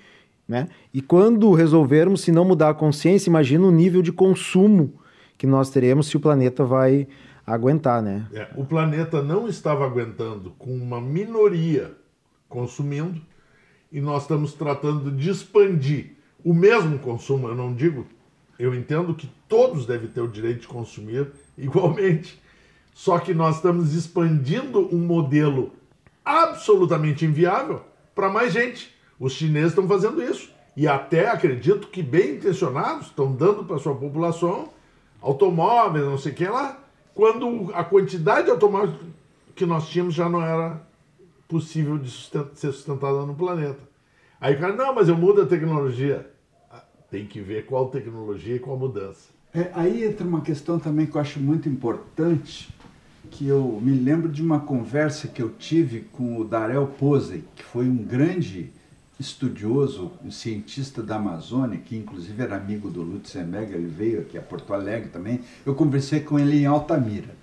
Né? 0.49 0.69
E 0.95 1.03
quando 1.03 1.53
resolvermos, 1.53 2.21
se 2.21 2.31
não 2.31 2.45
mudar 2.45 2.71
a 2.71 2.75
consciência, 2.75 3.29
imagina 3.29 3.67
o 3.67 3.71
nível 3.73 4.01
de 4.01 4.13
consumo 4.13 4.95
que 5.37 5.47
nós 5.47 5.71
teremos 5.71 6.07
se 6.07 6.17
o 6.17 6.21
planeta 6.21 6.65
vai 6.65 7.09
aguentar, 7.45 8.03
né? 8.03 8.27
É, 8.33 8.49
o 8.57 8.65
planeta 8.65 9.23
não 9.23 9.49
estava 9.49 9.85
aguentando 9.85 10.53
com 10.59 10.75
uma 10.75 11.01
minoria 11.01 11.95
consumindo 12.49 13.21
e 13.93 14.01
nós 14.01 14.23
estamos 14.23 14.53
tratando 14.53 15.11
de 15.11 15.31
expandir 15.31 16.17
o 16.45 16.53
mesmo 16.53 16.99
consumo. 16.99 17.49
Eu 17.49 17.55
não 17.55 17.73
digo, 17.75 18.07
eu 18.59 18.75
entendo 18.75 19.15
que 19.15 19.31
todos 19.49 19.87
devem 19.87 20.09
ter 20.09 20.21
o 20.21 20.29
direito 20.29 20.63
de 20.63 20.69
consumir 20.69 21.29
igualmente, 21.67 22.41
só 22.95 23.19
que 23.19 23.35
nós 23.35 23.57
estamos 23.57 23.95
expandindo 23.95 24.95
um 24.95 24.99
modelo 24.99 25.73
absolutamente 26.25 27.25
inviável 27.25 27.83
para 28.15 28.31
mais 28.31 28.53
gente. 28.53 28.95
Os 29.19 29.33
chineses 29.33 29.71
estão 29.71 29.87
fazendo 29.87 30.23
isso 30.23 30.51
e 30.77 30.87
até 30.87 31.29
acredito 31.29 31.89
que 31.89 32.03
bem 32.03 32.37
intencionados 32.37 33.07
estão 33.07 33.33
dando 33.33 33.65
para 33.65 33.79
sua 33.79 33.95
população 33.95 34.71
automóveis, 35.21 36.05
não 36.05 36.19
sei 36.19 36.33
o 36.33 36.35
que 36.35 36.47
lá 36.47 36.79
quando 37.17 37.73
a 37.73 37.83
quantidade 37.83 38.45
de 38.45 38.51
automóveis 38.51 38.95
que 39.55 39.65
nós 39.65 39.89
tínhamos 39.89 40.13
já 40.15 40.29
não 40.29 40.43
era 40.43 40.87
possível 41.49 41.97
de 41.97 42.11
ser 42.11 42.45
sustentada 42.55 43.25
no 43.25 43.35
planeta. 43.35 43.81
Aí 44.39 44.55
o 44.55 44.61
cara, 44.61 44.75
não, 44.75 44.95
mas 44.95 45.09
eu 45.09 45.17
mudo 45.17 45.41
a 45.41 45.47
tecnologia. 45.47 46.31
Ah, 46.71 46.85
tem 47.11 47.27
que 47.27 47.41
ver 47.41 47.65
qual 47.65 47.89
tecnologia 47.89 48.57
e 48.57 48.59
qual 48.59 48.77
mudança. 48.77 49.31
É, 49.57 49.71
aí 49.73 50.05
entra 50.05 50.29
uma 50.29 50.43
questão 50.43 50.79
também 50.79 51.07
que 51.07 51.17
eu 51.17 51.21
acho 51.21 51.41
muito 51.41 51.67
importante, 51.67 52.69
que 53.31 53.47
eu 53.47 53.81
me 53.83 53.93
lembro 53.93 54.29
de 54.29 54.43
uma 54.43 54.61
conversa 54.61 55.29
que 55.29 55.41
eu 55.41 55.49
tive 55.49 56.01
com 56.13 56.37
o 56.37 56.45
Darel 56.45 56.87
Posey, 56.87 57.43
que 57.57 57.63
foi 57.63 57.89
um 57.89 57.97
grande 57.97 58.71
estudioso, 59.19 60.13
um 60.23 60.31
cientista 60.31 61.03
da 61.03 61.17
Amazônia, 61.17 61.79
que 61.79 61.97
inclusive 61.97 62.43
era 62.43 62.55
amigo 62.55 62.91
do 62.91 63.01
Lutzenberg, 63.01 63.73
ele 63.73 63.87
veio 63.87 64.21
aqui 64.21 64.37
a 64.37 64.43
Porto 64.43 64.75
Alegre 64.75 65.09
também. 65.09 65.41
Eu 65.65 65.75
conversei 65.75 66.21
com 66.21 66.39
ele 66.39 66.59
em 66.59 66.67
Altamira. 66.67 67.35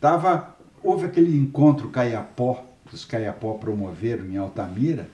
Tava, 0.00 0.56
houve 0.80 1.06
aquele 1.06 1.36
encontro 1.36 1.88
Caiapó, 1.88 2.64
que 2.88 2.94
os 2.94 3.04
Caiapó 3.04 3.54
promoveram 3.54 4.26
em 4.26 4.36
Altamira, 4.36 5.08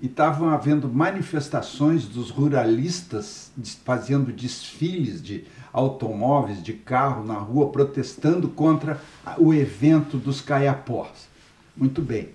e 0.00 0.06
estavam 0.06 0.48
havendo 0.48 0.88
manifestações 0.88 2.06
dos 2.06 2.30
ruralistas 2.30 3.52
fazendo 3.84 4.32
desfiles 4.32 5.22
de 5.22 5.44
automóveis, 5.72 6.62
de 6.62 6.72
carro 6.72 7.24
na 7.24 7.34
rua, 7.34 7.70
protestando 7.70 8.48
contra 8.48 9.00
o 9.38 9.52
evento 9.52 10.16
dos 10.16 10.40
Caiapós. 10.40 11.28
Muito 11.76 12.00
bem. 12.00 12.30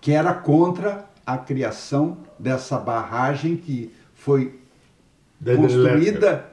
Que 0.00 0.12
era 0.12 0.34
contra 0.34 1.06
a 1.26 1.38
criação 1.38 2.18
dessa 2.38 2.78
barragem 2.78 3.56
que 3.56 3.92
foi 4.14 4.60
da 5.40 5.56
construída 5.56 6.52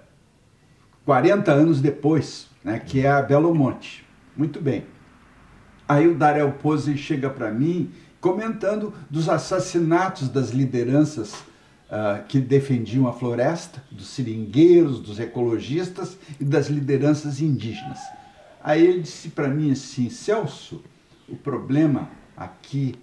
40 1.05 1.51
anos 1.51 1.81
depois, 1.81 2.47
né, 2.63 2.79
que 2.79 3.01
é 3.01 3.09
a 3.09 3.21
Belo 3.21 3.53
Monte. 3.53 4.05
Muito 4.35 4.61
bem. 4.61 4.85
Aí 5.87 6.07
o 6.07 6.15
Darel 6.15 6.51
Pose 6.53 6.95
chega 6.97 7.29
para 7.29 7.51
mim 7.51 7.91
comentando 8.21 8.93
dos 9.09 9.29
assassinatos 9.29 10.29
das 10.29 10.49
lideranças 10.49 11.33
uh, 11.33 12.23
que 12.27 12.39
defendiam 12.39 13.07
a 13.07 13.13
floresta, 13.13 13.83
dos 13.91 14.07
seringueiros, 14.07 14.99
dos 14.99 15.19
ecologistas 15.19 16.17
e 16.39 16.43
das 16.43 16.67
lideranças 16.67 17.41
indígenas. 17.41 17.99
Aí 18.61 18.85
ele 18.85 19.01
disse 19.01 19.29
para 19.29 19.47
mim 19.47 19.71
assim, 19.71 20.09
Celso, 20.09 20.83
o 21.27 21.35
problema 21.35 22.09
aqui 22.35 22.95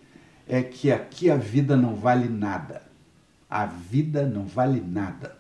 é 0.47 0.63
que 0.63 0.93
aqui 0.93 1.31
a 1.31 1.37
vida 1.37 1.77
não 1.77 1.97
vale 1.97 2.29
nada. 2.29 2.83
A 3.49 3.67
vida 3.67 4.27
não 4.27 4.45
vale 4.45 4.81
nada. 4.81 5.37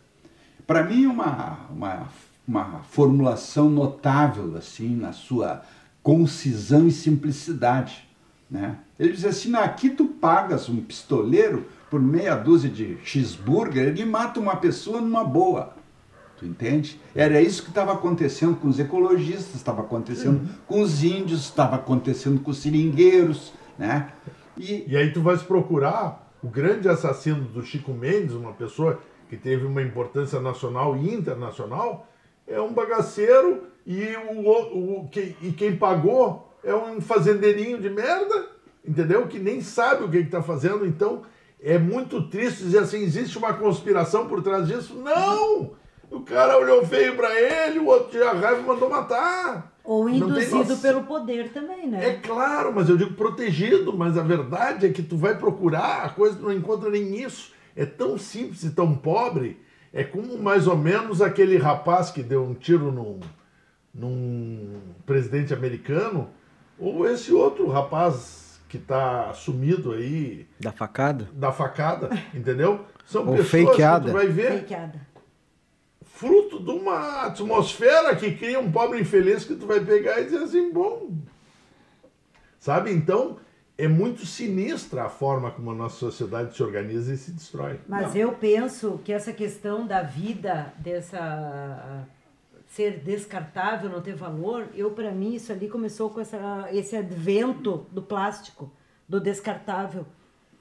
Para 0.66 0.82
mim, 0.82 1.06
uma, 1.06 1.66
uma, 1.70 2.08
uma 2.46 2.80
formulação 2.90 3.70
notável, 3.70 4.56
assim, 4.56 4.96
na 4.96 5.12
sua 5.12 5.62
concisão 6.02 6.88
e 6.88 6.92
simplicidade. 6.92 8.08
Né? 8.50 8.76
Ele 8.98 9.12
diz 9.12 9.24
assim: 9.24 9.54
aqui 9.54 9.90
tu 9.90 10.06
pagas 10.06 10.68
um 10.68 10.80
pistoleiro 10.80 11.66
por 11.90 12.00
meia 12.00 12.34
dúzia 12.34 12.70
de 12.70 12.98
cheeseburger, 13.04 13.88
ele 13.88 14.04
mata 14.04 14.40
uma 14.40 14.56
pessoa 14.56 15.00
numa 15.00 15.24
boa. 15.24 15.74
Tu 16.38 16.44
entende? 16.44 17.00
Era 17.14 17.40
isso 17.40 17.62
que 17.62 17.70
estava 17.70 17.92
acontecendo 17.92 18.56
com 18.56 18.68
os 18.68 18.78
ecologistas, 18.78 19.54
estava 19.54 19.80
acontecendo 19.80 20.40
uhum. 20.40 20.48
com 20.66 20.80
os 20.82 21.02
índios, 21.02 21.44
estava 21.44 21.76
acontecendo 21.76 22.40
com 22.40 22.50
os 22.50 22.58
seringueiros, 22.58 23.52
né? 23.78 24.12
E... 24.56 24.84
e 24.86 24.96
aí 24.96 25.12
tu 25.12 25.22
vais 25.22 25.42
procurar 25.42 26.30
o 26.42 26.48
grande 26.48 26.88
assassino 26.88 27.42
do 27.42 27.62
Chico 27.62 27.92
Mendes, 27.92 28.34
uma 28.34 28.52
pessoa 28.52 29.00
que 29.28 29.36
teve 29.36 29.64
uma 29.64 29.82
importância 29.82 30.38
nacional 30.40 30.96
e 30.96 31.12
internacional, 31.12 32.06
é 32.46 32.60
um 32.60 32.72
bagaceiro 32.72 33.64
e, 33.86 34.14
o, 34.30 35.00
o, 35.00 35.08
que, 35.08 35.34
e 35.40 35.52
quem 35.52 35.76
pagou 35.76 36.54
é 36.62 36.74
um 36.74 37.00
fazendeirinho 37.00 37.80
de 37.80 37.88
merda, 37.88 38.55
entendeu? 38.86 39.26
Que 39.26 39.38
nem 39.38 39.60
sabe 39.60 40.04
o 40.04 40.10
que 40.10 40.18
está 40.18 40.42
fazendo. 40.42 40.86
Então 40.86 41.22
é 41.60 41.78
muito 41.78 42.28
triste 42.28 42.62
dizer 42.62 42.78
assim: 42.78 43.02
existe 43.02 43.36
uma 43.38 43.54
conspiração 43.54 44.26
por 44.26 44.42
trás 44.42 44.66
disso. 44.66 44.94
Não! 44.94 45.72
O 46.10 46.20
cara 46.20 46.56
olhou 46.56 46.86
feio 46.86 47.16
para 47.16 47.34
ele, 47.40 47.80
o 47.80 47.86
outro 47.86 48.10
tinha 48.10 48.32
raiva 48.32 48.60
e 48.60 48.64
mandou 48.64 48.88
matar. 48.88 49.72
Ou 49.82 50.08
induzido 50.08 50.76
pelo 50.78 51.04
poder 51.04 51.52
também, 51.52 51.88
né? 51.88 52.10
É 52.10 52.12
claro, 52.14 52.72
mas 52.74 52.88
eu 52.88 52.96
digo 52.96 53.14
protegido, 53.14 53.96
mas 53.96 54.16
a 54.16 54.22
verdade 54.22 54.86
é 54.86 54.90
que 54.90 55.02
tu 55.02 55.16
vai 55.16 55.36
procurar, 55.36 56.04
a 56.04 56.08
coisa 56.08 56.38
não 56.40 56.52
encontra 56.52 56.90
nem 56.90 57.22
isso. 57.22 57.52
É 57.74 57.84
tão 57.84 58.16
simples 58.18 58.62
e 58.64 58.70
tão 58.70 58.94
pobre. 58.94 59.60
É 59.92 60.02
como 60.02 60.38
mais 60.38 60.66
ou 60.66 60.76
menos 60.76 61.22
aquele 61.22 61.56
rapaz 61.56 62.10
que 62.10 62.22
deu 62.22 62.42
um 62.42 62.54
tiro 62.54 62.90
num, 62.92 63.20
num 63.94 64.80
presidente 65.04 65.54
americano, 65.54 66.28
ou 66.78 67.08
esse 67.08 67.32
outro 67.32 67.68
rapaz 67.68 68.45
que 68.68 68.76
está 68.76 69.32
sumido 69.32 69.92
aí. 69.92 70.46
Da 70.60 70.72
facada? 70.72 71.28
Da 71.32 71.52
facada, 71.52 72.10
entendeu? 72.34 72.84
São 73.04 73.26
ou 73.26 73.36
pessoas 73.36 73.68
fakeada. 73.68 74.04
que 74.06 74.10
tu 74.10 74.14
vai 74.14 74.26
ver. 74.28 74.60
Fakeada 74.60 75.06
fruto 76.16 76.58
de 76.58 76.70
uma 76.70 77.26
atmosfera 77.26 78.16
que 78.16 78.32
cria 78.32 78.58
um 78.58 78.72
pobre 78.72 78.98
infeliz 79.00 79.44
que 79.44 79.54
tu 79.54 79.66
vai 79.66 79.80
pegar 79.80 80.18
e 80.20 80.24
dizer 80.24 80.38
assim, 80.38 80.72
bom. 80.72 81.10
Sabe? 82.58 82.90
Então, 82.90 83.36
é 83.76 83.86
muito 83.86 84.24
sinistra 84.24 85.04
a 85.04 85.08
forma 85.10 85.50
como 85.50 85.70
a 85.70 85.74
nossa 85.74 85.96
sociedade 85.96 86.56
se 86.56 86.62
organiza 86.62 87.12
e 87.12 87.18
se 87.18 87.32
destrói. 87.32 87.78
Mas 87.86 88.14
Não. 88.14 88.16
eu 88.16 88.32
penso 88.32 88.98
que 89.04 89.12
essa 89.12 89.32
questão 89.32 89.86
da 89.86 90.02
vida 90.02 90.72
dessa 90.78 92.06
ser 92.76 93.00
descartável, 93.02 93.88
não 93.88 94.02
ter 94.02 94.14
valor, 94.14 94.68
eu 94.74 94.90
para 94.90 95.10
mim 95.10 95.34
isso 95.34 95.50
ali 95.50 95.66
começou 95.66 96.10
com 96.10 96.20
essa, 96.20 96.68
esse 96.70 96.94
advento 96.94 97.86
do 97.90 98.02
plástico, 98.02 98.70
do 99.08 99.18
descartável, 99.18 100.04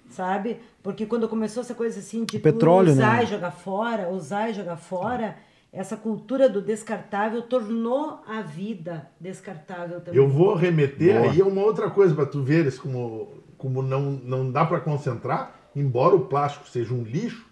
sabe? 0.10 0.62
Porque 0.82 1.06
quando 1.06 1.28
começou 1.28 1.60
essa 1.60 1.76
coisa 1.76 2.00
assim 2.00 2.24
de 2.24 2.40
petróleo, 2.40 2.94
usar 2.94 3.18
né? 3.18 3.24
e 3.24 3.26
jogar 3.26 3.52
fora, 3.52 4.08
usar 4.10 4.50
e 4.50 4.54
jogar 4.54 4.78
fora, 4.78 5.36
essa 5.74 5.98
cultura 5.98 6.48
do 6.48 6.62
descartável 6.62 7.42
tornou 7.42 8.22
a 8.26 8.42
vida 8.42 9.12
descartável 9.20 10.00
também. 10.00 10.18
Eu 10.18 10.30
vou 10.30 10.56
remeter 10.56 11.20
Boa. 11.20 11.32
aí 11.32 11.42
a 11.42 11.46
uma 11.46 11.64
outra 11.64 11.90
coisa 11.90 12.16
para 12.16 12.26
tu 12.26 12.42
veres 12.42 12.80
como, 12.80 13.44
como 13.58 13.82
não, 13.82 14.12
não 14.12 14.50
dá 14.50 14.64
para 14.64 14.80
concentrar, 14.80 15.54
embora 15.76 16.16
o 16.16 16.28
plástico 16.28 16.66
seja 16.70 16.94
um 16.94 17.04
lixo, 17.04 17.46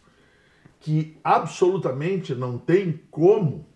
que 0.80 1.18
absolutamente 1.22 2.34
não 2.34 2.58
tem 2.58 3.02
como 3.12 3.73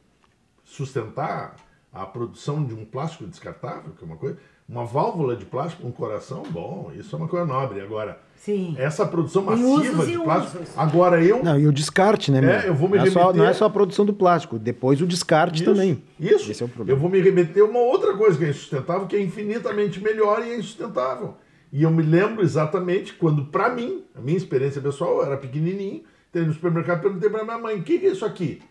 sustentar 0.67 1.55
a 1.93 2.05
produção 2.05 2.63
de 2.63 2.73
um 2.73 2.85
plástico 2.85 3.25
descartável, 3.25 3.91
que 3.97 4.03
é 4.03 4.05
uma 4.05 4.17
coisa. 4.17 4.37
Uma 4.69 4.83
válvula 4.85 5.33
de 5.33 5.45
plástico, 5.45 5.87
um 5.87 5.91
coração, 5.91 6.43
bom, 6.49 6.91
isso 6.93 7.15
é 7.15 7.17
uma 7.17 7.27
coisa 7.29 7.45
nobre. 7.45 7.79
Agora, 7.79 8.19
Sim. 8.35 8.75
essa 8.77 9.05
produção 9.05 9.41
massiva 9.43 10.05
de 10.05 10.19
plástico. 10.19 10.61
usos. 10.61 10.77
Agora 10.77 11.23
eu. 11.23 11.41
Não, 11.41 11.57
e 11.57 11.65
o 11.65 11.71
descarte, 11.71 12.33
né, 12.33 12.41
meu? 12.41 12.49
É, 12.49 12.67
eu 12.67 12.75
vou 12.75 12.89
me 12.89 12.97
não, 12.97 13.05
é 13.05 13.09
só, 13.09 13.19
remeter- 13.21 13.37
não 13.41 13.45
é 13.45 13.53
só 13.53 13.63
a 13.65 13.69
produção 13.69 14.05
do 14.05 14.11
plástico, 14.13 14.59
depois 14.59 15.01
o 15.01 15.07
descarte 15.07 15.63
Isso, 15.63 15.71
também. 15.71 16.03
Isso. 16.19 16.51
Esse 16.51 16.61
é 16.61 16.65
o 16.65 16.69
problema. 16.69 16.97
Eu 16.97 17.01
vou 17.01 17.09
me 17.09 17.21
remeter 17.21 17.63
a 17.63 17.65
uma 17.65 17.79
outra 17.79 18.13
coisa 18.17 18.37
que 18.37 18.43
é 18.43 18.49
insustentável, 18.49 19.07
que 19.07 19.15
é 19.15 19.21
infinitamente 19.21 20.03
melhor 20.03 20.45
e 20.45 20.51
é 20.51 20.57
insustentável. 20.57 21.35
E 21.71 21.83
eu 21.83 21.89
me 21.89 22.03
lembro 22.03 22.43
exatamente 22.43 23.13
quando, 23.13 23.45
para 23.45 23.69
mim, 23.69 24.03
a 24.13 24.19
minha 24.19 24.35
experiência 24.37 24.81
pessoal, 24.81 25.19
eu 25.19 25.25
era 25.27 25.37
pequenininho, 25.37 26.03
entrei 26.27 26.45
no 26.45 26.51
supermercado 26.53 26.99
e 26.99 27.01
perguntei 27.03 27.29
para 27.29 27.43
minha 27.45 27.57
mãe: 27.57 27.77
o 27.77 27.83
que, 27.83 27.99
que 27.99 28.05
é 28.07 28.11
isso 28.11 28.25
aqui? 28.25 28.61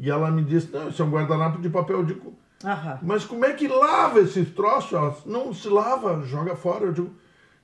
E 0.00 0.10
ela 0.10 0.30
me 0.30 0.42
disse: 0.42 0.68
não, 0.72 0.88
isso 0.88 1.02
é 1.02 1.04
um 1.04 1.10
guardanapo 1.10 1.60
de 1.60 1.68
papel 1.68 2.04
de. 2.04 2.14
cu." 2.14 2.32
Aham. 2.64 2.98
Mas 3.02 3.24
como 3.24 3.44
é 3.44 3.52
que 3.52 3.68
lava 3.68 4.20
esse 4.20 4.44
troço? 4.44 4.96
Ela, 4.96 5.16
não 5.26 5.52
se 5.54 5.68
lava, 5.68 6.22
joga 6.24 6.56
fora. 6.56 6.86
Eu 6.86 6.92
digo, 6.92 7.10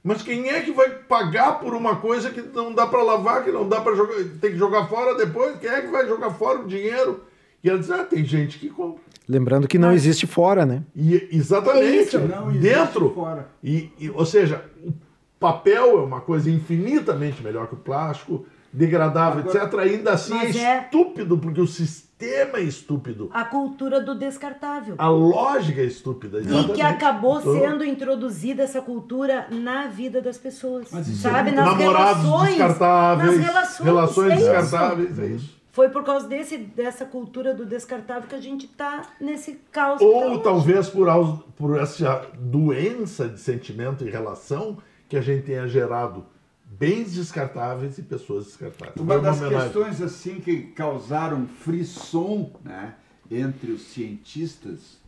mas 0.02 0.22
quem 0.22 0.48
é 0.50 0.60
que 0.60 0.70
vai 0.72 0.88
pagar 0.90 1.58
por 1.58 1.74
uma 1.74 1.96
coisa 1.96 2.30
que 2.30 2.40
não 2.42 2.72
dá 2.72 2.86
para 2.86 3.02
lavar, 3.02 3.42
que 3.42 3.50
não 3.50 3.68
dá 3.68 3.80
para 3.80 3.96
jogar, 3.96 4.14
tem 4.40 4.52
que 4.52 4.56
jogar 4.56 4.86
fora 4.86 5.16
depois? 5.16 5.58
Quem 5.58 5.68
é 5.70 5.80
que 5.80 5.88
vai 5.88 6.06
jogar 6.06 6.30
fora 6.30 6.60
o 6.60 6.66
dinheiro? 6.68 7.24
E 7.62 7.68
ela 7.70 7.78
diz, 7.78 7.90
ah, 7.90 8.04
tem 8.04 8.24
gente 8.24 8.58
que 8.58 8.68
compra. 8.68 9.02
Lembrando 9.26 9.66
que 9.66 9.78
não 9.78 9.90
existe 9.90 10.26
fora, 10.26 10.66
né? 10.66 10.82
E 10.94 11.28
exatamente, 11.32 11.86
É 11.86 11.96
isso, 12.02 12.18
não 12.18 12.50
existe 12.50 12.62
dentro. 12.74 13.10
fora. 13.14 13.48
E, 13.62 13.90
e- 13.98 14.10
ou 14.10 14.26
seja, 14.26 14.62
o 14.84 14.92
papel 15.40 15.98
é 15.98 16.02
uma 16.02 16.20
coisa 16.20 16.50
infinitamente 16.50 17.42
melhor 17.42 17.66
que 17.66 17.74
o 17.74 17.78
plástico, 17.78 18.44
degradável, 18.70 19.40
Agora- 19.40 19.64
etc. 19.64 19.78
Ainda 19.80 20.12
assim 20.12 20.36
é 20.38 20.56
é- 20.58 20.82
estúpido, 20.82 21.38
porque 21.38 21.60
o 21.60 21.66
sistema 21.66 22.03
é 22.20 22.60
estúpido. 22.60 23.28
A 23.32 23.44
cultura 23.44 24.00
do 24.00 24.14
descartável. 24.14 24.94
A 24.98 25.08
lógica 25.08 25.80
é 25.80 25.84
estúpida. 25.84 26.38
E 26.38 26.42
exatamente. 26.42 26.72
que 26.72 26.82
acabou 26.82 27.40
Então, 27.40 27.52
sendo 27.58 27.84
introduzida 27.84 28.62
essa 28.62 28.80
cultura 28.80 29.46
na 29.50 29.86
vida 29.88 30.22
das 30.22 30.38
pessoas. 30.38 30.88
Mas 30.92 31.08
isso 31.08 31.26
é 31.26 31.30
sabe? 31.30 31.50
muito- 31.50 31.56
Nas 31.64 31.78
Namorados 31.78 32.22
relações. 32.24 32.48
descartáveis, 32.50 33.36
Nas 33.38 33.46
relações. 33.46 33.84
relações 33.86 34.32
é 34.32 34.36
isso. 34.36 34.44
descartáveis, 34.44 35.18
é 35.18 35.26
isso. 35.26 35.64
Foi 35.72 35.88
por 35.88 36.04
causa 36.04 36.28
desse, 36.28 36.56
dessa 36.56 37.04
cultura 37.04 37.52
do 37.52 37.66
descartável 37.66 38.28
que 38.28 38.34
a 38.36 38.40
gente 38.40 38.68
tá 38.68 39.02
nesse 39.20 39.60
caos. 39.72 39.98
tá 39.98 40.04
Ou 40.06 40.34
hoje. 40.34 40.42
talvez 40.44 40.88
por, 40.88 41.08
aus- 41.08 41.40
por 41.56 41.76
essa 41.78 42.26
doença 42.38 43.28
de 43.28 43.40
sentimento 43.40 44.04
e 44.06 44.10
relação 44.10 44.78
que 45.08 45.16
a 45.16 45.20
gente 45.20 45.42
tenha 45.46 45.66
gerado 45.66 46.24
bens 46.84 47.14
descartáveis 47.14 47.96
e 47.98 48.02
pessoas 48.02 48.44
descartáveis. 48.46 48.96
Uma 49.00 49.14
Foi 49.14 49.22
das 49.22 49.40
homenagem. 49.40 49.60
questões 49.72 50.00
assim 50.02 50.40
que 50.40 50.62
causaram 50.72 51.46
frisson 51.46 52.52
né, 52.64 52.94
entre 53.30 53.72
os 53.72 53.82
cientistas 53.82 55.02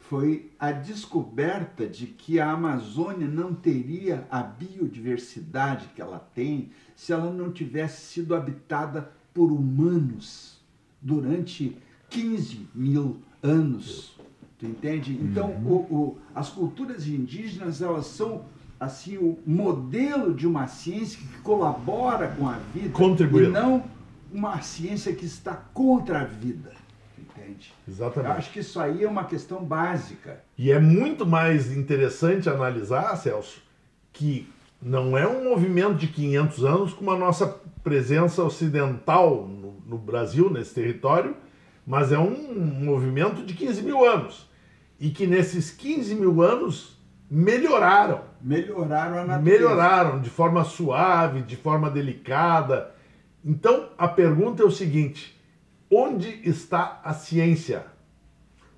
foi 0.00 0.50
a 0.58 0.72
descoberta 0.72 1.86
de 1.86 2.06
que 2.06 2.40
a 2.40 2.50
Amazônia 2.52 3.28
não 3.28 3.54
teria 3.54 4.26
a 4.30 4.42
biodiversidade 4.42 5.88
que 5.94 6.00
ela 6.00 6.18
tem 6.18 6.70
se 6.96 7.12
ela 7.12 7.30
não 7.30 7.52
tivesse 7.52 8.06
sido 8.06 8.34
habitada 8.34 9.12
por 9.34 9.52
humanos 9.52 10.58
durante 11.00 11.76
15 12.08 12.66
mil 12.74 13.18
anos. 13.42 14.18
Tu 14.58 14.64
entende? 14.66 15.12
Então, 15.12 15.50
o- 15.64 15.94
o- 15.94 16.18
as 16.34 16.48
culturas 16.48 17.06
indígenas 17.06 17.82
elas 17.82 18.06
são 18.06 18.46
assim 18.78 19.16
o 19.16 19.38
modelo 19.46 20.32
de 20.32 20.46
uma 20.46 20.66
ciência 20.66 21.18
que 21.18 21.38
colabora 21.38 22.28
com 22.28 22.48
a 22.48 22.58
vida 22.72 22.90
Contribuindo. 22.90 23.50
e 23.50 23.52
não 23.52 23.84
uma 24.32 24.60
ciência 24.60 25.12
que 25.14 25.24
está 25.24 25.54
contra 25.54 26.20
a 26.20 26.24
vida. 26.24 26.72
Entende? 27.18 27.72
Eu 27.86 27.92
Exatamente. 27.92 28.38
acho 28.38 28.52
que 28.52 28.60
isso 28.60 28.78
aí 28.78 29.02
é 29.02 29.08
uma 29.08 29.24
questão 29.24 29.64
básica. 29.64 30.40
E 30.56 30.70
é 30.70 30.78
muito 30.78 31.26
mais 31.26 31.74
interessante 31.76 32.48
analisar, 32.48 33.16
Celso, 33.16 33.62
que 34.12 34.48
não 34.80 35.16
é 35.16 35.26
um 35.26 35.44
movimento 35.44 35.94
de 35.94 36.06
500 36.08 36.64
anos 36.64 36.92
como 36.92 37.10
a 37.10 37.18
nossa 37.18 37.46
presença 37.82 38.44
ocidental 38.44 39.46
no, 39.46 39.74
no 39.86 39.98
Brasil, 39.98 40.50
nesse 40.50 40.74
território, 40.74 41.34
mas 41.86 42.12
é 42.12 42.18
um 42.18 42.84
movimento 42.84 43.42
de 43.44 43.54
15 43.54 43.82
mil 43.82 44.04
anos. 44.04 44.46
E 45.00 45.10
que 45.10 45.26
nesses 45.26 45.70
15 45.70 46.14
mil 46.14 46.42
anos 46.42 46.97
melhoraram. 47.30 48.22
Melhoraram 48.40 49.18
a 49.18 49.24
natureza. 49.24 49.40
melhoraram 49.42 50.20
de 50.20 50.30
forma 50.30 50.64
suave, 50.64 51.42
de 51.42 51.56
forma 51.56 51.90
delicada. 51.90 52.94
Então 53.44 53.90
a 53.98 54.08
pergunta 54.08 54.62
é 54.62 54.66
o 54.66 54.70
seguinte: 54.70 55.38
onde 55.90 56.40
está 56.48 57.00
a 57.04 57.12
ciência? 57.12 57.86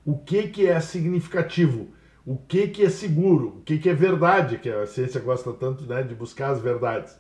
O 0.05 0.17
que, 0.17 0.49
que 0.49 0.67
é 0.67 0.81
significativo? 0.81 1.89
O 2.25 2.37
que, 2.37 2.69
que 2.69 2.85
é 2.85 2.89
seguro? 2.89 3.59
O 3.59 3.63
que, 3.63 3.79
que 3.79 3.89
é 3.89 3.95
verdade? 3.95 4.59
Que 4.59 4.71
a 4.71 4.87
ciência 4.87 5.21
gosta 5.21 5.53
tanto 5.53 5.85
né, 5.85 6.03
de 6.03 6.15
buscar 6.15 6.51
as 6.51 6.61
verdades. 6.61 7.19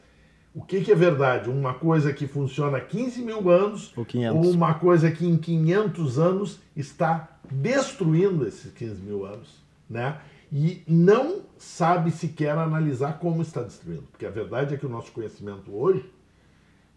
O 0.54 0.62
que, 0.62 0.80
que 0.80 0.90
é 0.90 0.94
verdade? 0.94 1.48
Uma 1.48 1.74
coisa 1.74 2.12
que 2.12 2.26
funciona 2.26 2.78
há 2.78 2.80
15 2.80 3.22
mil 3.22 3.48
anos 3.48 3.92
Ou 3.96 4.04
500. 4.04 4.46
ou 4.46 4.52
uma 4.52 4.74
coisa 4.74 5.10
que 5.10 5.26
em 5.26 5.36
500 5.36 6.18
anos 6.18 6.60
está 6.76 7.38
destruindo 7.50 8.46
esses 8.46 8.72
15 8.72 9.00
mil 9.02 9.24
anos, 9.24 9.62
né? 9.88 10.18
E 10.52 10.82
não 10.86 11.42
sabe 11.56 12.10
sequer 12.10 12.56
analisar 12.58 13.18
como 13.18 13.42
está 13.42 13.62
destruindo. 13.62 14.04
Porque 14.10 14.26
a 14.26 14.30
verdade 14.30 14.74
é 14.74 14.78
que 14.78 14.86
o 14.86 14.88
nosso 14.88 15.12
conhecimento 15.12 15.74
hoje, 15.74 16.10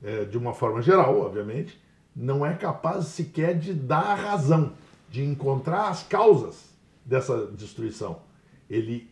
é, 0.01 0.26
de 0.26 0.38
uma 0.38 0.54
forma 0.54 0.82
geral, 0.82 1.20
obviamente, 1.20 1.80
não 2.16 2.45
é 2.45 2.54
capaz 2.54 3.06
sequer 3.06 3.58
de 3.58 3.74
dar 3.74 4.06
a 4.06 4.16
razão, 4.16 4.74
de 5.10 5.24
encontrar 5.24 5.89
as 5.89 6.04
causas 6.04 6.74
dessa 7.06 7.47
destruição. 7.47 8.22
Ele 8.70 9.12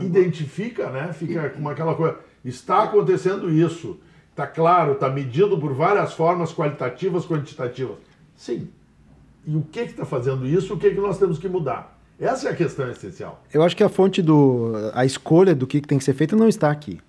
identifica, 0.00 0.90
né? 0.90 1.12
Fica 1.12 1.50
com 1.50 1.68
aquela 1.68 1.94
coisa, 1.94 2.18
está 2.44 2.84
acontecendo 2.84 3.50
isso, 3.50 3.98
está 4.30 4.46
claro, 4.46 4.92
está 4.92 5.10
medido 5.10 5.58
por 5.58 5.74
várias 5.74 6.12
formas 6.12 6.52
qualitativas, 6.52 7.26
quantitativas. 7.26 7.98
Sim. 8.36 8.70
E 9.44 9.56
o 9.56 9.62
que 9.62 9.80
está 9.80 10.04
fazendo 10.04 10.46
isso? 10.46 10.74
O 10.74 10.78
que, 10.78 10.90
que 10.90 11.00
nós 11.00 11.18
temos 11.18 11.38
que 11.38 11.48
mudar? 11.48 11.97
Essa 12.20 12.48
é 12.48 12.52
a 12.52 12.54
questão 12.56 12.90
essencial. 12.90 13.42
Eu 13.52 13.62
acho 13.62 13.76
que 13.76 13.82
a 13.84 13.88
fonte 13.88 14.20
do. 14.20 14.72
a 14.92 15.04
escolha 15.04 15.54
do 15.54 15.66
que 15.66 15.80
tem 15.80 15.98
que 15.98 16.04
ser 16.04 16.14
feito 16.14 16.34
não 16.36 16.48
está 16.48 16.70
aqui. 16.70 17.00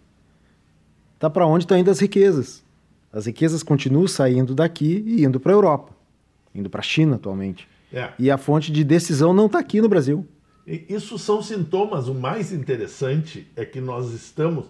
Está 1.15 1.29
para 1.29 1.45
onde 1.47 1.63
estão 1.65 1.77
indo 1.77 1.89
as 1.89 1.99
riquezas. 1.99 2.63
As 3.11 3.25
riquezas 3.25 3.63
continuam 3.63 4.07
saindo 4.07 4.53
daqui 4.53 5.03
e 5.05 5.25
indo 5.25 5.39
para 5.39 5.51
a 5.51 5.55
Europa, 5.55 5.91
indo 6.53 6.69
para 6.69 6.79
a 6.79 6.83
China 6.83 7.15
atualmente. 7.15 7.67
É. 7.91 8.11
E 8.19 8.29
a 8.29 8.37
fonte 8.37 8.71
de 8.71 8.83
decisão 8.83 9.33
não 9.33 9.47
está 9.47 9.57
aqui 9.59 9.81
no 9.81 9.89
Brasil. 9.89 10.25
Isso 10.67 11.17
são 11.17 11.41
sintomas. 11.41 12.07
O 12.07 12.13
mais 12.13 12.53
interessante 12.53 13.47
é 13.55 13.65
que 13.65 13.81
nós 13.81 14.13
estamos. 14.13 14.65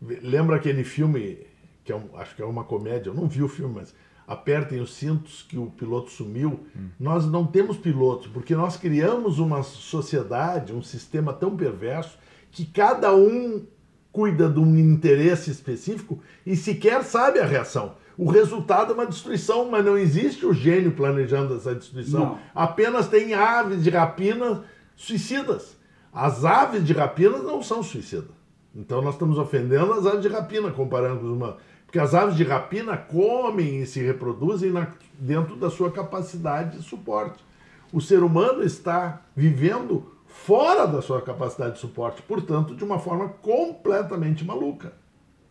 Lembra 0.00 0.54
aquele 0.56 0.84
filme, 0.84 1.38
que 1.84 1.90
é 1.90 1.96
um- 1.96 2.16
acho 2.16 2.36
que 2.36 2.42
é 2.42 2.44
uma 2.44 2.62
comédia, 2.62 3.10
eu 3.10 3.14
não 3.14 3.26
vi 3.28 3.42
o 3.42 3.48
filme, 3.48 3.74
mas 3.74 3.92
apertem 4.30 4.80
os 4.80 4.94
cintos 4.94 5.42
que 5.42 5.58
o 5.58 5.66
piloto 5.66 6.08
sumiu. 6.08 6.60
Nós 7.00 7.26
não 7.26 7.44
temos 7.44 7.76
pilotos, 7.76 8.28
porque 8.28 8.54
nós 8.54 8.76
criamos 8.76 9.40
uma 9.40 9.64
sociedade, 9.64 10.72
um 10.72 10.84
sistema 10.84 11.32
tão 11.32 11.56
perverso, 11.56 12.16
que 12.52 12.64
cada 12.64 13.12
um 13.12 13.66
cuida 14.12 14.48
de 14.48 14.60
um 14.60 14.76
interesse 14.76 15.50
específico 15.50 16.20
e 16.46 16.54
sequer 16.54 17.02
sabe 17.02 17.40
a 17.40 17.44
reação. 17.44 17.96
O 18.16 18.30
resultado 18.30 18.92
é 18.92 18.94
uma 18.94 19.06
destruição, 19.06 19.68
mas 19.68 19.84
não 19.84 19.98
existe 19.98 20.46
o 20.46 20.54
gênio 20.54 20.92
planejando 20.92 21.56
essa 21.56 21.74
destruição. 21.74 22.20
Não. 22.20 22.38
Apenas 22.54 23.08
tem 23.08 23.34
aves 23.34 23.82
de 23.82 23.90
rapina 23.90 24.62
suicidas. 24.94 25.76
As 26.12 26.44
aves 26.44 26.84
de 26.84 26.92
rapina 26.92 27.38
não 27.38 27.64
são 27.64 27.82
suicidas. 27.82 28.38
Então 28.76 29.02
nós 29.02 29.14
estamos 29.14 29.38
ofendendo 29.38 29.92
as 29.92 30.06
aves 30.06 30.22
de 30.22 30.28
rapina 30.28 30.70
comparando 30.70 31.18
com 31.18 31.26
os 31.26 31.32
humanos. 31.32 31.56
Porque 31.90 31.98
as 31.98 32.14
aves 32.14 32.36
de 32.36 32.44
rapina 32.44 32.96
comem 32.96 33.80
e 33.82 33.86
se 33.86 34.00
reproduzem 34.00 34.70
na- 34.70 34.92
dentro 35.18 35.56
da 35.56 35.68
sua 35.68 35.90
capacidade 35.90 36.78
de 36.78 36.84
suporte. 36.84 37.44
O 37.92 38.00
ser 38.00 38.22
humano 38.22 38.62
está 38.62 39.22
vivendo 39.34 40.06
fora 40.24 40.86
da 40.86 41.02
sua 41.02 41.20
capacidade 41.20 41.74
de 41.74 41.80
suporte, 41.80 42.22
portanto, 42.22 42.76
de 42.76 42.84
uma 42.84 43.00
forma 43.00 43.30
completamente 43.42 44.44
maluca. 44.44 44.92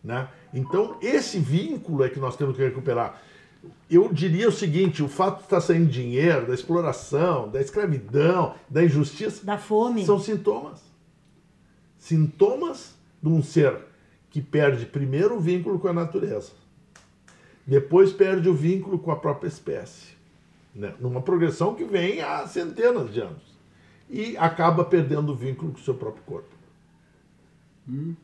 Né? 0.02 0.28
Então, 0.54 0.96
esse 1.02 1.38
vínculo 1.38 2.02
é 2.02 2.08
que 2.08 2.18
nós 2.18 2.36
temos 2.38 2.56
que 2.56 2.62
recuperar. 2.64 3.20
eu 3.90 4.10
diria 4.10 4.48
o 4.48 4.52
seguinte: 4.52 5.02
o 5.02 5.08
fato 5.10 5.36
de 5.40 5.42
estar 5.42 5.60
saindo 5.60 5.90
dinheiro, 5.90 6.46
da 6.46 6.54
exploração, 6.54 7.50
da 7.50 7.60
escravidão, 7.60 8.54
da 8.66 8.82
injustiça, 8.82 9.44
da 9.44 9.58
fome, 9.58 10.06
são 10.06 10.18
sintomas. 10.18 10.80
Sintomas 11.98 12.94
de 13.22 13.28
um 13.28 13.42
ser 13.42 13.89
que 14.30 14.40
perde 14.40 14.86
primeiro 14.86 15.36
o 15.36 15.40
vínculo 15.40 15.78
com 15.78 15.88
a 15.88 15.92
natureza, 15.92 16.52
depois 17.66 18.12
perde 18.12 18.48
o 18.48 18.54
vínculo 18.54 18.98
com 18.98 19.10
a 19.10 19.16
própria 19.16 19.48
espécie, 19.48 20.14
né? 20.74 20.94
numa 21.00 21.20
progressão 21.20 21.74
que 21.74 21.84
vem 21.84 22.20
há 22.20 22.46
centenas 22.46 23.12
de 23.12 23.20
anos, 23.20 23.42
e 24.08 24.36
acaba 24.36 24.84
perdendo 24.84 25.32
o 25.32 25.36
vínculo 25.36 25.72
com 25.72 25.78
o 25.78 25.82
seu 25.82 25.94
próprio 25.94 26.22
corpo. 26.24 26.54
Uhum. 27.88 28.16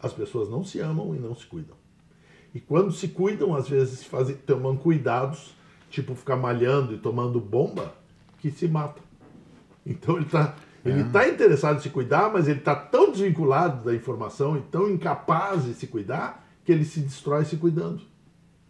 As 0.00 0.12
pessoas 0.12 0.48
não 0.48 0.64
se 0.64 0.80
amam 0.80 1.14
e 1.14 1.18
não 1.18 1.34
se 1.34 1.46
cuidam. 1.46 1.76
E 2.54 2.60
quando 2.60 2.92
se 2.92 3.08
cuidam, 3.08 3.54
às 3.54 3.68
vezes 3.68 4.04
fazem, 4.04 4.36
tomam 4.36 4.76
cuidados, 4.76 5.54
tipo 5.88 6.14
ficar 6.14 6.36
malhando 6.36 6.94
e 6.94 6.98
tomando 6.98 7.40
bomba, 7.40 7.94
que 8.38 8.50
se 8.50 8.68
matam. 8.68 9.02
Então 9.86 10.16
ele 10.16 10.26
está 10.26 10.56
ele 10.84 11.00
é. 11.02 11.04
tá 11.04 11.28
interessado 11.28 11.78
em 11.78 11.80
se 11.80 11.88
cuidar, 11.88 12.30
mas 12.32 12.48
ele 12.48 12.58
está 12.58 12.74
tão 12.74 13.10
desvinculado 13.10 13.84
da 13.84 13.94
informação 13.94 14.56
e 14.56 14.60
tão 14.60 14.90
incapaz 14.90 15.64
de 15.64 15.74
se 15.74 15.86
cuidar 15.86 16.44
que 16.64 16.72
ele 16.72 16.84
se 16.84 17.00
destrói 17.00 17.44
se 17.44 17.56
cuidando. 17.56 18.00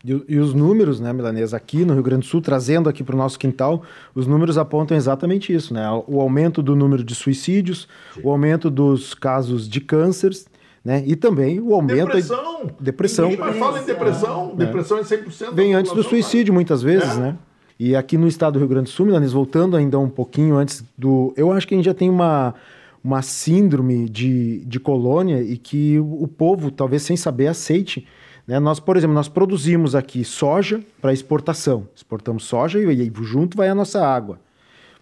E, 0.05 0.25
e 0.29 0.39
os 0.39 0.53
números, 0.53 0.99
né, 1.01 1.13
Milanesa, 1.13 1.57
aqui 1.57 1.85
no 1.85 1.95
Rio 1.95 2.03
Grande 2.03 2.23
do 2.23 2.27
Sul, 2.27 2.41
trazendo 2.41 2.89
aqui 2.89 3.05
para 3.05 3.15
o 3.15 3.19
nosso 3.19 3.39
quintal, 3.39 3.83
os 4.15 4.27
números 4.27 4.59
apontam 4.59 4.97
exatamente 4.97 5.53
isso, 5.53 5.73
né? 5.73 5.87
O 6.07 6.21
aumento 6.21 6.63
do 6.63 6.75
número 6.75 7.05
de 7.05 7.15
suicídios, 7.15 7.89
Sim. 8.15 8.21
o 8.25 8.31
aumento 8.31 8.69
dos 8.69 9.15
casos 9.15 9.69
de 9.69 9.81
cânceres, 9.81 10.47
né? 10.85 11.03
E 11.07 11.15
também 11.15 11.61
o 11.61 11.73
aumento. 11.73 12.07
Depressão! 12.07 12.71
Depressão. 12.81 13.29
Ninguém 13.29 13.41
mais 13.45 13.57
fala 13.57 13.81
em 13.81 13.85
depressão. 13.85 14.51
É. 14.55 14.57
Depressão 14.57 14.99
é 14.99 15.03
100%. 15.03 15.55
Vem 15.55 15.75
antes 15.75 15.93
do 15.93 16.03
suicídio, 16.03 16.53
muitas 16.53 16.83
vezes, 16.83 17.17
é. 17.17 17.21
né? 17.21 17.39
E 17.85 17.97
aqui 17.97 18.16
no 18.16 18.28
estado 18.28 18.53
do 18.53 18.59
Rio 18.61 18.68
Grande 18.68 18.85
do 18.85 18.91
Sul, 18.91 19.07
Milanes, 19.07 19.33
voltando 19.33 19.76
ainda 19.76 19.99
um 19.99 20.09
pouquinho 20.09 20.55
antes 20.55 20.85
do. 20.97 21.35
Eu 21.37 21.51
acho 21.51 21.66
que 21.66 21.74
a 21.74 21.76
gente 21.76 21.87
já 21.87 21.93
tem 21.93 22.09
uma, 22.09 22.55
uma 23.03 23.22
síndrome 23.22 24.09
de, 24.09 24.61
de 24.66 24.78
colônia 24.78 25.43
e 25.43 25.57
que 25.57 25.99
o, 25.99 26.28
povo, 26.28 26.70
talvez 26.70 27.03
sem 27.03 27.16
saber, 27.16 27.49
aceite. 27.49 28.07
Né? 28.47 28.61
Nós, 28.61 28.78
por 28.78 28.97
exemplo, 28.97 29.14
nós 29.14 29.26
produzimos 29.26 29.97
aqui 29.97 30.24
soja 30.24 30.80
para 31.01 31.12
exportação. 31.12 31.89
Exportamos 31.93 32.45
soja 32.45 32.78
e, 32.78 33.09
e 33.09 33.12
junto 33.24 33.57
vai 33.57 33.68
a 33.68 33.74
nossa 33.74 34.07
água. 34.07 34.39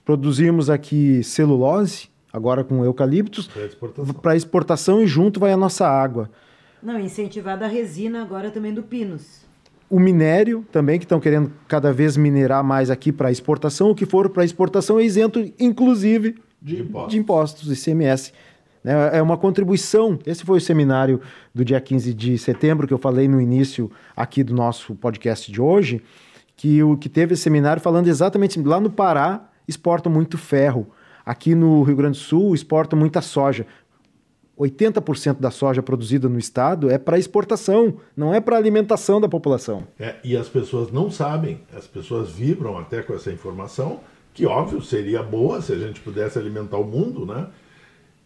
Produzimos 0.03 0.71
aqui 0.71 1.23
celulose 1.23 2.09
agora 2.33 2.65
com 2.65 2.83
eucaliptos, 2.83 3.47
para 3.47 3.67
exportação. 3.67 4.35
exportação 4.35 5.03
e 5.03 5.07
junto 5.07 5.39
vai 5.39 5.53
a 5.53 5.57
nossa 5.59 5.87
água. 5.87 6.31
Não, 6.83 6.99
incentivada 6.99 7.67
a 7.67 7.69
resina 7.69 8.23
agora 8.23 8.51
também 8.51 8.73
do 8.73 8.83
Pinos. 8.83 9.50
O 9.91 9.99
minério 9.99 10.65
também, 10.71 10.99
que 10.99 11.05
estão 11.05 11.19
querendo 11.19 11.53
cada 11.67 11.93
vez 11.93 12.17
minerar 12.17 12.63
mais 12.63 12.91
aqui 12.91 13.11
para 13.11 13.31
exportação. 13.31 13.91
O 13.91 13.95
que 13.95 14.07
for 14.07 14.31
para 14.31 14.45
exportação 14.45 14.99
é 14.99 15.05
isento, 15.05 15.53
inclusive, 15.59 16.37
de 16.63 16.81
impostos, 16.81 17.11
de 17.11 17.19
impostos 17.19 17.87
ICMS. 17.87 18.33
Né? 18.85 18.93
É 19.13 19.21
uma 19.21 19.37
contribuição. 19.37 20.19
Esse 20.25 20.45
foi 20.45 20.59
o 20.59 20.61
seminário 20.61 21.21
do 21.53 21.65
dia 21.65 21.81
15 21.81 22.15
de 22.15 22.39
setembro, 22.39 22.87
que 22.87 22.95
eu 22.95 22.99
falei 22.99 23.27
no 23.27 23.41
início 23.41 23.91
aqui 24.17 24.45
do 24.45 24.55
nosso 24.55 24.95
podcast 24.95 25.51
de 25.51 25.61
hoje, 25.61 26.01
que 26.57 26.83
o 26.83 26.97
que 26.97 27.09
teve 27.09 27.35
esse 27.35 27.43
seminário 27.43 27.83
falando 27.83 28.07
exatamente 28.07 28.61
lá 28.63 28.81
no 28.81 28.91
Pará, 28.91 29.51
exportam 29.67 30.11
muito 30.11 30.39
ferro 30.39 30.87
Aqui 31.25 31.55
no 31.55 31.83
Rio 31.83 31.97
Grande 31.97 32.19
do 32.19 32.23
Sul 32.23 32.55
exporta 32.55 32.97
muita 32.97 33.21
soja. 33.21 33.67
80% 34.61 35.39
da 35.41 35.51
soja 35.51 35.83
produzida 35.83 36.29
no 36.29 36.39
estado 36.39 36.91
é 36.91 36.99
para 36.99 37.19
exportação, 37.19 37.97
não 38.15 38.35
é 38.35 38.41
para 38.41 38.57
alimentação 38.57 39.19
da 39.19 39.29
população. 39.29 39.87
É, 39.99 40.17
e 40.23 40.37
as 40.37 40.49
pessoas 40.49 40.93
não 40.93 41.11
sabem, 41.11 41.63
as 41.75 41.87
pessoas 41.87 42.31
vibram 42.31 42.77
até 42.77 43.03
com 43.03 43.15
essa 43.15 43.33
informação, 43.33 44.01
que 44.35 44.45
óbvio 44.45 44.83
seria 44.83 45.23
boa 45.23 45.63
se 45.63 45.73
a 45.73 45.79
gente 45.79 46.01
pudesse 46.01 46.39
alimentar 46.39 46.77
o 46.77 46.85
mundo, 46.85 47.25
né? 47.25 47.47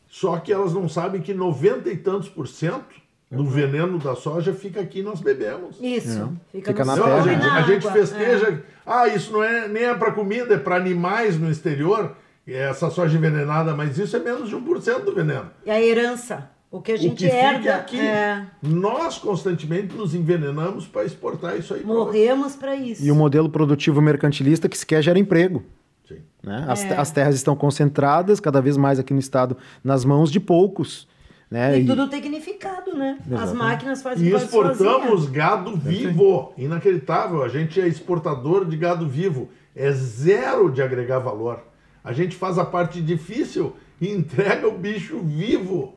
Só 0.08 0.36
que 0.38 0.52
elas 0.52 0.74
não 0.74 0.88
sabem 0.88 1.20
que 1.20 1.32
90 1.32 1.88
e 1.88 1.96
tantos 1.96 2.28
por 2.28 2.48
cento 2.48 3.02
do 3.30 3.42
uhum. 3.42 3.48
veneno 3.48 3.98
da 3.98 4.14
soja 4.14 4.52
fica 4.52 4.80
aqui 4.80 5.00
e 5.00 5.02
nós 5.02 5.20
bebemos. 5.20 5.76
Isso, 5.80 6.20
é. 6.52 6.56
fica, 6.58 6.72
fica 6.72 6.84
na 6.84 6.94
terra. 6.94 7.16
A 7.16 7.22
gente, 7.22 7.46
a 7.46 7.62
gente 7.62 7.92
festeja, 7.92 8.48
é. 8.48 8.58
ah, 8.84 9.08
isso 9.08 9.32
não 9.32 9.42
é 9.42 9.66
nem 9.66 9.84
é 9.84 9.94
para 9.94 10.12
comida, 10.12 10.54
é 10.54 10.58
para 10.58 10.76
animais 10.76 11.38
no 11.38 11.50
exterior 11.50 12.14
essa 12.52 12.90
soja 12.90 13.16
envenenada, 13.16 13.74
mas 13.74 13.96
isso 13.98 14.16
é 14.16 14.20
menos 14.20 14.48
de 14.48 14.56
1% 14.56 15.04
do 15.04 15.14
veneno. 15.14 15.50
E 15.64 15.70
a 15.70 15.80
herança, 15.80 16.50
o 16.70 16.80
que 16.80 16.92
a 16.92 16.96
gente 16.96 17.24
o 17.24 17.28
que 17.28 17.34
herda. 17.34 17.76
aqui, 17.76 18.00
é... 18.00 18.46
Nós 18.62 19.16
constantemente 19.16 19.94
nos 19.94 20.14
envenenamos 20.14 20.86
para 20.86 21.04
exportar 21.04 21.56
isso 21.56 21.72
aí. 21.72 21.84
Morremos 21.84 22.56
para 22.56 22.74
isso. 22.74 23.04
E 23.04 23.10
o 23.10 23.14
modelo 23.14 23.48
produtivo 23.48 24.02
mercantilista 24.02 24.68
que 24.68 24.76
se 24.76 24.84
quer 24.84 25.00
gera 25.00 25.18
emprego. 25.18 25.62
Sim. 26.06 26.18
Né? 26.42 26.64
As, 26.68 26.84
é. 26.84 26.96
as 26.96 27.10
terras 27.10 27.34
estão 27.34 27.56
concentradas, 27.56 28.40
cada 28.40 28.60
vez 28.60 28.76
mais 28.76 28.98
aqui 28.98 29.14
no 29.14 29.20
estado, 29.20 29.56
nas 29.82 30.04
mãos 30.04 30.30
de 30.30 30.38
poucos. 30.38 31.08
Né? 31.50 31.78
E, 31.78 31.82
e, 31.82 31.86
tudo 31.86 32.08
tecnificado, 32.08 32.96
né? 32.96 33.18
Exatamente. 33.20 33.42
As 33.42 33.52
máquinas 33.52 34.02
fazem 34.02 34.26
E 34.26 34.34
exportamos 34.34 35.26
gado 35.26 35.76
vivo. 35.76 36.52
Inacreditável. 36.58 37.42
A 37.42 37.48
gente 37.48 37.80
é 37.80 37.86
exportador 37.86 38.64
de 38.64 38.76
gado 38.76 39.08
vivo. 39.08 39.48
É 39.76 39.92
zero 39.92 40.70
de 40.70 40.82
agregar 40.82 41.20
valor. 41.20 41.62
A 42.04 42.12
gente 42.12 42.36
faz 42.36 42.58
a 42.58 42.64
parte 42.66 43.00
difícil 43.00 43.74
e 43.98 44.10
entrega 44.10 44.68
o 44.68 44.76
bicho 44.76 45.18
vivo. 45.20 45.94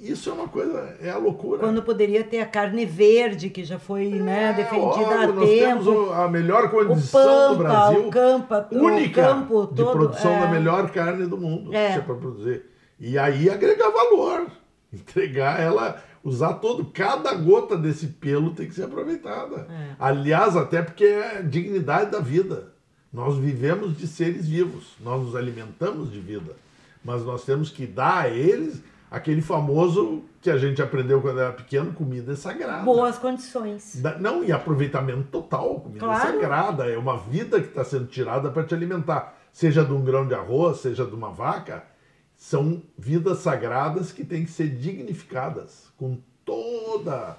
Isso 0.00 0.30
é 0.30 0.32
uma 0.32 0.48
coisa, 0.48 0.96
é 1.00 1.10
a 1.10 1.18
loucura. 1.18 1.60
Quando 1.60 1.82
poderia 1.82 2.22
ter 2.24 2.40
a 2.40 2.46
carne 2.46 2.84
verde, 2.84 3.50
que 3.50 3.64
já 3.64 3.78
foi 3.78 4.12
é, 4.12 4.16
né, 4.16 4.52
defendida 4.52 4.86
óbvio, 4.86 5.06
há 5.10 5.26
nós 5.26 5.48
tempo. 5.48 5.84
Temos 5.84 6.12
a 6.12 6.28
melhor 6.28 6.70
condição 6.70 7.22
pampa, 7.22 7.48
do 7.48 7.58
Brasil. 7.58 8.06
O 8.06 8.10
campa, 8.10 8.68
única 8.72 9.20
o 9.20 9.24
campo 9.24 9.70
de 9.72 9.82
produção 9.82 10.32
é. 10.32 10.40
da 10.40 10.48
melhor 10.48 10.90
carne 10.90 11.26
do 11.26 11.36
mundo. 11.36 11.74
É. 11.74 11.98
para 11.98 12.14
produzir. 12.14 12.64
E 12.98 13.18
aí 13.18 13.50
agregar 13.50 13.90
valor. 13.90 14.46
Entregar 14.92 15.60
ela, 15.60 16.02
usar 16.22 16.54
todo, 16.54 16.84
cada 16.86 17.34
gota 17.34 17.76
desse 17.76 18.06
pelo 18.06 18.54
tem 18.54 18.68
que 18.68 18.74
ser 18.74 18.84
aproveitada. 18.84 19.66
É. 19.68 19.96
Aliás, 19.98 20.56
até 20.56 20.82
porque 20.82 21.04
é 21.04 21.42
dignidade 21.42 22.10
da 22.10 22.20
vida. 22.20 22.75
Nós 23.16 23.38
vivemos 23.38 23.96
de 23.96 24.06
seres 24.06 24.46
vivos, 24.46 24.94
nós 25.00 25.22
nos 25.22 25.34
alimentamos 25.34 26.12
de 26.12 26.20
vida, 26.20 26.54
mas 27.02 27.22
nós 27.24 27.46
temos 27.46 27.70
que 27.70 27.86
dar 27.86 28.26
a 28.26 28.28
eles 28.28 28.82
aquele 29.10 29.40
famoso 29.40 30.22
que 30.42 30.50
a 30.50 30.58
gente 30.58 30.82
aprendeu 30.82 31.22
quando 31.22 31.40
era 31.40 31.50
pequeno, 31.50 31.94
comida 31.94 32.34
é 32.34 32.36
sagrada. 32.36 32.84
Boas 32.84 33.16
condições. 33.16 34.02
Não, 34.20 34.44
e 34.44 34.52
aproveitamento 34.52 35.28
total. 35.30 35.80
Comida 35.80 35.96
é 35.96 36.06
claro. 36.06 36.28
é 36.28 36.32
sagrada, 36.32 36.90
é 36.90 36.98
uma 36.98 37.16
vida 37.16 37.58
que 37.58 37.68
está 37.68 37.82
sendo 37.82 38.04
tirada 38.04 38.50
para 38.50 38.64
te 38.64 38.74
alimentar. 38.74 39.34
Seja 39.50 39.82
de 39.82 39.94
um 39.94 40.04
grão 40.04 40.28
de 40.28 40.34
arroz, 40.34 40.80
seja 40.80 41.06
de 41.06 41.14
uma 41.14 41.30
vaca, 41.30 41.84
são 42.36 42.82
vidas 42.98 43.38
sagradas 43.38 44.12
que 44.12 44.26
têm 44.26 44.44
que 44.44 44.50
ser 44.50 44.68
dignificadas 44.68 45.90
com 45.96 46.18
toda 46.44 47.38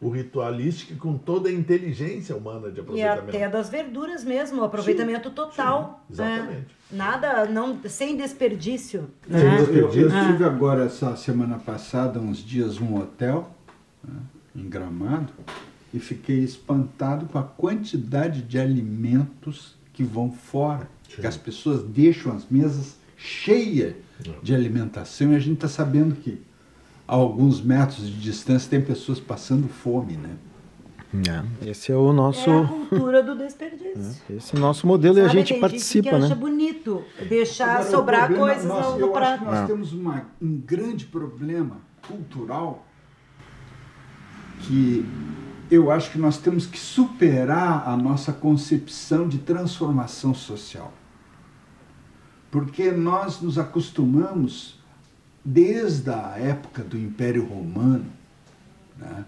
o 0.00 0.08
ritualístico 0.10 0.94
com 0.96 1.18
toda 1.18 1.48
a 1.48 1.52
inteligência 1.52 2.36
humana 2.36 2.70
de 2.70 2.80
aproveitamento. 2.80 3.26
E 3.26 3.36
até 3.36 3.48
das 3.48 3.68
verduras 3.68 4.24
mesmo, 4.24 4.60
o 4.60 4.64
aproveitamento 4.64 5.28
sim, 5.28 5.34
total. 5.34 6.04
Sim, 6.06 6.12
exatamente. 6.14 6.76
É, 6.92 6.96
nada, 6.96 7.44
não, 7.46 7.78
sem 7.88 8.16
desperdício. 8.16 9.08
Sem 9.28 9.36
né? 9.36 9.56
desperdício. 9.56 10.00
Eu, 10.02 10.10
eu 10.10 10.26
tive 10.26 10.44
agora, 10.44 10.84
essa 10.84 11.16
semana 11.16 11.58
passada, 11.58 12.20
uns 12.20 12.38
dias 12.38 12.78
num 12.78 12.96
hotel, 12.96 13.50
né, 14.06 14.20
em 14.54 14.68
Gramado, 14.68 15.32
e 15.92 15.98
fiquei 15.98 16.38
espantado 16.38 17.26
com 17.26 17.38
a 17.38 17.42
quantidade 17.42 18.42
de 18.42 18.58
alimentos 18.58 19.76
que 19.92 20.04
vão 20.04 20.30
fora. 20.30 20.88
Sim. 21.08 21.22
Que 21.22 21.26
as 21.26 21.36
pessoas 21.36 21.82
deixam 21.82 22.32
as 22.32 22.46
mesas 22.48 22.96
cheias 23.16 23.94
de 24.42 24.54
alimentação 24.54 25.32
e 25.32 25.36
a 25.36 25.38
gente 25.38 25.54
está 25.54 25.68
sabendo 25.68 26.14
que 26.14 26.40
a 27.08 27.14
alguns 27.14 27.62
metros 27.62 28.06
de 28.06 28.20
distância 28.20 28.68
tem 28.68 28.82
pessoas 28.82 29.18
passando 29.18 29.66
fome, 29.66 30.18
né? 30.18 30.36
É, 31.62 31.70
esse 31.70 31.90
é 31.90 31.96
o 31.96 32.12
nosso. 32.12 32.50
É 32.50 32.60
a 32.60 32.68
cultura 32.68 33.22
do 33.22 33.34
desperdício. 33.34 34.22
É, 34.28 34.34
esse 34.34 34.54
é 34.54 34.58
o 34.58 34.60
nosso 34.60 34.86
modelo 34.86 35.14
Sabe, 35.14 35.26
e 35.26 35.30
a 35.30 35.32
gente 35.32 35.52
tem 35.54 35.60
participa, 35.60 36.10
gente 36.10 36.14
que 36.14 36.18
né? 36.18 36.26
acha 36.26 36.34
bonito 36.34 37.02
deixar 37.26 37.76
Agora, 37.76 37.90
sobrar 37.90 38.26
problema, 38.26 38.46
coisas 38.46 38.64
nós, 38.66 38.94
no, 38.94 39.00
eu 39.00 39.08
prato. 39.08 39.32
Acho 39.32 39.38
que 39.38 39.50
nós 39.50 39.66
temos 39.66 39.92
uma, 39.94 40.26
um 40.40 40.58
grande 40.58 41.06
problema 41.06 41.78
cultural 42.06 42.86
que 44.60 45.06
eu 45.70 45.90
acho 45.90 46.10
que 46.10 46.18
nós 46.18 46.36
temos 46.36 46.66
que 46.66 46.78
superar 46.78 47.88
a 47.88 47.96
nossa 47.96 48.30
concepção 48.30 49.26
de 49.26 49.38
transformação 49.38 50.34
social. 50.34 50.92
Porque 52.50 52.90
nós 52.90 53.40
nos 53.40 53.58
acostumamos 53.58 54.77
desde 55.48 56.10
a 56.10 56.34
época 56.38 56.82
do 56.82 56.98
Império 56.98 57.42
Romano, 57.42 58.04
né, 58.98 59.24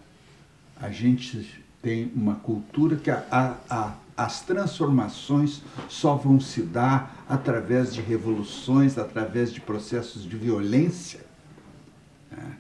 a 0.79 0.91
gente 0.91 1.65
tem 1.81 2.13
uma 2.15 2.35
cultura 2.35 2.97
que 2.97 3.11
a, 3.11 3.25
a, 3.31 3.55
a, 3.71 3.95
as 4.15 4.43
transformações 4.43 5.63
só 5.89 6.15
vão 6.17 6.39
se 6.39 6.61
dar 6.61 7.25
através 7.27 7.95
de 7.95 8.03
revoluções, 8.03 8.99
através 8.99 9.51
de 9.51 9.63
processos 9.63 10.29
de 10.29 10.37
violência. 10.37 11.21
Né? 12.31 12.57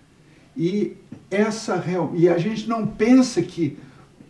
E, 0.56 0.96
essa, 1.30 1.84
e 2.14 2.30
a 2.30 2.38
gente 2.38 2.66
não 2.66 2.86
pensa 2.86 3.42
que 3.42 3.78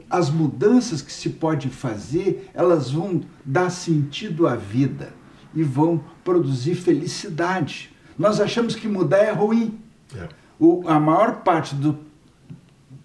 as 0.09 0.29
mudanças 0.29 1.01
que 1.01 1.13
se 1.13 1.31
pode 1.31 1.69
fazer, 1.69 2.51
elas 2.53 2.91
vão 2.91 3.23
dar 3.45 3.71
sentido 3.71 4.49
à 4.49 4.57
vida 4.57 5.13
e 5.55 5.63
vão 5.63 6.03
produzir 6.25 6.75
felicidade. 6.75 7.91
Nós 8.21 8.39
achamos 8.39 8.77
que 8.77 8.87
mudar 8.87 9.17
é 9.25 9.33
ruim. 9.33 9.81
É. 10.15 10.29
O, 10.59 10.83
a 10.87 11.01
maior 11.01 11.37
parte 11.37 11.75
do, 11.75 11.99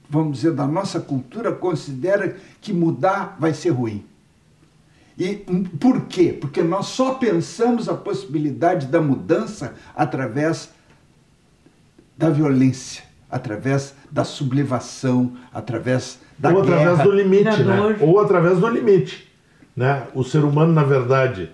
vamos 0.10 0.40
dizer, 0.40 0.52
da 0.52 0.68
nossa 0.68 1.00
cultura 1.00 1.54
considera 1.54 2.36
que 2.60 2.74
mudar 2.74 3.38
vai 3.40 3.54
ser 3.54 3.70
ruim. 3.70 4.04
E 5.18 5.36
por 5.80 6.02
quê? 6.08 6.38
Porque 6.38 6.62
nós 6.62 6.88
só 6.88 7.14
pensamos 7.14 7.88
a 7.88 7.94
possibilidade 7.94 8.88
da 8.88 9.00
mudança 9.00 9.76
através 9.96 10.70
da 12.18 12.30
violência, 12.30 13.02
através 13.32 13.96
da 14.12 14.26
sublevação, 14.26 15.32
através 15.54 16.20
da 16.38 16.50
Ou 16.50 16.62
guerra. 16.62 16.92
através 16.92 17.08
do 17.08 17.16
limite, 17.16 17.64
né? 17.64 17.98
Ou 18.02 18.20
através 18.20 18.60
do 18.60 18.68
limite. 18.68 19.32
Né? 19.74 20.08
O 20.14 20.26
ser 20.26 20.44
humano, 20.44 20.74
na 20.74 20.84
verdade, 20.84 21.52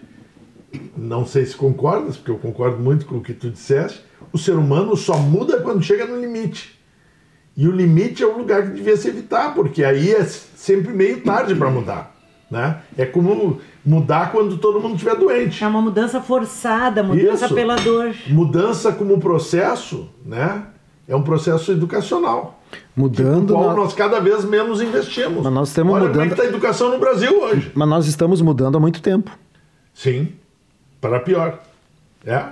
não 0.98 1.26
sei 1.26 1.46
se 1.46 1.56
concordas, 1.56 2.18
porque 2.18 2.32
eu 2.32 2.38
concordo 2.38 2.78
muito 2.82 3.06
com 3.06 3.18
o 3.18 3.22
que 3.22 3.34
tu 3.34 3.50
disseste, 3.50 4.02
o 4.32 4.38
ser 4.38 4.54
humano 4.54 4.96
só 4.96 5.18
muda 5.18 5.60
quando 5.62 5.84
chega 5.84 6.06
no 6.06 6.20
limite. 6.20 6.80
E 7.56 7.68
o 7.68 7.72
limite 7.72 8.24
é 8.24 8.26
o 8.26 8.38
lugar 8.38 8.64
que 8.64 8.76
devia 8.76 8.96
se 8.96 9.10
evitar, 9.10 9.54
porque 9.54 9.84
aí 9.84 10.12
é 10.12 10.24
sempre 10.24 10.94
meio 10.94 11.22
tarde 11.22 11.54
para 11.54 11.70
mudar. 11.70 12.16
Né? 12.50 12.82
É 12.98 13.06
como 13.06 13.60
mudar 13.86 14.32
quando 14.32 14.58
todo 14.58 14.80
mundo 14.80 14.94
estiver 14.94 15.16
doente. 15.16 15.64
É 15.64 15.68
uma 15.68 15.82
mudança 15.82 16.22
forçada, 16.22 17.02
mudança 17.02 17.46
Isso. 17.46 17.56
pela 17.56 17.76
dor. 17.76 18.14
Mudança 18.28 18.92
como 18.92 19.20
processo, 19.20 20.10
né? 20.26 20.64
É 21.08 21.16
um 21.16 21.24
processo 21.24 21.72
educacional. 21.72 22.62
Mudando. 22.96 23.54
Qual 23.54 23.76
nós 23.76 23.94
cada 23.94 24.20
vez 24.20 24.46
menos 24.46 24.82
investimos. 24.82 25.44
Mas 25.44 25.54
nós 25.54 25.70
estamos 25.70 25.94
Olha 25.94 26.08
mudando. 26.08 26.18
Como 26.18 26.30
é 26.30 26.34
está 26.34 26.44
a 26.44 26.48
educação 26.48 26.90
no 26.92 27.00
Brasil 27.00 27.42
hoje? 27.42 27.72
Mas 27.74 27.88
nós 27.88 28.06
estamos 28.08 28.42
mudando 28.42 28.78
há 28.78 28.80
muito 28.80 29.02
tempo. 29.02 29.32
Sim, 29.94 30.34
para 31.02 31.20
pior. 31.20 31.60
É? 32.24 32.46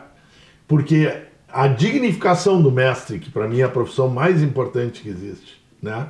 Porque 0.67 1.15
a 1.47 1.67
dignificação 1.67 2.61
do 2.61 2.71
mestre, 2.71 3.19
que 3.19 3.29
para 3.29 3.47
mim 3.47 3.61
é 3.61 3.63
a 3.63 3.69
profissão 3.69 4.09
mais 4.09 4.41
importante 4.41 5.01
que 5.01 5.09
existe, 5.09 5.61
né? 5.81 6.07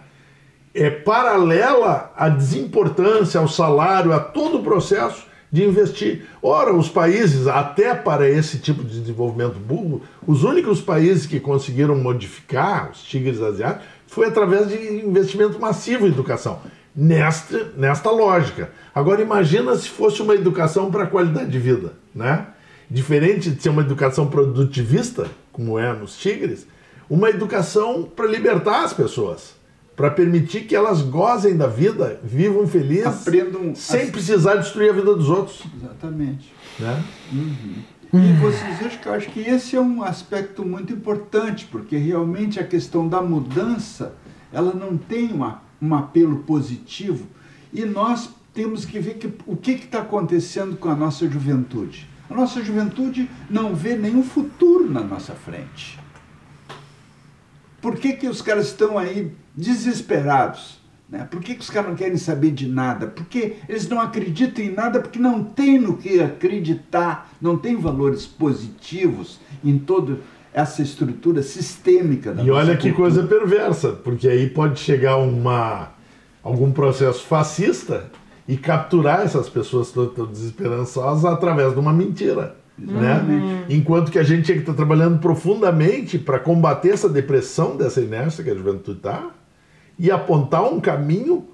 é 0.73 0.89
paralela 0.89 2.11
à 2.15 2.29
desimportância, 2.29 3.39
ao 3.39 3.47
salário, 3.47 4.13
a 4.13 4.19
todo 4.19 4.59
o 4.59 4.63
processo 4.63 5.27
de 5.51 5.63
investir. 5.63 6.25
Ora, 6.41 6.73
os 6.73 6.87
países, 6.87 7.47
até 7.47 7.95
para 7.95 8.29
esse 8.29 8.59
tipo 8.59 8.83
de 8.83 8.99
desenvolvimento 8.99 9.57
burro, 9.57 10.03
os 10.25 10.43
únicos 10.43 10.79
países 10.79 11.25
que 11.25 11.39
conseguiram 11.39 11.95
modificar 11.95 12.91
os 12.91 13.01
tigres 13.03 13.41
asiáticos 13.41 13.87
foi 14.07 14.27
através 14.27 14.69
de 14.69 14.75
investimento 15.05 15.59
massivo 15.59 16.05
em 16.05 16.09
educação. 16.09 16.59
Nesta, 16.95 17.71
nesta 17.77 18.09
lógica. 18.09 18.71
Agora 18.93 19.21
imagina 19.21 19.75
se 19.75 19.87
fosse 19.89 20.21
uma 20.21 20.33
educação 20.33 20.91
para 20.91 21.03
a 21.03 21.07
qualidade 21.07 21.49
de 21.49 21.59
vida, 21.59 21.93
né? 22.13 22.47
Diferente 22.89 23.51
de 23.51 23.61
ser 23.61 23.69
uma 23.69 23.83
educação 23.83 24.27
produtivista, 24.27 25.27
como 25.51 25.77
é 25.77 25.93
nos 25.93 26.17
tigres, 26.17 26.67
uma 27.09 27.29
educação 27.29 28.03
para 28.03 28.25
libertar 28.27 28.83
as 28.83 28.93
pessoas 28.93 29.59
para 29.99 30.09
permitir 30.09 30.61
que 30.61 30.73
elas 30.73 31.01
gozem 31.01 31.57
da 31.57 31.67
vida, 31.67 32.21
vivam 32.23 32.65
felizes, 32.65 33.05
aprendam 33.05 33.75
sem 33.75 34.09
precisar 34.09 34.55
destruir 34.55 34.91
a 34.91 34.93
vida 34.93 35.13
dos 35.13 35.29
outros. 35.29 35.61
Exatamente. 35.75 36.53
Né? 36.79 37.03
Uhum. 37.33 37.83
E 38.13 38.33
vocês 38.39 38.79
acham 38.79 39.01
que 39.01 39.07
eu 39.09 39.13
acho 39.13 39.29
que 39.29 39.41
esse 39.41 39.75
é 39.75 39.81
um 39.81 40.01
aspecto 40.01 40.63
muito 40.63 40.93
importante, 40.93 41.67
porque 41.69 41.97
realmente 41.97 42.61
a 42.61 42.63
questão 42.63 43.09
da 43.09 43.21
mudança, 43.21 44.13
ela 44.53 44.73
não 44.73 44.97
tem 44.97 45.33
uma, 45.33 45.61
um 45.81 45.93
apelo 45.95 46.39
positivo, 46.39 47.27
e 47.73 47.85
nós 47.85 48.29
temos 48.53 48.85
que 48.85 48.99
ver 48.99 49.15
que, 49.15 49.31
o 49.45 49.55
que 49.55 49.71
está 49.71 49.99
acontecendo 49.99 50.77
com 50.77 50.89
a 50.89 50.95
nossa 50.95 51.29
juventude. 51.29 52.09
A 52.29 52.33
nossa 52.35 52.63
juventude 52.63 53.29
não 53.49 53.73
vê 53.73 53.95
nenhum 53.95 54.23
futuro 54.23 54.89
na 54.89 55.01
nossa 55.01 55.33
frente. 55.33 55.99
Por 57.81 57.95
que, 57.95 58.13
que 58.13 58.27
os 58.27 58.41
caras 58.41 58.67
estão 58.67 58.97
aí 58.97 59.31
desesperados? 59.55 60.79
Né? 61.09 61.27
Por 61.29 61.41
que, 61.41 61.55
que 61.55 61.61
os 61.61 61.69
caras 61.69 61.89
não 61.89 61.95
querem 61.95 62.17
saber 62.17 62.51
de 62.51 62.67
nada? 62.67 63.07
Porque 63.07 63.55
eles 63.67 63.87
não 63.87 63.99
acreditam 63.99 64.63
em 64.63 64.71
nada, 64.71 64.99
porque 64.99 65.17
não 65.17 65.43
tem 65.43 65.79
no 65.79 65.97
que 65.97 66.21
acreditar, 66.21 67.31
não 67.41 67.57
tem 67.57 67.75
valores 67.75 68.27
positivos 68.27 69.39
em 69.63 69.79
toda 69.79 70.19
essa 70.53 70.81
estrutura 70.81 71.41
sistêmica 71.43 72.33
da 72.33 72.43
E 72.43 72.51
olha 72.51 72.75
que 72.75 72.91
coisa 72.91 73.23
perversa, 73.23 73.89
porque 73.91 74.27
aí 74.27 74.49
pode 74.49 74.79
chegar 74.79 75.17
uma, 75.17 75.89
algum 76.43 76.71
processo 76.71 77.23
fascista 77.25 78.05
e 78.47 78.57
capturar 78.57 79.21
essas 79.21 79.47
pessoas 79.47 79.91
todas 79.91 80.27
desesperançosas 80.27 81.25
através 81.25 81.73
de 81.73 81.79
uma 81.79 81.93
mentira. 81.93 82.55
Né? 82.77 83.65
Enquanto 83.69 84.11
que 84.11 84.17
a 84.17 84.23
gente 84.23 84.45
tinha 84.45 84.55
que 84.55 84.63
estar 84.63 84.73
trabalhando 84.73 85.19
profundamente 85.19 86.17
para 86.17 86.39
combater 86.39 86.93
essa 86.93 87.09
depressão, 87.09 87.75
dessa 87.75 88.01
inércia 88.01 88.43
que 88.43 88.49
a 88.49 88.55
juventude 88.55 88.97
está, 88.97 89.31
e 89.97 90.09
apontar 90.09 90.63
um 90.63 90.79
caminho 90.79 91.45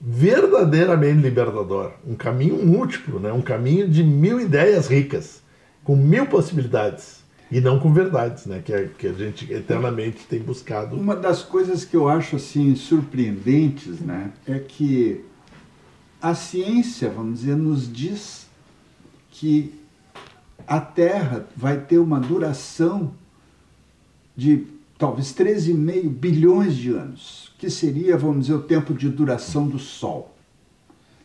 verdadeiramente 0.00 1.22
libertador, 1.22 1.92
um 2.06 2.14
caminho 2.14 2.64
múltiplo, 2.64 3.18
né? 3.18 3.32
um 3.32 3.40
caminho 3.40 3.88
de 3.88 4.04
mil 4.04 4.38
ideias 4.40 4.86
ricas, 4.86 5.42
com 5.82 5.96
mil 5.96 6.26
possibilidades. 6.26 7.24
E 7.50 7.60
não 7.60 7.78
com 7.78 7.92
verdades, 7.92 8.44
né? 8.46 8.60
Que, 8.62 8.72
é, 8.72 8.88
que 8.98 9.06
a 9.06 9.12
gente 9.12 9.50
eternamente 9.52 10.26
tem 10.26 10.40
buscado. 10.40 10.96
Uma 10.96 11.16
das 11.16 11.42
coisas 11.42 11.84
que 11.84 11.96
eu 11.96 12.08
acho 12.08 12.36
assim 12.36 12.74
surpreendentes, 12.74 14.00
né, 14.00 14.32
é 14.46 14.58
que 14.58 15.24
a 16.20 16.34
ciência, 16.34 17.08
vamos 17.10 17.40
dizer, 17.40 17.56
nos 17.56 17.90
diz 17.90 18.46
que 19.30 19.74
a 20.66 20.80
Terra 20.80 21.46
vai 21.56 21.80
ter 21.80 21.98
uma 21.98 22.20
duração 22.20 23.12
de 24.36 24.66
talvez 24.98 25.32
13,5 25.32 26.08
bilhões 26.08 26.76
de 26.76 26.90
anos, 26.90 27.52
que 27.56 27.70
seria, 27.70 28.16
vamos 28.16 28.46
dizer, 28.46 28.54
o 28.54 28.62
tempo 28.62 28.92
de 28.92 29.08
duração 29.08 29.66
do 29.66 29.78
Sol. 29.78 30.36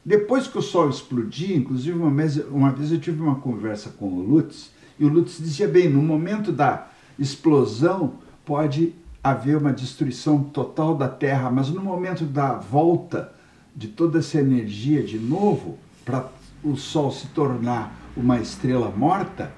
Depois 0.05 0.47
que 0.47 0.57
o 0.57 0.61
Sol 0.61 0.89
explodir, 0.89 1.57
inclusive 1.57 1.97
uma 1.97 2.11
vez, 2.11 2.37
uma 2.37 2.71
vez 2.71 2.91
eu 2.91 2.99
tive 2.99 3.21
uma 3.21 3.35
conversa 3.35 3.89
com 3.89 4.07
o 4.07 4.21
Lutz, 4.21 4.71
e 4.99 5.05
o 5.05 5.09
Lutz 5.09 5.37
dizia 5.37 5.67
bem, 5.67 5.89
no 5.89 6.01
momento 6.01 6.51
da 6.51 6.87
explosão 7.17 8.13
pode 8.45 8.93
haver 9.23 9.57
uma 9.57 9.71
destruição 9.71 10.43
total 10.43 10.95
da 10.95 11.07
Terra, 11.07 11.49
mas 11.49 11.69
no 11.69 11.81
momento 11.81 12.25
da 12.25 12.53
volta 12.53 13.33
de 13.75 13.87
toda 13.87 14.19
essa 14.19 14.39
energia 14.39 15.01
de 15.01 15.17
novo, 15.17 15.77
para 16.03 16.27
o 16.63 16.75
Sol 16.75 17.11
se 17.11 17.27
tornar 17.27 17.95
uma 18.15 18.37
estrela 18.39 18.91
morta, 18.95 19.51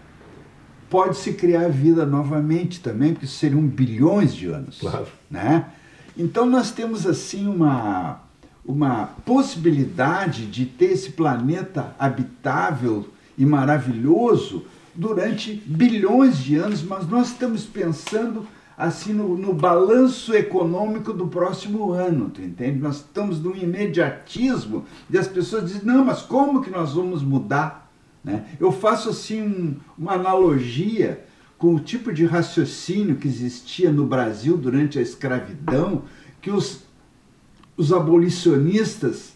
pode 0.89 1.17
se 1.17 1.33
criar 1.33 1.69
vida 1.69 2.05
novamente 2.05 2.79
também, 2.79 3.13
porque 3.13 3.27
seriam 3.27 3.61
bilhões 3.61 4.33
de 4.33 4.47
anos. 4.47 4.79
Claro. 4.79 5.07
Né? 5.29 5.65
Então 6.17 6.45
nós 6.45 6.71
temos 6.71 7.05
assim 7.05 7.47
uma, 7.47 8.21
uma 8.65 9.07
possibilidade 9.25 10.45
de 10.45 10.65
ter 10.65 10.91
esse 10.91 11.11
planeta 11.11 11.93
habitável 11.99 13.09
e 13.38 13.45
maravilhoso 13.45 14.65
durante 14.96 15.54
bilhões 15.66 16.38
de 16.38 16.56
anos, 16.56 16.82
mas 16.82 17.08
nós 17.08 17.28
estamos 17.28 17.66
pensando 17.66 18.48
assim 18.78 19.14
no, 19.14 19.38
no 19.38 19.54
balanço 19.54 20.34
econômico 20.34 21.14
do 21.14 21.28
próximo 21.28 21.91
ano, 21.91 22.30
tu 22.30 22.41
entende? 22.41 22.80
Nós 22.80 22.98
estamos 22.98 23.41
num 23.41 23.56
imediatismo 23.56 24.86
e 25.10 25.18
as 25.18 25.28
pessoas 25.28 25.66
dizem, 25.72 25.86
não, 25.86 26.04
mas 26.04 26.22
como 26.22 26.62
que 26.62 26.70
nós 26.70 26.93
vamos 26.93 27.24
mudar? 27.24 27.89
Né? 28.24 28.46
Eu 28.60 28.72
faço 28.72 29.10
assim 29.10 29.41
um, 29.41 29.76
uma 29.98 30.14
analogia 30.14 31.24
com 31.58 31.76
o 31.76 31.80
tipo 31.80 32.12
de 32.12 32.26
raciocínio 32.26 33.16
que 33.16 33.28
existia 33.28 33.91
no 33.91 34.06
Brasil 34.06 34.58
durante 34.58 35.00
a 35.00 35.02
escravidão, 35.02 36.04
que 36.41 36.52
os, 36.52 36.84
os 37.78 37.93
abolicionistas 37.93 39.34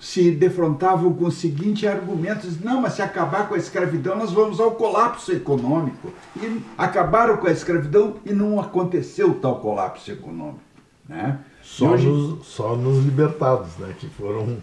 se 0.00 0.30
defrontavam 0.30 1.12
com 1.12 1.26
o 1.26 1.32
seguinte 1.32 1.86
argumento: 1.86 2.46
não, 2.62 2.80
mas 2.80 2.94
se 2.94 3.02
acabar 3.02 3.48
com 3.48 3.54
a 3.54 3.58
escravidão, 3.58 4.16
nós 4.16 4.32
vamos 4.32 4.60
ao 4.60 4.72
colapso 4.72 5.32
econômico. 5.32 6.12
E 6.36 6.62
acabaram 6.76 7.36
com 7.36 7.46
a 7.46 7.52
escravidão 7.52 8.16
e 8.24 8.32
não 8.32 8.60
aconteceu 8.60 9.34
tal 9.34 9.60
colapso 9.60 10.10
econômico. 10.10 10.60
Né? 11.08 11.38
Só, 11.62 11.92
hoje... 11.92 12.06
nos, 12.06 12.46
só 12.46 12.76
nos 12.76 13.04
libertados, 13.04 13.76
né? 13.78 13.94
que 13.98 14.08
foram 14.08 14.58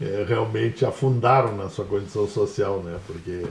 é, 0.00 0.24
realmente 0.28 0.84
afundaram 0.84 1.56
na 1.56 1.68
sua 1.68 1.84
condição 1.84 2.28
social, 2.28 2.80
né? 2.82 2.98
Porque 3.06 3.46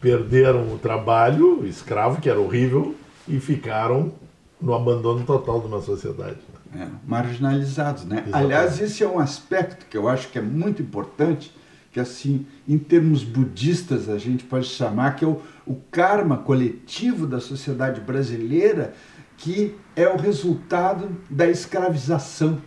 perderam 0.00 0.72
o 0.72 0.78
trabalho 0.78 1.66
escravo, 1.66 2.20
que 2.20 2.30
era 2.30 2.40
horrível, 2.40 2.94
e 3.28 3.38
ficaram 3.38 4.12
no 4.60 4.74
abandono 4.74 5.24
total 5.24 5.60
de 5.60 5.66
uma 5.66 5.80
sociedade. 5.80 6.38
É, 6.74 6.86
marginalizados, 7.06 8.04
né? 8.04 8.22
Exatamente. 8.26 8.44
Aliás, 8.44 8.80
esse 8.80 9.02
é 9.02 9.08
um 9.08 9.18
aspecto 9.18 9.86
que 9.86 9.96
eu 9.96 10.08
acho 10.08 10.28
que 10.30 10.38
é 10.38 10.42
muito 10.42 10.80
importante, 10.80 11.54
que 11.90 12.00
assim, 12.00 12.46
em 12.66 12.78
termos 12.78 13.22
budistas, 13.22 14.08
a 14.08 14.16
gente 14.16 14.44
pode 14.44 14.66
chamar 14.66 15.16
que 15.16 15.24
é 15.24 15.28
o, 15.28 15.42
o 15.66 15.74
karma 15.90 16.38
coletivo 16.38 17.26
da 17.26 17.40
sociedade 17.40 18.00
brasileira, 18.00 18.94
que 19.36 19.74
é 19.94 20.08
o 20.08 20.16
resultado 20.16 21.14
da 21.28 21.46
escravização 21.46 22.60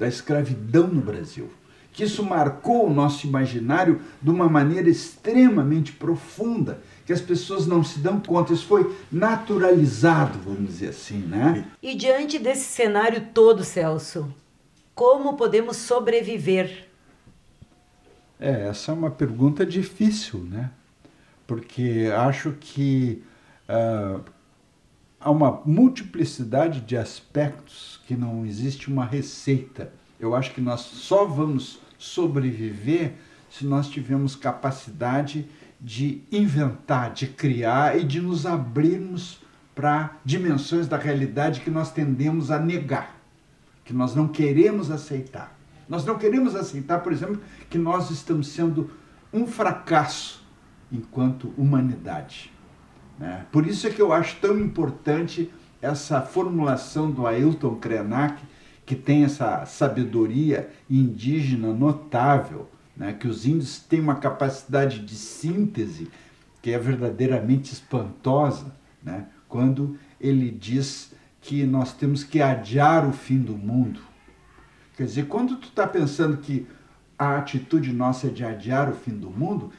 da 0.00 0.08
escravidão 0.08 0.88
no 0.88 1.02
Brasil. 1.02 1.50
Que 1.92 2.04
isso 2.04 2.24
marcou 2.24 2.86
o 2.86 2.94
nosso 2.94 3.26
imaginário 3.26 4.00
de 4.22 4.30
uma 4.30 4.48
maneira 4.48 4.88
extremamente 4.88 5.92
profunda, 5.92 6.80
que 7.10 7.14
as 7.14 7.20
pessoas 7.20 7.66
não 7.66 7.82
se 7.82 7.98
dão 7.98 8.20
conta. 8.20 8.52
Isso 8.52 8.66
foi 8.66 8.96
naturalizado, 9.10 10.38
vamos 10.44 10.70
dizer 10.70 10.90
assim, 10.90 11.18
né? 11.18 11.66
E 11.82 11.96
diante 11.96 12.38
desse 12.38 12.66
cenário 12.66 13.30
todo, 13.34 13.64
Celso, 13.64 14.32
como 14.94 15.36
podemos 15.36 15.76
sobreviver? 15.76 16.88
É, 18.38 18.68
essa 18.68 18.92
é 18.92 18.94
uma 18.94 19.10
pergunta 19.10 19.66
difícil, 19.66 20.38
né? 20.48 20.70
Porque 21.48 22.08
acho 22.16 22.52
que 22.60 23.24
uh, 23.68 24.22
há 25.18 25.32
uma 25.32 25.62
multiplicidade 25.66 26.80
de 26.80 26.96
aspectos 26.96 28.00
que 28.06 28.14
não 28.14 28.46
existe 28.46 28.88
uma 28.88 29.04
receita. 29.04 29.92
Eu 30.20 30.36
acho 30.36 30.54
que 30.54 30.60
nós 30.60 30.82
só 30.82 31.24
vamos 31.24 31.80
sobreviver 31.98 33.14
se 33.50 33.66
nós 33.66 33.88
tivermos 33.88 34.36
capacidade 34.36 35.48
de 35.80 36.22
inventar, 36.30 37.12
de 37.12 37.26
criar 37.26 37.98
e 37.98 38.04
de 38.04 38.20
nos 38.20 38.44
abrirmos 38.44 39.40
para 39.74 40.16
dimensões 40.24 40.86
da 40.86 40.96
realidade 40.96 41.60
que 41.60 41.70
nós 41.70 41.90
tendemos 41.90 42.50
a 42.50 42.58
negar, 42.58 43.16
que 43.84 43.94
nós 43.94 44.14
não 44.14 44.28
queremos 44.28 44.90
aceitar. 44.90 45.56
Nós 45.88 46.04
não 46.04 46.18
queremos 46.18 46.54
aceitar, 46.54 47.00
por 47.00 47.12
exemplo, 47.12 47.40
que 47.68 47.78
nós 47.78 48.10
estamos 48.10 48.48
sendo 48.48 48.90
um 49.32 49.46
fracasso 49.46 50.44
enquanto 50.92 51.52
humanidade. 51.56 52.52
Né? 53.18 53.46
Por 53.50 53.66
isso 53.66 53.86
é 53.86 53.90
que 53.90 54.00
eu 54.00 54.12
acho 54.12 54.36
tão 54.40 54.58
importante 54.58 55.50
essa 55.80 56.20
formulação 56.20 57.10
do 57.10 57.26
Ailton 57.26 57.76
Krenak, 57.76 58.42
que 58.84 58.94
tem 58.94 59.24
essa 59.24 59.64
sabedoria 59.66 60.70
indígena 60.88 61.72
notável, 61.72 62.68
né? 63.00 63.14
que 63.14 63.26
os 63.26 63.46
índios 63.46 63.78
têm 63.78 63.98
uma 63.98 64.16
capacidade 64.16 64.98
de 64.98 65.14
síntese 65.14 66.10
que 66.60 66.70
é 66.70 66.78
verdadeiramente 66.78 67.72
espantosa, 67.72 68.76
né? 69.02 69.26
quando 69.48 69.98
ele 70.20 70.50
diz 70.50 71.14
que 71.40 71.64
nós 71.64 71.94
temos 71.94 72.22
que 72.22 72.42
adiar 72.42 73.08
o 73.08 73.12
fim 73.12 73.38
do 73.38 73.56
mundo. 73.56 74.02
Quer 74.98 75.04
dizer, 75.04 75.26
quando 75.28 75.56
tu 75.56 75.68
está 75.68 75.86
pensando 75.86 76.36
que 76.36 76.66
a 77.18 77.38
atitude 77.38 77.90
nossa 77.90 78.26
é 78.26 78.30
de 78.30 78.44
adiar 78.44 78.90
o 78.90 78.94
fim 78.94 79.12
do 79.12 79.30
mundo, 79.30 79.72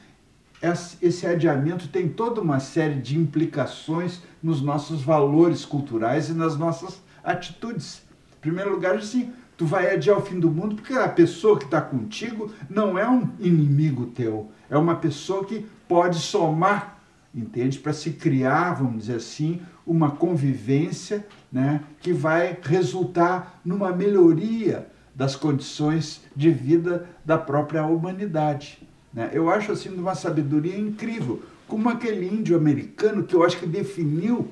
esse 1.00 1.24
adiamento 1.24 1.86
tem 1.86 2.08
toda 2.08 2.40
uma 2.40 2.58
série 2.58 3.00
de 3.00 3.16
implicações 3.16 4.20
nos 4.42 4.60
nossos 4.60 5.00
valores 5.00 5.64
culturais 5.64 6.28
e 6.28 6.32
nas 6.32 6.56
nossas 6.56 7.00
atitudes. 7.22 8.02
Em 8.36 8.40
primeiro 8.40 8.72
lugar, 8.72 8.96
assim, 8.96 9.32
tu 9.56 9.66
vai 9.66 9.92
adiar 9.92 10.18
o 10.18 10.22
fim 10.22 10.40
do 10.40 10.50
mundo 10.50 10.76
porque 10.76 10.94
a 10.94 11.08
pessoa 11.08 11.58
que 11.58 11.64
está 11.64 11.80
contigo 11.80 12.52
não 12.68 12.98
é 12.98 13.08
um 13.08 13.28
inimigo 13.38 14.06
teu, 14.06 14.50
é 14.68 14.76
uma 14.76 14.96
pessoa 14.96 15.44
que 15.44 15.66
pode 15.86 16.18
somar, 16.18 16.98
entende? 17.34 17.78
Para 17.78 17.92
se 17.92 18.10
criar, 18.10 18.74
vamos 18.74 19.02
dizer 19.02 19.16
assim, 19.16 19.60
uma 19.86 20.10
convivência 20.12 21.26
né, 21.50 21.82
que 22.00 22.12
vai 22.12 22.56
resultar 22.62 23.60
numa 23.64 23.92
melhoria 23.92 24.88
das 25.14 25.36
condições 25.36 26.22
de 26.34 26.50
vida 26.50 27.06
da 27.24 27.36
própria 27.36 27.84
humanidade. 27.84 28.86
Né? 29.12 29.30
Eu 29.32 29.50
acho 29.50 29.72
assim 29.72 29.90
uma 29.90 30.14
sabedoria 30.14 30.78
incrível, 30.78 31.42
como 31.68 31.88
aquele 31.88 32.26
índio 32.26 32.56
americano 32.56 33.22
que 33.22 33.34
eu 33.34 33.44
acho 33.44 33.58
que 33.58 33.66
definiu 33.66 34.48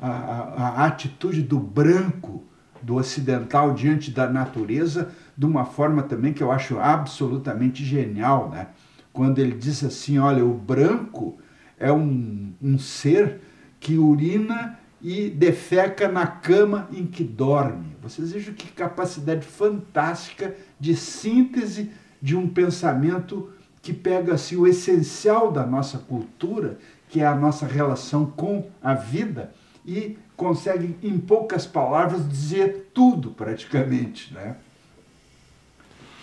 a, 0.00 0.08
a, 0.08 0.68
a 0.68 0.86
atitude 0.86 1.42
do 1.42 1.58
branco, 1.58 2.42
do 2.84 2.96
ocidental 2.96 3.72
diante 3.72 4.10
da 4.10 4.28
natureza, 4.28 5.10
de 5.36 5.46
uma 5.46 5.64
forma 5.64 6.02
também 6.02 6.32
que 6.32 6.42
eu 6.42 6.52
acho 6.52 6.78
absolutamente 6.78 7.84
genial, 7.84 8.50
né? 8.50 8.68
Quando 9.12 9.38
ele 9.38 9.56
diz 9.56 9.82
assim, 9.82 10.18
olha, 10.18 10.44
o 10.44 10.52
branco 10.52 11.38
é 11.78 11.90
um, 11.90 12.52
um 12.60 12.78
ser 12.78 13.40
que 13.80 13.96
urina 13.96 14.78
e 15.00 15.28
defeca 15.30 16.08
na 16.08 16.26
cama 16.26 16.88
em 16.92 17.06
que 17.06 17.22
dorme. 17.22 17.96
Vocês 18.02 18.32
vejam 18.32 18.54
que 18.54 18.72
capacidade 18.72 19.46
fantástica 19.46 20.54
de 20.78 20.96
síntese 20.96 21.90
de 22.20 22.36
um 22.36 22.48
pensamento 22.48 23.50
que 23.82 23.92
pega 23.92 24.34
assim 24.34 24.56
o 24.56 24.66
essencial 24.66 25.52
da 25.52 25.66
nossa 25.66 25.98
cultura, 25.98 26.78
que 27.08 27.20
é 27.20 27.26
a 27.26 27.34
nossa 27.34 27.66
relação 27.66 28.26
com 28.26 28.66
a 28.82 28.94
vida, 28.94 29.52
e 29.86 30.16
consegue 30.36 30.96
em 31.02 31.18
poucas 31.18 31.66
palavras 31.66 32.28
dizer 32.28 32.90
tudo 32.92 33.30
praticamente, 33.30 34.32
né? 34.34 34.56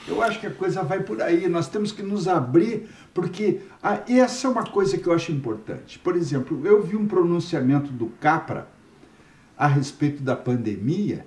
Eu 0.08 0.22
acho 0.22 0.40
que 0.40 0.48
a 0.48 0.52
coisa 0.52 0.84
vai 0.84 1.02
por 1.02 1.22
aí. 1.22 1.48
Nós 1.48 1.68
temos 1.68 1.92
que 1.92 2.02
nos 2.02 2.28
abrir, 2.28 2.90
porque 3.14 3.62
essa 4.08 4.48
é 4.48 4.50
uma 4.50 4.66
coisa 4.66 4.98
que 4.98 5.08
eu 5.08 5.14
acho 5.14 5.32
importante. 5.32 6.00
Por 6.00 6.16
exemplo, 6.16 6.66
eu 6.66 6.82
vi 6.82 6.96
um 6.96 7.08
pronunciamento 7.08 7.92
do 7.92 8.08
Capra 8.20 8.68
a 9.58 9.68
respeito 9.68 10.24
da 10.24 10.36
pandemia 10.36 11.26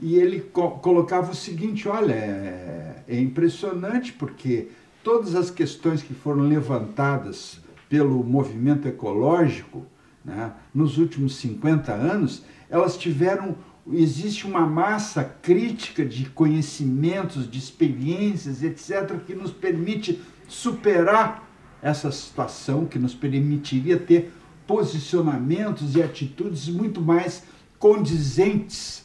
e 0.00 0.16
ele 0.16 0.40
co 0.40 0.70
colocava 0.78 1.32
o 1.32 1.34
seguinte: 1.34 1.86
olha, 1.86 2.14
é, 2.14 3.04
é 3.06 3.20
impressionante 3.20 4.14
porque 4.14 4.68
todas 5.04 5.34
as 5.34 5.50
questões 5.50 6.02
que 6.02 6.14
foram 6.14 6.42
levantadas 6.48 7.60
pelo 7.88 8.24
movimento 8.24 8.88
ecológico 8.88 9.84
né, 10.24 10.52
nos 10.74 10.98
últimos 10.98 11.36
50 11.36 11.92
anos, 11.92 12.44
elas 12.68 12.96
tiveram. 12.96 13.56
Existe 13.90 14.46
uma 14.46 14.66
massa 14.66 15.24
crítica 15.24 16.04
de 16.04 16.26
conhecimentos, 16.26 17.50
de 17.50 17.58
experiências, 17.58 18.62
etc., 18.62 19.18
que 19.26 19.34
nos 19.34 19.50
permite 19.50 20.20
superar 20.46 21.48
essa 21.82 22.12
situação, 22.12 22.84
que 22.84 22.98
nos 22.98 23.14
permitiria 23.14 23.98
ter 23.98 24.32
posicionamentos 24.66 25.96
e 25.96 26.02
atitudes 26.02 26.68
muito 26.68 27.00
mais 27.00 27.42
condizentes 27.78 28.99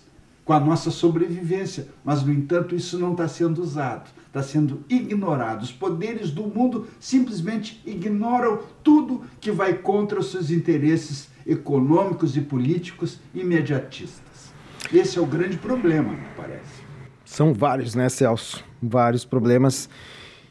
com 0.46 0.54
a 0.54 0.60
nossa 0.60 0.90
sobrevivência. 0.92 1.90
Mas, 2.04 2.24
no 2.24 2.32
entanto, 2.32 2.76
isso 2.76 2.98
não 2.98 3.12
está 3.12 3.28
sendo 3.28 3.62
usado 3.62 4.10
está 4.36 4.44
sendo 4.44 4.84
ignorado. 4.90 5.64
Os 5.64 5.72
poderes 5.72 6.30
do 6.30 6.44
mundo 6.44 6.88
simplesmente 7.00 7.82
ignoram 7.86 8.60
tudo 8.84 9.24
que 9.40 9.50
vai 9.50 9.76
contra 9.76 10.20
os 10.20 10.30
seus 10.30 10.52
interesses 10.52 11.30
econômicos 11.48 12.36
e 12.36 12.42
políticos 12.42 13.18
imediatistas. 13.34 14.52
Esse 14.94 15.18
é 15.18 15.22
o 15.22 15.26
grande 15.26 15.58
problema, 15.58 16.12
me 16.12 16.28
parece. 16.36 16.84
São 17.24 17.54
vários, 17.54 17.96
né, 17.96 18.10
Celso? 18.10 18.64
Vários 18.84 19.24
problemas. 19.24 19.90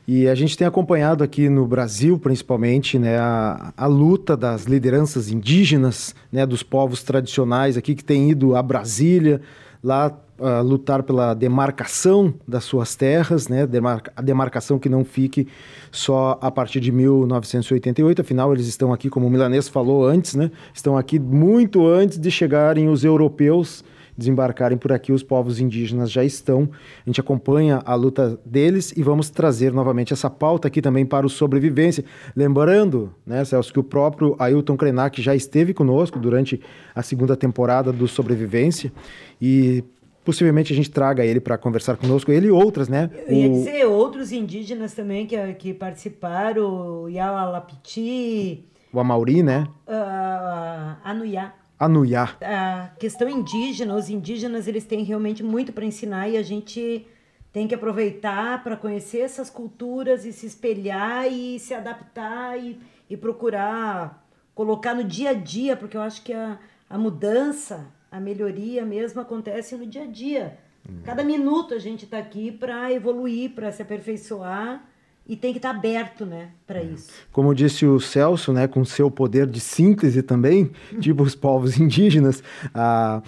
E 0.08 0.28
a 0.28 0.34
gente 0.34 0.56
tem 0.56 0.66
acompanhado 0.66 1.22
aqui 1.22 1.48
no 1.48 1.66
Brasil, 1.66 2.18
principalmente, 2.18 2.98
né, 2.98 3.18
a, 3.18 3.72
a 3.76 3.86
luta 3.86 4.36
das 4.36 4.64
lideranças 4.64 5.30
indígenas, 5.30 6.14
né, 6.32 6.46
dos 6.46 6.62
povos 6.62 7.02
tradicionais 7.02 7.76
aqui 7.76 7.94
que 7.94 8.04
têm 8.04 8.30
ido 8.30 8.56
a 8.56 8.62
Brasília, 8.62 9.40
lá 9.84 10.10
uh, 10.38 10.62
lutar 10.62 11.02
pela 11.02 11.34
demarcação 11.34 12.32
das 12.48 12.64
suas 12.64 12.96
terras, 12.96 13.48
né? 13.48 13.66
Demarca 13.66 14.10
a 14.16 14.22
demarcação 14.22 14.78
que 14.78 14.88
não 14.88 15.04
fique 15.04 15.46
só 15.92 16.38
a 16.40 16.50
partir 16.50 16.80
de 16.80 16.90
1988, 16.90 18.22
afinal 18.22 18.52
eles 18.54 18.66
estão 18.66 18.92
aqui, 18.92 19.10
como 19.10 19.26
o 19.26 19.30
Milanês 19.30 19.68
falou 19.68 20.06
antes, 20.06 20.34
né? 20.34 20.50
Estão 20.72 20.96
aqui 20.96 21.18
muito 21.18 21.86
antes 21.86 22.18
de 22.18 22.30
chegarem 22.30 22.88
os 22.88 23.04
europeus 23.04 23.84
desembarcarem 24.16 24.78
por 24.78 24.92
aqui, 24.92 25.12
os 25.12 25.22
povos 25.22 25.60
indígenas 25.60 26.10
já 26.10 26.24
estão. 26.24 26.68
A 27.04 27.08
gente 27.08 27.20
acompanha 27.20 27.82
a 27.84 27.94
luta 27.94 28.38
deles 28.44 28.92
e 28.96 29.02
vamos 29.02 29.30
trazer 29.30 29.72
novamente 29.72 30.12
essa 30.12 30.30
pauta 30.30 30.68
aqui 30.68 30.80
também 30.80 31.04
para 31.04 31.26
o 31.26 31.30
Sobrevivência. 31.30 32.04
Lembrando, 32.34 33.12
né, 33.26 33.44
Celso, 33.44 33.72
que 33.72 33.80
o 33.80 33.84
próprio 33.84 34.36
Ailton 34.38 34.76
Krenak 34.76 35.20
já 35.20 35.34
esteve 35.34 35.74
conosco 35.74 36.18
durante 36.18 36.60
a 36.94 37.02
segunda 37.02 37.36
temporada 37.36 37.92
do 37.92 38.06
Sobrevivência 38.06 38.92
e 39.40 39.84
possivelmente 40.24 40.72
a 40.72 40.76
gente 40.76 40.90
traga 40.90 41.24
ele 41.24 41.40
para 41.40 41.58
conversar 41.58 41.96
conosco, 41.96 42.32
ele 42.32 42.46
e 42.46 42.50
outras, 42.50 42.88
né? 42.88 43.10
Eu 43.26 43.34
ia 43.34 43.48
dizer 43.50 43.84
outros 43.84 44.32
indígenas 44.32 44.94
também 44.94 45.26
que, 45.26 45.36
que 45.54 45.74
participaram, 45.74 47.02
o 47.02 47.08
Yawalapiti... 47.08 48.64
O 48.92 49.00
Amauri, 49.00 49.42
né? 49.42 49.66
Uh, 49.86 50.96
Anuyá. 51.04 51.52
Anuyá. 51.78 52.36
A 52.40 52.90
questão 52.98 53.28
indígena, 53.28 53.94
os 53.94 54.08
indígenas, 54.08 54.68
eles 54.68 54.84
têm 54.84 55.02
realmente 55.02 55.42
muito 55.42 55.72
para 55.72 55.84
ensinar 55.84 56.28
e 56.28 56.36
a 56.36 56.42
gente 56.42 57.06
tem 57.52 57.68
que 57.68 57.74
aproveitar 57.74 58.62
para 58.64 58.76
conhecer 58.76 59.20
essas 59.20 59.48
culturas 59.48 60.24
e 60.24 60.32
se 60.32 60.46
espelhar 60.46 61.26
e 61.30 61.58
se 61.58 61.74
adaptar 61.74 62.58
e, 62.58 62.80
e 63.08 63.16
procurar 63.16 64.24
colocar 64.54 64.94
no 64.94 65.02
dia 65.02 65.30
a 65.30 65.34
dia, 65.34 65.76
porque 65.76 65.96
eu 65.96 66.00
acho 66.00 66.22
que 66.22 66.32
a, 66.32 66.58
a 66.88 66.96
mudança 66.96 67.86
a 68.10 68.20
melhoria 68.20 68.84
mesmo 68.84 69.20
acontece 69.20 69.76
no 69.76 69.86
dia 69.86 70.04
a 70.04 70.06
dia. 70.06 70.58
Cada 71.02 71.24
minuto 71.24 71.74
a 71.74 71.78
gente 71.78 72.04
está 72.04 72.18
aqui 72.18 72.52
para 72.52 72.92
evoluir, 72.92 73.52
para 73.52 73.72
se 73.72 73.82
aperfeiçoar 73.82 74.86
e 75.26 75.36
tem 75.36 75.52
que 75.52 75.58
estar 75.58 75.72
tá 75.72 75.78
aberto, 75.78 76.26
né, 76.26 76.50
para 76.66 76.80
é. 76.80 76.84
isso. 76.84 77.10
Como 77.32 77.54
disse 77.54 77.86
o 77.86 77.98
Celso, 77.98 78.52
né, 78.52 78.66
com 78.66 78.84
seu 78.84 79.10
poder 79.10 79.46
de 79.46 79.60
síntese 79.60 80.22
também, 80.22 80.70
tipo 81.00 81.22
os 81.22 81.34
povos 81.34 81.78
indígenas, 81.78 82.42
a 82.74 83.22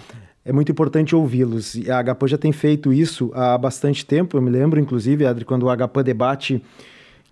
é 0.47 0.53
muito 0.53 0.71
importante 0.71 1.13
ouvi-los. 1.13 1.75
E 1.75 1.91
a 1.91 2.01
HPAN 2.01 2.27
já 2.27 2.37
tem 2.37 2.53
feito 2.53 2.93
isso 2.93 3.31
há 3.35 3.57
bastante 3.57 4.05
tempo. 4.05 4.37
Eu 4.37 4.41
me 4.41 4.49
lembro, 4.49 4.79
inclusive, 4.79 5.25
Adri, 5.25 5.43
quando 5.43 5.63
o 5.63 5.75
HPAN 5.75 6.03
Debate, 6.03 6.63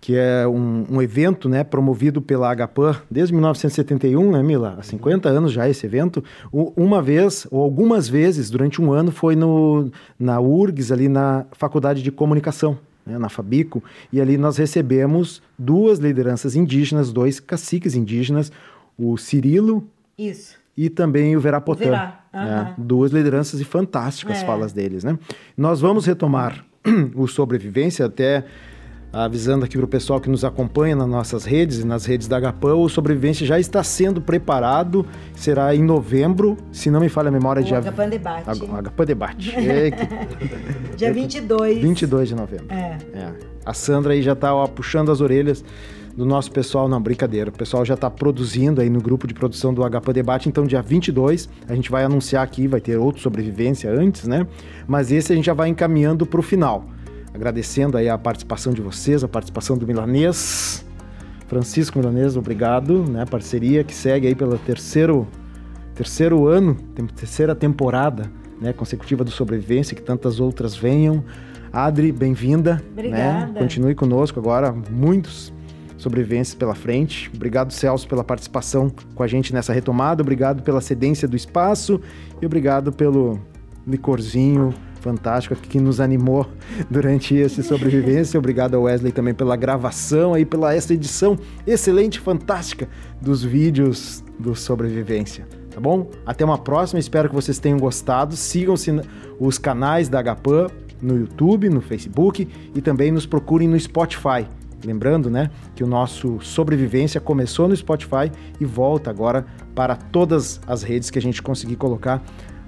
que 0.02 0.14
é 0.14 0.46
um, 0.46 0.84
um 0.90 1.00
evento 1.00 1.48
né, 1.48 1.64
promovido 1.64 2.20
pela 2.20 2.54
HPAN 2.54 2.94
desde 3.10 3.32
1971, 3.32 4.32
né, 4.32 4.42
Mila? 4.42 4.76
Há 4.78 4.82
50 4.82 5.30
anos 5.30 5.50
já 5.50 5.66
esse 5.66 5.86
evento. 5.86 6.22
Uma 6.52 7.00
vez, 7.00 7.46
ou 7.50 7.62
algumas 7.62 8.06
vezes, 8.06 8.50
durante 8.50 8.82
um 8.82 8.92
ano, 8.92 9.10
foi 9.10 9.34
no, 9.34 9.90
na 10.18 10.38
URGS, 10.38 10.92
ali 10.92 11.08
na 11.08 11.46
Faculdade 11.52 12.02
de 12.02 12.12
Comunicação. 12.12 12.78
Né, 13.06 13.18
na 13.18 13.28
Fabico, 13.28 13.82
e 14.12 14.20
ali 14.20 14.36
nós 14.36 14.56
recebemos 14.56 15.40
duas 15.56 16.00
lideranças 16.00 16.56
indígenas, 16.56 17.12
dois 17.12 17.38
caciques 17.38 17.94
indígenas, 17.94 18.50
o 18.98 19.16
Cirilo 19.16 19.86
Isso. 20.18 20.56
e 20.76 20.90
também 20.90 21.36
o 21.36 21.40
Verapotã. 21.40 21.84
Verá, 21.84 22.20
né? 22.32 22.40
aham. 22.40 22.74
Duas 22.76 23.12
lideranças 23.12 23.60
e 23.60 23.64
fantásticas 23.64 24.38
É. 24.38 24.44
falas 24.44 24.72
deles. 24.72 25.04
Né? 25.04 25.16
Nós 25.56 25.80
vamos 25.80 26.04
retomar 26.04 26.64
o 27.14 27.28
Sobrevivência, 27.28 28.06
até 28.06 28.44
avisando 29.12 29.64
aqui 29.64 29.76
para 29.76 29.84
o 29.84 29.88
pessoal 29.88 30.20
que 30.20 30.28
nos 30.28 30.44
acompanha 30.44 30.94
nas 30.94 31.08
nossas 31.08 31.44
redes 31.44 31.78
e 31.80 31.86
nas 31.86 32.04
redes 32.04 32.28
da 32.28 32.38
HPAN, 32.40 32.74
o 32.74 32.88
Sobrevivência 32.88 33.46
já 33.46 33.58
está 33.58 33.82
sendo 33.82 34.20
preparado, 34.20 35.06
será 35.34 35.74
em 35.74 35.82
novembro, 35.82 36.56
se 36.70 36.90
não 36.90 37.00
me 37.00 37.08
falha 37.08 37.28
a 37.28 37.32
memória, 37.32 37.62
O 37.62 37.64
dia... 37.64 37.80
HPAN 37.80 38.08
Debate. 38.08 38.48
A- 38.50 38.52
O 38.52 38.82
HPAN 38.82 39.04
Debate. 39.04 39.54
É, 39.56 39.90
que- 39.90 40.96
Dia 40.96 41.12
22. 41.12 41.78
22 41.82 42.28
de 42.28 42.34
novembro. 42.34 42.66
É. 42.70 42.98
É. 43.14 43.32
A 43.64 43.72
Sandra 43.74 44.12
aí 44.12 44.22
já 44.22 44.34
tá 44.34 44.54
ó, 44.54 44.66
puxando 44.66 45.10
as 45.10 45.20
orelhas 45.20 45.64
do 46.16 46.24
nosso 46.24 46.50
pessoal, 46.50 46.88
não, 46.88 47.00
brincadeira. 47.00 47.50
O 47.50 47.52
pessoal 47.52 47.84
já 47.84 47.92
está 47.94 48.08
produzindo 48.10 48.80
aí 48.80 48.88
no 48.88 49.00
grupo 49.02 49.26
de 49.26 49.34
produção 49.34 49.74
do 49.74 49.82
HP 49.82 50.12
Debate, 50.14 50.48
então 50.48 50.64
dia 50.64 50.80
22 50.80 51.48
a 51.68 51.74
gente 51.74 51.90
vai 51.90 52.04
anunciar 52.04 52.42
aqui, 52.42 52.66
vai 52.66 52.80
ter 52.80 52.96
outro 52.96 53.20
sobrevivência 53.20 53.90
antes, 53.90 54.26
né? 54.26 54.46
Mas 54.86 55.12
esse 55.12 55.32
a 55.32 55.36
gente 55.36 55.44
já 55.46 55.52
vai 55.54 55.68
encaminhando 55.68 56.24
para 56.24 56.40
o 56.40 56.42
final. 56.42 56.86
Agradecendo 57.36 57.98
aí 57.98 58.08
a 58.08 58.16
participação 58.16 58.72
de 58.72 58.80
vocês, 58.80 59.22
a 59.22 59.28
participação 59.28 59.76
do 59.76 59.86
Milanês. 59.86 60.82
Francisco 61.46 61.98
Milanês, 61.98 62.34
obrigado, 62.34 63.04
né? 63.04 63.26
Parceria 63.26 63.84
que 63.84 63.94
segue 63.94 64.26
aí 64.26 64.34
pelo 64.34 64.56
terceiro, 64.56 65.28
terceiro 65.94 66.48
ano, 66.48 66.74
terceira 67.14 67.54
temporada, 67.54 68.32
né? 68.58 68.72
Consecutiva 68.72 69.22
do 69.22 69.30
Sobrevivência, 69.30 69.94
que 69.94 70.00
tantas 70.00 70.40
outras 70.40 70.74
venham. 70.74 71.22
Adri, 71.70 72.10
bem-vinda. 72.10 72.76
Né? 72.76 72.82
Obrigada. 72.92 73.60
Continue 73.60 73.94
conosco 73.94 74.40
agora, 74.40 74.74
muitos 74.90 75.52
sobrevivências 75.98 76.54
pela 76.54 76.74
frente. 76.74 77.30
Obrigado, 77.34 77.70
Celso, 77.70 78.08
pela 78.08 78.24
participação 78.24 78.90
com 79.14 79.22
a 79.22 79.26
gente 79.26 79.52
nessa 79.52 79.74
retomada. 79.74 80.22
Obrigado 80.22 80.62
pela 80.62 80.80
cedência 80.80 81.28
do 81.28 81.36
espaço 81.36 82.00
e 82.40 82.46
obrigado 82.46 82.90
pelo 82.92 83.38
licorzinho 83.86 84.72
fantástico 85.06 85.54
que 85.54 85.78
nos 85.78 86.00
animou 86.00 86.48
durante 86.90 87.36
esse 87.36 87.62
sobrevivência. 87.62 88.38
Obrigado 88.38 88.74
ao 88.74 88.82
Wesley 88.82 89.12
também 89.12 89.32
pela 89.32 89.54
gravação 89.54 90.34
aí, 90.34 90.44
pela 90.44 90.74
essa 90.74 90.92
edição 90.92 91.38
excelente, 91.64 92.18
fantástica 92.18 92.88
dos 93.22 93.44
vídeos 93.44 94.24
do 94.36 94.56
sobrevivência. 94.56 95.46
Tá 95.70 95.80
bom? 95.80 96.10
Até 96.24 96.44
uma 96.44 96.58
próxima, 96.58 96.98
espero 96.98 97.28
que 97.28 97.34
vocês 97.34 97.60
tenham 97.60 97.78
gostado. 97.78 98.34
Sigam-se 98.34 98.90
os 99.38 99.58
canais 99.58 100.08
da 100.08 100.20
HPAN 100.20 100.66
no 101.00 101.16
YouTube, 101.16 101.68
no 101.68 101.80
Facebook 101.80 102.48
e 102.74 102.80
também 102.80 103.12
nos 103.12 103.26
procurem 103.26 103.68
no 103.68 103.78
Spotify. 103.78 104.44
Lembrando, 104.84 105.30
né, 105.30 105.50
que 105.74 105.84
o 105.84 105.86
nosso 105.86 106.40
Sobrevivência 106.40 107.20
começou 107.20 107.68
no 107.68 107.76
Spotify 107.76 108.30
e 108.58 108.64
volta 108.64 109.08
agora 109.10 109.46
para 109.74 109.94
todas 109.94 110.60
as 110.66 110.82
redes 110.82 111.10
que 111.10 111.18
a 111.18 111.22
gente 111.22 111.42
conseguir 111.42 111.76
colocar 111.76 112.22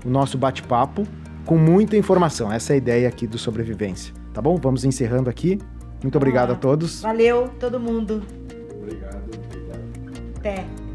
o 0.05 0.09
nosso 0.09 0.39
bate-papo 0.39 1.05
com 1.49 1.57
muita 1.57 1.97
informação. 1.97 2.53
Essa 2.53 2.75
é 2.75 2.75
a 2.75 2.77
ideia 2.77 3.09
aqui 3.09 3.27
do 3.27 3.39
Sobrevivência, 3.39 4.13
tá 4.35 4.43
bom? 4.43 4.57
Vamos 4.57 4.85
encerrando 4.85 5.31
aqui. 5.31 5.59
Muito 6.03 6.15
obrigado 6.17 6.53
a 6.53 6.55
todos. 6.55 7.01
Valeu, 7.01 7.49
todo 7.59 7.81
mundo. 7.81 8.23
Obrigado, 8.83 9.25
obrigado. 9.35 9.83
Até. 10.37 10.88